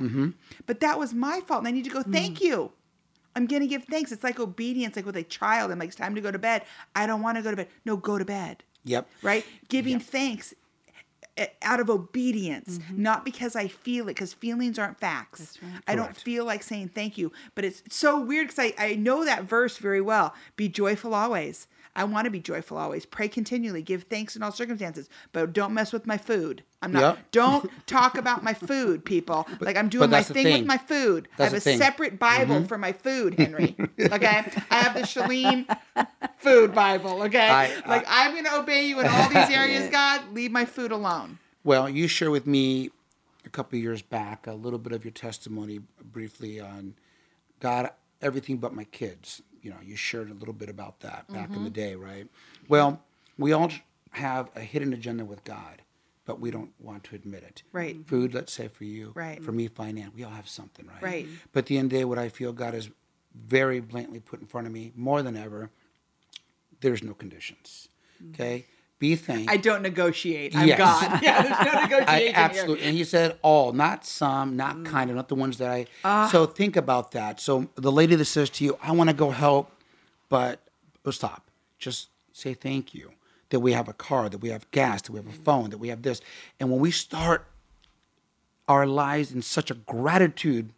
But 0.66 0.80
that 0.82 1.00
was 1.00 1.14
my 1.14 1.42
fault. 1.42 1.60
And 1.60 1.68
I 1.68 1.72
need 1.72 1.86
to 1.86 1.90
go, 1.90 2.04
thank 2.04 2.42
you. 2.42 2.72
I'm 3.36 3.48
going 3.48 3.62
to 3.62 3.68
give 3.68 3.86
thanks. 3.86 4.12
It's 4.12 4.24
like 4.24 4.40
obedience, 4.40 4.96
like 4.96 5.06
with 5.06 5.18
a 5.18 5.24
child. 5.24 5.72
I'm 5.72 5.80
like, 5.80 5.88
it's 5.88 5.98
time 5.98 6.16
to 6.16 6.22
go 6.22 6.32
to 6.32 6.40
bed. 6.40 6.64
I 6.96 7.08
don't 7.08 7.22
want 7.22 7.38
to 7.38 7.44
go 7.44 7.50
to 7.50 7.58
bed. 7.58 7.68
No, 7.86 7.98
go 7.98 8.18
to 8.18 8.26
bed. 8.26 8.64
Yep. 8.86 9.08
Right? 9.22 9.46
Giving 9.70 10.00
thanks 10.00 10.54
eh, 10.54 10.56
out 11.62 11.80
of 11.80 11.90
obedience, 11.90 12.78
mm-hmm. 12.78 13.02
not 13.02 13.26
because 13.26 13.56
I 13.56 13.68
feel 13.68 14.06
it, 14.06 14.16
because 14.16 14.34
feelings 14.34 14.78
aren't 14.78 15.00
facts. 15.00 15.58
I 15.88 15.96
don't 15.96 16.16
feel 16.16 16.46
like 16.46 16.62
saying 16.64 16.90
thank 16.90 17.18
you. 17.18 17.32
But 17.56 17.66
it's 17.66 17.82
so 17.90 18.20
weird 18.20 18.48
because 18.48 18.74
I, 18.78 18.84
I 18.84 18.96
know 18.96 19.26
that 19.26 19.44
verse 19.44 19.78
very 19.78 20.02
well. 20.02 20.34
Be 20.56 20.70
joyful 20.70 21.14
always. 21.16 21.68
I 21.96 22.04
want 22.06 22.26
to 22.26 22.32
be 22.32 22.40
joyful 22.40 22.78
always. 22.78 23.06
Pray 23.06 23.28
continually. 23.28 23.82
Give 23.82 24.04
thanks 24.04 24.36
in 24.36 24.42
all 24.42 24.52
circumstances. 24.52 25.10
But 25.32 25.54
don't 25.54 25.74
mess 25.74 25.94
with 25.94 26.08
my 26.08 26.18
food. 26.18 26.64
I'm 26.82 26.92
not. 26.92 27.02
Yep. 27.02 27.18
Don't 27.32 27.72
talk 27.88 28.18
about 28.18 28.44
my 28.44 28.54
food, 28.54 29.06
people. 29.06 29.48
like 29.60 29.78
I'm 29.78 29.90
doing 29.90 30.10
my 30.10 30.24
thing, 30.24 30.44
thing. 30.44 30.58
with 30.60 30.68
my 30.68 30.78
food. 30.78 31.28
That's 31.38 31.42
I 31.42 31.44
have 31.46 31.54
a 31.54 31.60
thing. 31.60 31.78
separate 31.78 32.20
Bible 32.20 32.56
mm-hmm. 32.56 32.66
for 32.66 32.78
my 32.78 32.92
food, 32.92 33.36
Henry. 33.36 33.76
Okay, 34.00 34.44
I 34.70 34.76
have 34.76 34.94
the 34.94 35.02
Shalene 35.02 35.66
food 36.38 36.74
Bible. 36.74 37.24
Okay, 37.24 37.48
I- 37.48 37.82
like 37.88 38.06
I'm 38.08 38.32
going 38.32 38.44
to 38.46 38.56
obey 38.58 38.88
you 38.88 39.00
in 39.00 39.08
all 39.08 39.30
these 39.30 39.50
areas, 39.50 39.90
God. 39.92 40.34
Leave 40.34 40.52
my 40.52 40.66
food 40.66 40.92
alone. 40.92 41.40
Well, 41.64 41.90
you 41.90 42.08
share 42.08 42.32
with 42.32 42.46
me 42.46 42.92
a 43.46 43.50
couple 43.50 43.78
of 43.78 43.84
years 43.84 44.02
back 44.02 44.48
a 44.48 44.54
little 44.54 44.80
bit 44.80 44.94
of 44.94 45.06
your 45.06 45.12
testimony 45.12 45.80
briefly 46.04 46.60
on 46.60 46.96
God, 47.60 47.92
everything 48.22 48.58
but 48.58 48.74
my 48.74 48.84
kids. 48.84 49.42
You 49.64 49.72
know, 49.72 49.78
you 49.84 49.96
shared 49.96 50.30
a 50.30 50.34
little 50.34 50.54
bit 50.54 50.70
about 50.70 51.00
that 51.00 51.28
back 51.30 51.48
in 51.48 51.64
the 51.64 51.70
mm-hmm. 51.70 51.82
day, 51.82 51.96
right? 51.96 52.28
Well, 52.68 53.02
we 53.38 53.54
all 53.54 53.72
have 54.12 54.52
a 54.56 54.60
hidden 54.60 54.94
agenda 54.94 55.26
with 55.26 55.44
God, 55.44 55.82
but 56.26 56.40
we 56.40 56.52
don't 56.52 56.72
want 56.80 57.06
to 57.06 57.16
admit 57.16 57.44
it. 57.44 57.64
Right. 57.72 57.98
Food, 58.06 58.34
let's 58.34 58.54
say 58.54 58.68
for 58.68 58.84
you. 58.84 59.14
Right. 59.16 59.42
For 59.42 59.52
me, 59.52 59.70
finance. 59.70 60.14
We 60.16 60.24
all 60.24 60.32
have 60.32 60.48
something, 60.50 60.86
right? 60.86 61.02
Right. 61.02 61.28
But 61.54 61.60
at 61.60 61.66
the 61.68 61.78
end 61.78 61.86
of 61.86 61.92
the 61.92 61.98
day, 62.00 62.06
what 62.06 62.20
I 62.20 62.30
feel 62.30 62.52
God 62.52 62.74
has 62.74 62.90
very 63.34 63.80
blatantly 63.80 64.20
put 64.20 64.42
in 64.42 64.48
front 64.48 64.68
of 64.68 64.74
me 64.74 64.92
more 64.96 65.24
than 65.24 65.36
ever, 65.36 65.72
there's 66.82 67.02
no 67.02 67.14
conditions. 67.14 67.88
Mm-hmm. 68.22 68.34
Okay? 68.34 68.66
Be 69.00 69.16
thankful. 69.16 69.54
I 69.54 69.58
don't 69.58 69.82
negotiate. 69.82 70.56
I'm 70.56 70.68
Yes. 70.68 70.78
God. 70.78 71.20
Yeah, 71.24 71.42
there's 71.42 71.74
no 71.74 71.82
negotiation 71.82 72.08
I 72.10 72.20
here. 72.20 72.32
absolutely, 72.36 72.86
and 72.86 72.96
he 72.96 73.04
said 73.04 73.38
all, 73.42 73.74
not 73.74 74.06
some, 74.06 74.56
not 74.56 74.86
kind 74.86 75.10
of, 75.10 75.16
not 75.16 75.28
the 75.28 75.36
ones 75.36 75.58
that 75.58 75.70
I. 75.70 75.88
Ah. 76.06 76.30
so 76.32 76.46
think 76.46 76.76
about 76.78 77.12
that. 77.12 77.40
So 77.42 77.70
the 77.76 77.92
lady 77.92 78.16
that 78.16 78.26
says 78.26 78.50
to 78.52 78.64
you, 78.64 78.78
"I 78.82 78.92
want 78.94 79.10
to 79.10 79.16
go 79.16 79.32
help," 79.32 79.72
but 80.30 80.62
oh, 81.06 81.12
stop. 81.12 81.50
Just 81.80 82.10
say 82.32 82.54
thank 82.54 82.94
you 82.94 83.12
that 83.50 83.60
we 83.60 83.74
have 83.74 83.88
a 83.90 83.94
car, 83.94 84.30
that 84.30 84.38
we 84.40 84.50
have 84.50 84.70
gas, 84.72 85.02
that 85.04 85.12
we 85.12 85.18
have 85.20 85.28
a 85.28 85.32
phone, 85.44 85.70
that 85.72 85.78
we 85.80 85.90
have 85.90 86.02
this, 86.04 86.22
and 86.60 86.72
when 86.72 86.80
we 86.80 86.90
start 86.92 87.46
our 88.70 88.88
lives 88.88 89.34
in 89.34 89.42
such 89.42 89.70
a 89.70 89.74
gratitude 89.76 90.72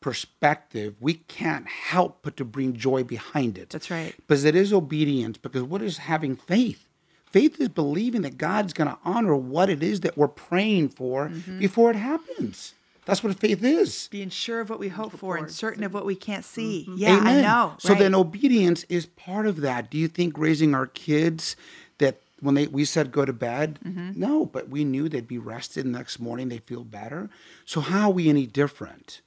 perspective, 0.00 0.94
we 1.00 1.14
can't 1.14 1.68
help 1.68 2.18
but 2.22 2.36
to 2.36 2.44
bring 2.44 2.74
joy 2.74 3.04
behind 3.04 3.56
it. 3.58 3.70
That's 3.70 3.90
right. 3.90 4.14
Because 4.16 4.44
it 4.44 4.56
is 4.56 4.72
obedience. 4.72 5.36
Because 5.38 5.62
what 5.62 5.82
is 5.82 5.98
having 5.98 6.34
faith? 6.36 6.88
Faith 7.30 7.60
is 7.60 7.68
believing 7.68 8.22
that 8.22 8.38
God's 8.38 8.72
going 8.72 8.88
to 8.88 8.98
honor 9.04 9.36
what 9.36 9.70
it 9.70 9.82
is 9.82 10.00
that 10.00 10.16
we're 10.16 10.28
praying 10.28 10.88
for 10.90 11.28
Mm-hmm. 11.28 11.58
before 11.58 11.90
it 11.90 11.96
happens. 11.96 12.74
That's 13.06 13.24
what 13.24 13.38
faith 13.38 13.64
is. 13.64 14.08
Being 14.10 14.30
sure 14.30 14.60
of 14.60 14.68
what 14.70 14.78
we 14.78 14.88
hope 14.88 15.12
for 15.12 15.36
and 15.36 15.50
certain 15.50 15.82
of 15.84 15.94
what 15.94 16.04
we 16.06 16.14
can't 16.14 16.44
see. 16.44 16.86
Yeah, 16.94 17.16
Amen. 17.18 17.38
I 17.38 17.40
know. 17.42 17.74
So 17.78 17.90
right. 17.90 17.98
then 17.98 18.14
obedience 18.14 18.84
is 18.88 19.06
part 19.06 19.46
of 19.46 19.60
that. 19.62 19.90
Do 19.90 19.98
you 19.98 20.06
think 20.06 20.36
raising 20.38 20.74
our 20.74 20.86
kids 20.86 21.56
that 21.98 22.20
when 22.40 22.54
they 22.54 22.66
we 22.66 22.84
said 22.84 23.10
go 23.10 23.24
to 23.24 23.32
bed? 23.32 23.78
Mm-hmm. 23.84 24.12
No, 24.20 24.44
but 24.46 24.68
we 24.68 24.84
knew 24.84 25.08
they'd 25.08 25.26
be 25.26 25.38
rested 25.38 25.86
the 25.86 25.90
next 25.90 26.20
morning, 26.20 26.48
they 26.50 26.58
feel 26.58 26.84
better. 26.84 27.30
So 27.64 27.80
how 27.80 28.10
are 28.10 28.12
we 28.12 28.28
any 28.28 28.46
different? 28.46 29.22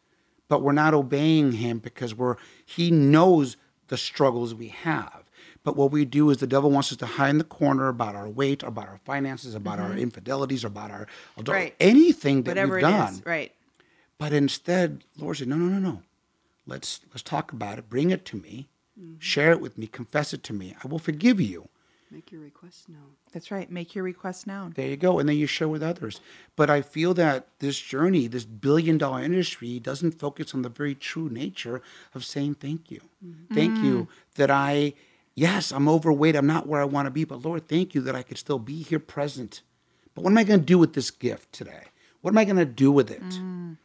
But 0.48 0.62
we're 0.62 0.72
not 0.72 0.94
obeying 0.94 1.54
him 1.54 1.80
because 1.80 2.14
we're 2.16 2.36
he 2.66 2.92
knows 2.92 3.58
the 3.88 3.98
struggles 3.98 4.54
we 4.54 4.68
have. 4.70 5.23
But 5.64 5.78
what 5.78 5.92
we 5.92 6.04
do 6.06 6.30
is 6.30 6.38
the 6.38 6.48
devil 6.48 6.70
wants 6.70 6.92
us 6.92 6.98
to 6.98 7.06
hide 7.06 7.30
in 7.30 7.38
the 7.38 7.44
corner 7.44 7.88
about 7.88 8.16
our 8.16 8.28
weight, 8.28 8.64
about 8.64 8.88
our 8.88 9.00
finances, 9.06 9.56
about 9.56 9.80
our 9.80 9.90
mm-hmm. 9.90 10.00
infidelities, 10.00 10.66
about 10.66 10.92
our 10.92 11.08
Mm-hmm. 11.38 11.52
Right. 11.52 11.76
anything 11.80 12.44
that 12.44 12.52
whatever 12.52 12.76
we've 12.76 12.84
it 12.84 12.88
done. 12.90 13.14
is. 13.14 13.26
Right. 13.26 13.52
But 14.18 14.34
instead, 14.34 15.04
Lord 15.18 15.38
said, 15.38 15.48
No, 15.48 15.56
no, 15.56 15.68
no, 15.68 15.80
no. 15.80 16.02
Let's 16.66 17.02
let's 17.10 17.24
talk 17.24 17.52
about 17.52 17.78
it. 17.78 17.90
Bring 17.90 18.10
it 18.12 18.26
to 18.26 18.38
me. 18.38 18.70
Mm-hmm. 19.00 19.20
Share 19.20 19.52
it 19.52 19.62
with 19.62 19.78
me. 19.78 19.88
Confess 19.88 20.34
it 20.34 20.44
to 20.44 20.54
me. 20.54 20.76
I 20.84 20.88
will 20.88 21.00
forgive 21.00 21.42
you. 21.42 21.70
Make 22.12 22.32
your 22.32 22.42
request 22.42 22.90
known. 22.90 23.16
That's 23.32 23.50
right. 23.50 23.72
Make 23.72 23.96
your 23.96 24.04
request 24.04 24.46
known. 24.46 24.74
There 24.76 24.88
you 24.88 24.98
go. 24.98 25.18
And 25.18 25.28
then 25.28 25.36
you 25.36 25.48
share 25.48 25.68
with 25.68 25.82
others. 25.82 26.22
But 26.56 26.70
I 26.70 26.84
feel 26.84 27.16
that 27.16 27.48
this 27.58 27.80
journey, 27.80 28.28
this 28.28 28.46
billion 28.46 29.00
dollar 29.00 29.24
industry, 29.24 29.80
doesn't 29.80 30.20
focus 30.20 30.54
on 30.54 30.62
the 30.62 30.70
very 30.70 30.94
true 30.94 31.28
nature 31.28 31.82
of 32.14 32.24
saying 32.24 32.56
thank 32.56 32.92
you. 32.92 33.02
Mm-hmm. 33.26 33.56
Thank 33.56 33.84
you 33.84 34.04
mm. 34.04 34.08
that 34.36 34.52
I, 34.52 34.94
yes, 35.36 35.72
I'm 35.72 35.88
overweight. 35.88 36.36
I'm 36.36 36.48
not 36.48 36.68
where 36.68 36.82
I 36.82 36.86
want 36.86 37.06
to 37.08 37.12
be. 37.12 37.24
But 37.24 37.44
Lord, 37.44 37.68
thank 37.68 37.94
you 37.96 38.02
that 38.02 38.16
I 38.16 38.24
could 38.24 38.38
still 38.38 38.60
be 38.60 38.82
here 38.84 39.00
present. 39.00 39.62
But 40.16 40.24
what 40.24 40.32
am 40.32 40.38
I 40.38 40.44
going 40.44 40.60
to 40.60 40.66
do 40.66 40.78
with 40.78 40.94
this 40.94 41.12
gift 41.12 41.52
today? 41.54 41.86
What 42.22 42.32
am 42.32 42.38
I 42.38 42.46
going 42.46 42.58
to 42.58 42.66
do 42.66 42.92
with 42.92 43.10
it? 43.12 43.22
Mm. 43.24 43.78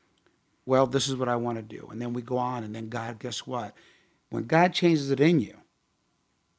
Well, 0.66 0.86
this 0.86 1.08
is 1.08 1.16
what 1.16 1.28
I 1.28 1.36
want 1.36 1.56
to 1.56 1.62
do. 1.62 1.88
And 1.90 2.00
then 2.00 2.12
we 2.12 2.22
go 2.22 2.36
on. 2.38 2.62
And 2.64 2.74
then 2.74 2.88
God, 2.88 3.18
guess 3.18 3.46
what? 3.46 3.74
When 4.30 4.44
God 4.44 4.74
changes 4.74 5.10
it 5.10 5.20
in 5.20 5.40
you, 5.40 5.54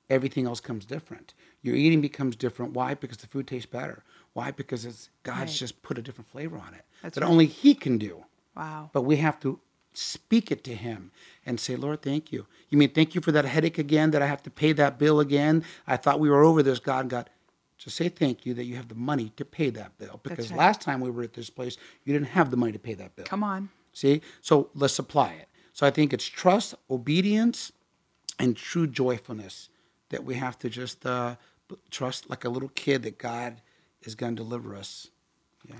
everything 0.09 0.45
else 0.47 0.59
comes 0.59 0.85
different. 0.85 1.33
Your 1.61 1.75
eating 1.75 2.01
becomes 2.01 2.35
different. 2.35 2.73
Why? 2.73 2.93
Because 2.95 3.17
the 3.17 3.27
food 3.27 3.47
tastes 3.47 3.69
better. 3.69 4.03
Why? 4.33 4.51
Because 4.51 4.85
it's 4.85 5.09
God's 5.23 5.39
Right. 5.51 5.59
just 5.59 5.81
put 5.83 5.97
a 5.97 6.01
different 6.01 6.29
flavor 6.29 6.57
on 6.57 6.73
it 6.73 6.85
That's 7.03 7.15
that 7.15 7.21
right. 7.21 7.29
only 7.29 7.45
He 7.45 7.75
can 7.75 7.97
do. 7.97 8.25
Wow. 8.55 8.89
But 8.93 9.01
we 9.03 9.17
have 9.17 9.39
to 9.41 9.59
speak 9.93 10.51
it 10.51 10.63
to 10.65 10.75
Him 10.75 11.11
and 11.45 11.59
say, 11.59 11.75
Lord, 11.75 12.01
thank 12.01 12.31
you. 12.31 12.45
You 12.69 12.77
mean 12.77 12.91
thank 12.91 13.15
you 13.15 13.21
for 13.21 13.31
that 13.31 13.45
headache 13.45 13.77
again, 13.77 14.11
that 14.11 14.21
I 14.21 14.27
have 14.27 14.43
to 14.43 14.49
pay 14.49 14.71
that 14.73 14.99
bill 14.99 15.19
again? 15.19 15.63
I 15.87 15.97
thought 15.97 16.19
we 16.19 16.29
were 16.29 16.43
over 16.43 16.61
this, 16.63 16.79
God. 16.79 17.09
God, 17.09 17.29
just 17.77 17.95
say 17.95 18.09
thank 18.09 18.45
you 18.45 18.53
that 18.53 18.65
you 18.65 18.75
have 18.75 18.87
the 18.87 18.95
money 18.95 19.31
to 19.37 19.45
pay 19.45 19.69
that 19.71 19.97
bill. 19.97 20.19
Because 20.23 20.51
right. 20.51 20.59
last 20.59 20.81
time 20.81 20.99
we 20.99 21.09
were 21.09 21.23
at 21.23 21.33
this 21.33 21.49
place, 21.49 21.77
you 22.03 22.13
didn't 22.13 22.29
have 22.29 22.51
the 22.51 22.57
money 22.57 22.71
to 22.73 22.79
pay 22.79 22.93
that 22.93 23.15
bill. 23.15 23.25
Come 23.25 23.43
on. 23.43 23.69
See? 23.93 24.21
So 24.41 24.69
let's 24.73 24.99
apply 24.99 25.33
it. 25.33 25.47
So 25.73 25.87
I 25.87 25.91
think 25.91 26.13
it's 26.13 26.25
trust, 26.25 26.75
obedience, 26.89 27.71
and 28.37 28.55
true 28.55 28.87
joyfulness 28.87 29.69
that 30.09 30.23
we 30.23 30.35
have 30.35 30.57
to 30.59 30.69
just 30.69 31.05
uh, 31.05 31.35
trust 31.89 32.29
like 32.29 32.45
a 32.45 32.49
little 32.49 32.69
kid 32.69 33.03
that 33.03 33.17
God 33.17 33.61
is 34.01 34.15
going 34.15 34.35
to 34.35 34.43
deliver 34.43 34.75
us. 34.75 35.09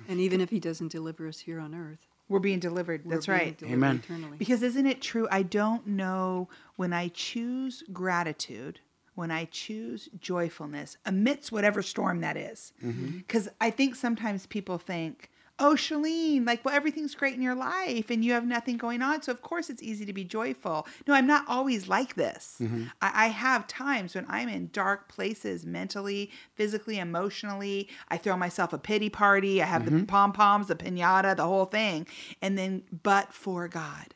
And 0.08 0.20
even 0.20 0.40
if 0.40 0.50
he 0.50 0.60
doesn't 0.60 0.92
deliver 0.92 1.28
us 1.28 1.40
here 1.40 1.60
on 1.60 1.74
earth, 1.74 2.09
We're 2.30 2.40
being 2.40 2.60
delivered. 2.60 3.06
we're 3.06 3.16
That's 3.16 3.26
being 3.26 3.38
right. 3.38 3.58
delivered 3.58 3.76
Amen. 3.76 4.02
Eternally. 4.04 4.38
Because 4.38 4.62
isn't 4.62 4.86
it 4.86 5.02
true? 5.02 5.28
I 5.32 5.42
don't 5.44 5.86
know 5.88 6.48
when 6.76 6.94
I 6.94 7.10
choose 7.10 7.84
gratitude, 7.92 8.80
when 9.16 9.32
I 9.32 9.46
choose 9.46 10.10
joyfulness 10.20 10.96
amidst 11.06 11.52
whatever 11.52 11.82
storm 11.82 12.22
that 12.22 12.38
is. 12.38 12.72
Mm-hmm. 12.84 13.18
Because 13.18 13.50
I 13.60 13.72
think 13.72 13.96
sometimes 13.96 14.46
people 14.46 14.78
think, 14.78 15.30
oh, 15.60 15.74
Shalene, 15.76 16.46
like, 16.46 16.64
well, 16.64 16.76
everything's 16.76 17.16
great 17.16 17.36
in 17.36 17.42
your 17.42 17.56
life 17.56 18.10
and 18.10 18.24
you 18.24 18.34
have 18.34 18.46
nothing 18.46 18.78
going 18.78 19.02
on. 19.02 19.22
So, 19.22 19.32
of 19.32 19.42
course, 19.42 19.70
it's 19.70 19.84
easy 19.84 20.06
to 20.06 20.14
be 20.14 20.24
joyful. 20.24 20.88
No, 21.08 21.14
I'm 21.14 21.28
not 21.28 21.46
always 21.48 21.88
like 21.88 22.16
this. 22.16 22.58
Mm-hmm. 22.62 22.86
I, 23.02 23.26
I 23.26 23.28
have 23.28 23.68
times 23.68 24.16
when 24.16 24.26
I'm 24.30 24.50
in 24.50 24.70
dark 24.72 25.10
places 25.10 25.66
mentally, 25.66 26.32
physically, 26.56 26.98
emotionally. 27.00 27.90
I 28.10 28.18
throw 28.18 28.38
myself 28.38 28.74
a 28.74 28.78
pity 28.78 29.10
party. 29.10 29.62
I 29.62 29.66
have 29.66 29.86
the 29.86 29.92
mm-hmm. 29.92 30.06
pom 30.06 30.34
poms, 30.34 30.68
the 30.68 30.76
pinata, 30.76 31.36
the 31.36 31.46
whole 31.46 31.66
thing. 31.66 32.08
And 32.42 32.58
then, 32.58 32.84
but 33.04 33.34
for 33.34 33.68
God. 33.68 34.16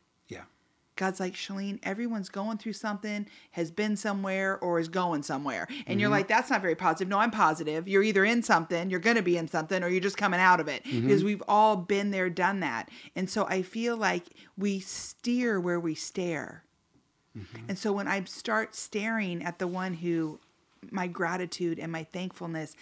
God's 0.95 1.19
like, 1.19 1.33
Shalene, 1.33 1.79
everyone's 1.83 2.29
going 2.29 2.57
through 2.57 2.73
something, 2.73 3.27
has 3.51 3.71
been 3.71 3.95
somewhere, 3.95 4.59
or 4.59 4.79
is 4.79 4.87
going 4.87 5.23
somewhere. 5.23 5.67
And 5.87 5.99
you're 5.99 6.07
mm-hmm. 6.07 6.17
like, 6.17 6.27
that's 6.27 6.49
not 6.49 6.61
very 6.61 6.75
positive. 6.75 7.07
No, 7.07 7.19
I'm 7.19 7.31
positive. 7.31 7.87
You're 7.87 8.03
either 8.03 8.23
in 8.23 8.43
something, 8.43 8.89
you're 8.89 8.99
going 8.99 9.15
to 9.15 9.23
be 9.23 9.37
in 9.37 9.47
something, 9.47 9.83
or 9.83 9.89
you're 9.89 10.01
just 10.01 10.17
coming 10.17 10.39
out 10.39 10.59
of 10.59 10.67
it. 10.67 10.83
Mm-hmm. 10.83 11.07
Because 11.07 11.23
we've 11.23 11.43
all 11.47 11.75
been 11.75 12.11
there, 12.11 12.29
done 12.29 12.59
that. 12.59 12.89
And 13.15 13.29
so 13.29 13.45
I 13.47 13.63
feel 13.63 13.97
like 13.97 14.25
we 14.57 14.79
steer 14.79 15.59
where 15.59 15.79
we 15.79 15.95
stare. 15.95 16.63
Mm-hmm. 17.37 17.65
And 17.69 17.77
so 17.77 17.91
when 17.91 18.07
I 18.07 18.23
start 18.25 18.75
staring 18.75 19.43
at 19.43 19.57
the 19.59 19.67
one 19.67 19.95
who 19.95 20.39
my 20.91 21.07
gratitude 21.07 21.79
and 21.79 21.91
my 21.91 22.03
thankfulness, 22.03 22.75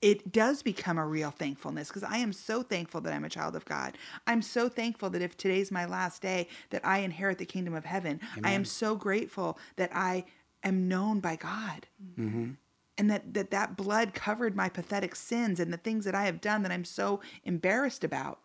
it 0.00 0.30
does 0.30 0.62
become 0.62 0.96
a 0.98 1.06
real 1.06 1.30
thankfulness 1.30 1.88
because 1.88 2.04
I 2.04 2.18
am 2.18 2.32
so 2.32 2.62
thankful 2.62 3.00
that 3.00 3.12
I'm 3.12 3.24
a 3.24 3.28
child 3.28 3.56
of 3.56 3.64
God. 3.64 3.98
I'm 4.26 4.42
so 4.42 4.68
thankful 4.68 5.10
that 5.10 5.22
if 5.22 5.36
today's 5.36 5.70
my 5.70 5.86
last 5.86 6.22
day, 6.22 6.48
that 6.70 6.84
I 6.84 6.98
inherit 6.98 7.38
the 7.38 7.46
kingdom 7.46 7.74
of 7.74 7.84
heaven. 7.84 8.20
I 8.44 8.52
am 8.52 8.64
so 8.64 8.94
grateful 8.94 9.58
that 9.76 9.90
I 9.92 10.24
am 10.62 10.86
known 10.88 11.20
by 11.20 11.36
God. 11.36 11.86
Mm-hmm. 12.18 12.50
And 12.96 13.10
that, 13.10 13.34
that 13.34 13.50
that 13.50 13.76
blood 13.76 14.12
covered 14.12 14.56
my 14.56 14.68
pathetic 14.68 15.14
sins 15.14 15.60
and 15.60 15.72
the 15.72 15.76
things 15.76 16.04
that 16.04 16.14
I 16.14 16.24
have 16.24 16.40
done 16.40 16.62
that 16.62 16.72
I'm 16.72 16.84
so 16.84 17.20
embarrassed 17.44 18.02
about 18.02 18.40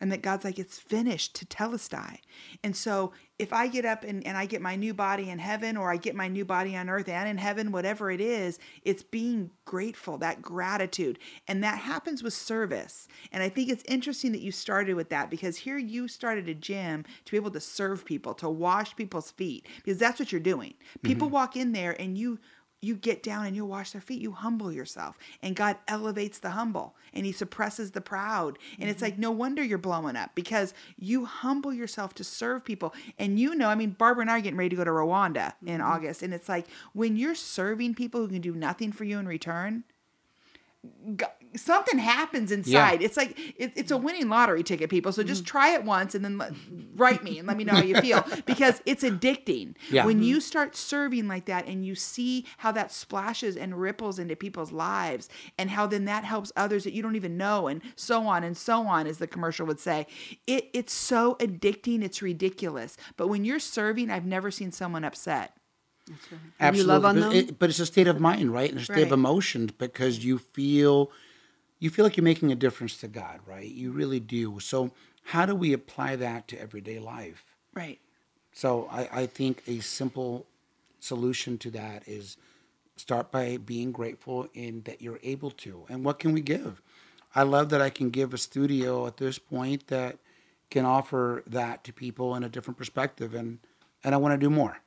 and 0.00 0.12
that 0.12 0.22
God's 0.22 0.44
like, 0.44 0.58
it's 0.58 0.78
finished 0.78 1.48
tetelestai. 1.48 2.18
And 2.62 2.76
so 2.76 3.12
if 3.38 3.52
I 3.52 3.68
get 3.68 3.84
up 3.84 4.04
and, 4.04 4.26
and 4.26 4.36
I 4.36 4.46
get 4.46 4.60
my 4.60 4.74
new 4.74 4.92
body 4.92 5.30
in 5.30 5.38
heaven 5.38 5.76
or 5.76 5.92
I 5.92 5.96
get 5.96 6.16
my 6.16 6.28
new 6.28 6.44
body 6.44 6.76
on 6.76 6.88
earth 6.88 7.08
and 7.08 7.28
in 7.28 7.38
heaven, 7.38 7.70
whatever 7.70 8.10
it 8.10 8.20
is, 8.20 8.58
it's 8.82 9.02
being 9.02 9.50
grateful, 9.64 10.18
that 10.18 10.42
gratitude. 10.42 11.18
And 11.46 11.62
that 11.62 11.78
happens 11.78 12.22
with 12.22 12.34
service. 12.34 13.06
And 13.30 13.42
I 13.42 13.48
think 13.48 13.70
it's 13.70 13.84
interesting 13.86 14.32
that 14.32 14.40
you 14.40 14.50
started 14.50 14.94
with 14.94 15.10
that 15.10 15.30
because 15.30 15.56
here 15.56 15.78
you 15.78 16.08
started 16.08 16.48
a 16.48 16.54
gym 16.54 17.04
to 17.24 17.30
be 17.30 17.36
able 17.36 17.52
to 17.52 17.60
serve 17.60 18.04
people, 18.04 18.34
to 18.34 18.48
wash 18.48 18.96
people's 18.96 19.30
feet, 19.30 19.66
because 19.84 19.98
that's 19.98 20.18
what 20.18 20.32
you're 20.32 20.40
doing. 20.40 20.70
Mm-hmm. 20.72 21.08
People 21.08 21.28
walk 21.28 21.56
in 21.56 21.72
there 21.72 22.00
and 22.00 22.18
you 22.18 22.40
you 22.80 22.94
get 22.94 23.22
down 23.22 23.46
and 23.46 23.56
you 23.56 23.64
wash 23.64 23.90
their 23.92 24.00
feet. 24.00 24.20
You 24.20 24.32
humble 24.32 24.72
yourself. 24.72 25.18
And 25.42 25.56
God 25.56 25.76
elevates 25.88 26.38
the 26.38 26.50
humble 26.50 26.94
and 27.12 27.26
He 27.26 27.32
suppresses 27.32 27.90
the 27.90 28.00
proud. 28.00 28.58
And 28.78 28.88
it's 28.88 29.02
like, 29.02 29.14
mm-hmm. 29.14 29.22
no 29.22 29.30
wonder 29.32 29.62
you're 29.62 29.78
blowing 29.78 30.16
up 30.16 30.30
because 30.34 30.74
you 30.96 31.24
humble 31.24 31.72
yourself 31.72 32.14
to 32.14 32.24
serve 32.24 32.64
people. 32.64 32.94
And 33.18 33.38
you 33.38 33.54
know, 33.54 33.68
I 33.68 33.74
mean, 33.74 33.90
Barbara 33.90 34.22
and 34.22 34.30
I 34.30 34.38
are 34.38 34.40
getting 34.40 34.58
ready 34.58 34.70
to 34.70 34.76
go 34.76 34.84
to 34.84 34.90
Rwanda 34.90 35.54
in 35.64 35.78
mm-hmm. 35.78 35.90
August. 35.90 36.22
And 36.22 36.32
it's 36.32 36.48
like, 36.48 36.66
when 36.92 37.16
you're 37.16 37.34
serving 37.34 37.94
people 37.94 38.20
who 38.20 38.28
can 38.28 38.40
do 38.40 38.54
nothing 38.54 38.92
for 38.92 39.04
you 39.04 39.18
in 39.18 39.26
return, 39.26 39.84
God, 41.16 41.30
something 41.56 41.98
happens 41.98 42.52
inside. 42.52 43.02
It's 43.02 43.16
like 43.16 43.38
it, 43.56 43.72
it's 43.76 43.90
a 43.90 43.96
winning 43.96 44.28
lottery 44.28 44.62
ticket, 44.62 44.90
people. 44.90 45.12
So 45.12 45.22
Mm-hmm. 45.22 45.28
just 45.28 45.44
try 45.46 45.74
it 45.74 45.84
once 45.84 46.14
and 46.14 46.24
then 46.24 46.38
let, 46.38 46.52
write 46.94 47.22
me 47.24 47.38
and 47.38 47.46
let 47.48 47.56
me 47.56 47.64
know 47.64 47.74
how 47.74 47.82
you 47.82 48.00
feel 48.00 48.24
because 48.46 48.80
it's 48.86 49.02
addicting. 49.04 49.74
Yeah. 49.90 50.04
When 50.06 50.22
you 50.22 50.40
start 50.40 50.76
serving 50.76 51.28
like 51.28 51.46
that 51.46 51.66
and 51.66 51.84
you 51.84 51.94
see 51.94 52.46
how 52.58 52.72
that 52.72 52.92
splashes 52.92 53.56
and 53.56 53.80
ripples 53.80 54.18
into 54.18 54.36
people's 54.36 54.72
lives 54.72 55.28
and 55.58 55.70
how 55.70 55.86
then 55.86 56.04
that 56.06 56.24
helps 56.24 56.52
others 56.56 56.84
that 56.84 56.92
you 56.92 57.02
don't 57.02 57.16
even 57.16 57.36
know 57.36 57.66
and 57.68 57.82
so 57.96 58.26
on 58.26 58.44
and 58.44 58.56
so 58.56 58.86
on, 58.86 59.06
as 59.06 59.18
the 59.18 59.26
commercial 59.26 59.66
would 59.66 59.80
say, 59.80 60.06
it 60.46 60.68
it's 60.72 60.92
so 60.92 61.36
addicting. 61.40 62.02
It's 62.02 62.22
ridiculous. 62.22 62.96
But 63.16 63.28
when 63.28 63.44
you're 63.44 63.58
serving, 63.58 64.10
I've 64.10 64.26
never 64.26 64.50
seen 64.50 64.72
someone 64.72 65.04
upset. 65.04 65.54
And 66.58 66.76
you 66.76 66.84
love 66.84 67.04
on 67.04 67.20
but, 67.20 67.34
it- 67.34 67.58
but 67.58 67.68
it's 67.70 67.80
a 67.80 67.86
state 67.86 68.08
of 68.08 68.18
mind, 68.20 68.52
right? 68.52 68.70
And 68.70 68.80
a 68.80 68.84
state 68.84 68.94
Right. 68.96 69.02
of 69.06 69.12
emotion 69.12 69.70
because 69.78 70.24
you 70.24 70.38
feel 70.38 71.10
you 71.78 71.90
feel 71.90 72.04
like 72.04 72.16
you're 72.16 72.24
making 72.24 72.52
a 72.52 72.56
difference 72.56 72.96
to 72.98 73.08
God, 73.08 73.40
right? 73.46 73.68
You 73.68 73.92
really 73.92 74.20
do. 74.20 74.58
So 74.60 74.92
how 75.24 75.46
do 75.46 75.54
we 75.54 75.72
apply 75.72 76.16
that 76.16 76.48
to 76.48 76.60
everyday 76.60 76.98
life? 76.98 77.44
Right. 77.74 78.00
So 78.52 78.88
I, 78.90 79.08
I 79.12 79.26
think 79.26 79.62
a 79.66 79.80
simple 79.80 80.46
solution 81.00 81.58
to 81.58 81.70
that 81.72 82.02
is 82.06 82.36
start 82.96 83.30
by 83.30 83.56
being 83.58 83.92
grateful 83.92 84.48
in 84.54 84.82
that 84.82 85.00
you're 85.00 85.20
able 85.22 85.50
to. 85.52 85.84
And 85.88 86.04
what 86.04 86.18
can 86.18 86.32
we 86.32 86.40
give? 86.40 86.82
I 87.34 87.42
love 87.42 87.68
that 87.70 87.80
I 87.80 87.90
can 87.90 88.10
give 88.10 88.34
a 88.34 88.38
studio 88.38 89.06
at 89.06 89.18
this 89.18 89.38
point 89.38 89.86
that 89.88 90.18
can 90.70 90.84
offer 90.84 91.42
that 91.46 91.84
to 91.84 91.92
people 91.92 92.34
in 92.34 92.42
a 92.42 92.48
different 92.48 92.76
perspective 92.76 93.34
and 93.34 93.58
and 94.04 94.14
I 94.14 94.18
want 94.18 94.32
to 94.32 94.38
do 94.38 94.48
more. 94.48 94.78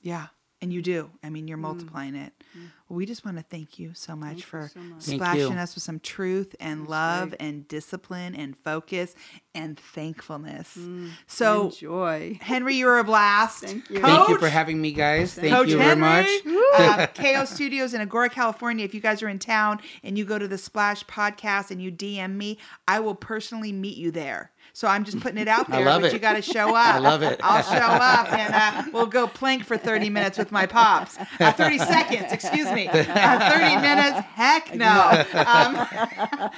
Yeah. 0.00 0.28
And 0.62 0.72
you 0.72 0.80
do. 0.80 1.10
I 1.22 1.28
mean, 1.28 1.46
you're 1.46 1.58
mm. 1.58 1.62
multiplying 1.62 2.14
it. 2.14 2.32
Well, 2.54 2.64
we 2.94 3.06
just 3.06 3.24
want 3.24 3.36
to 3.36 3.42
thank 3.42 3.78
you 3.78 3.92
so 3.94 4.14
much 4.16 4.44
for 4.44 4.68
Thank 4.68 5.00
splashing 5.02 5.58
us 5.58 5.74
with 5.74 5.82
some 5.82 5.98
truth 6.00 6.54
and 6.60 6.86
love 6.88 7.34
and 7.40 7.66
discipline 7.68 8.34
and 8.34 8.56
focus 8.56 9.14
and 9.54 9.78
thankfulness. 9.78 10.78
So, 11.26 11.66
Enjoy. 11.66 12.38
Henry, 12.40 12.74
you 12.74 12.86
were 12.86 12.98
a 12.98 13.04
blast. 13.04 13.64
Thank 13.64 13.88
you. 13.90 14.00
Thank 14.00 14.28
you 14.28 14.38
for 14.38 14.48
having 14.48 14.80
me 14.80 14.92
guys. 14.92 15.34
Thank 15.34 15.52
Coach 15.52 15.68
you 15.68 15.78
very 15.78 15.96
much. 15.96 16.26
uh, 16.74 17.06
KO 17.14 17.44
Studios 17.44 17.94
in 17.94 18.06
Agoura, 18.06 18.30
California. 18.30 18.84
If 18.84 18.94
you 18.94 19.00
guys 19.00 19.22
are 19.22 19.28
in 19.28 19.38
town 19.38 19.80
and 20.02 20.16
you 20.18 20.24
go 20.24 20.38
to 20.38 20.48
the 20.48 20.58
Splash 20.58 21.04
podcast 21.06 21.70
and 21.70 21.80
you 21.82 21.90
DM 21.92 22.34
me, 22.36 22.58
I 22.88 23.00
will 23.00 23.14
personally 23.14 23.72
meet 23.72 23.96
you 23.96 24.10
there. 24.10 24.50
So 24.72 24.88
I'm 24.88 25.04
just 25.04 25.20
putting 25.20 25.38
it 25.38 25.46
out 25.46 25.66
I 25.72 25.76
there, 25.76 25.84
love 25.86 26.00
but 26.02 26.08
it. 26.08 26.14
you 26.14 26.18
got 26.18 26.32
to 26.34 26.42
show 26.42 26.68
up. 26.74 26.94
I 26.94 26.98
love 26.98 27.22
it. 27.22 27.38
I'll 27.42 27.62
show 27.62 27.76
up 27.78 28.32
and 28.32 28.54
uh, 28.54 28.90
we'll 28.92 29.06
go 29.06 29.26
plank 29.28 29.64
for 29.64 29.76
30 29.76 30.10
minutes 30.10 30.36
with 30.36 30.50
my 30.50 30.66
pops. 30.66 31.16
Uh, 31.38 31.52
30 31.52 31.78
seconds, 31.78 32.32
excuse 32.32 32.70
me. 32.72 32.83
Uh, 32.88 33.50
30 33.50 33.76
minutes? 33.80 34.18
Heck 34.34 34.74
no. 34.74 34.86
Um, 34.86 35.76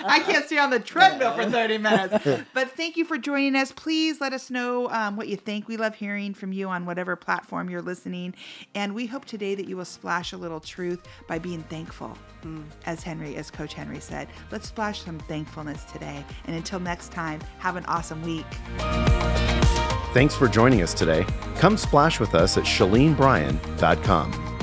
I 0.05 0.23
can't 0.27 0.45
stay 0.47 0.59
on 0.59 0.71
the 0.71 0.81
treadmill 0.81 1.35
for 1.35 1.51
30 1.51 1.79
minutes. 1.79 2.27
But 2.53 2.71
thank 2.73 2.97
you 2.97 3.05
for 3.05 3.19
joining 3.19 3.55
us. 3.57 3.73
Please 3.73 4.21
let 4.21 4.33
us 4.33 4.51
know 4.51 4.89
um, 4.91 5.17
what 5.17 5.29
you 5.29 5.37
think. 5.37 5.69
We 5.69 5.77
love 5.77 5.95
hearing 5.95 6.33
from 6.33 6.53
you 6.53 6.69
on 6.69 6.87
whatever 6.87 7.17
platform 7.17 7.69
you're 7.69 7.83
listening. 7.83 8.35
And 8.75 8.95
we 8.95 9.07
hope 9.07 9.25
today 9.25 9.55
that 9.55 9.69
you 9.69 9.77
will 9.77 9.85
splash 9.85 10.33
a 10.33 10.37
little 10.37 10.61
truth 10.61 11.01
by 11.29 11.39
being 11.39 11.63
thankful. 11.65 12.17
As 12.87 13.03
Henry, 13.03 13.37
as 13.37 13.51
Coach 13.51 13.75
Henry 13.75 14.01
said, 14.01 14.29
let's 14.51 14.69
splash 14.69 15.03
some 15.03 15.19
thankfulness 15.21 15.85
today. 15.85 16.25
And 16.47 16.57
until 16.57 16.81
next 16.81 17.13
time, 17.13 17.41
have 17.59 17.77
an 17.77 17.85
awesome 17.87 18.23
week. 18.23 18.47
Thanks 20.15 20.35
for 20.35 20.49
joining 20.49 20.81
us 20.81 20.95
today. 20.95 21.27
Come 21.57 21.77
splash 21.77 22.21
with 22.21 22.35
us 22.35 22.57
at 22.57 22.65
ShaleneBryan.com. 22.65 24.56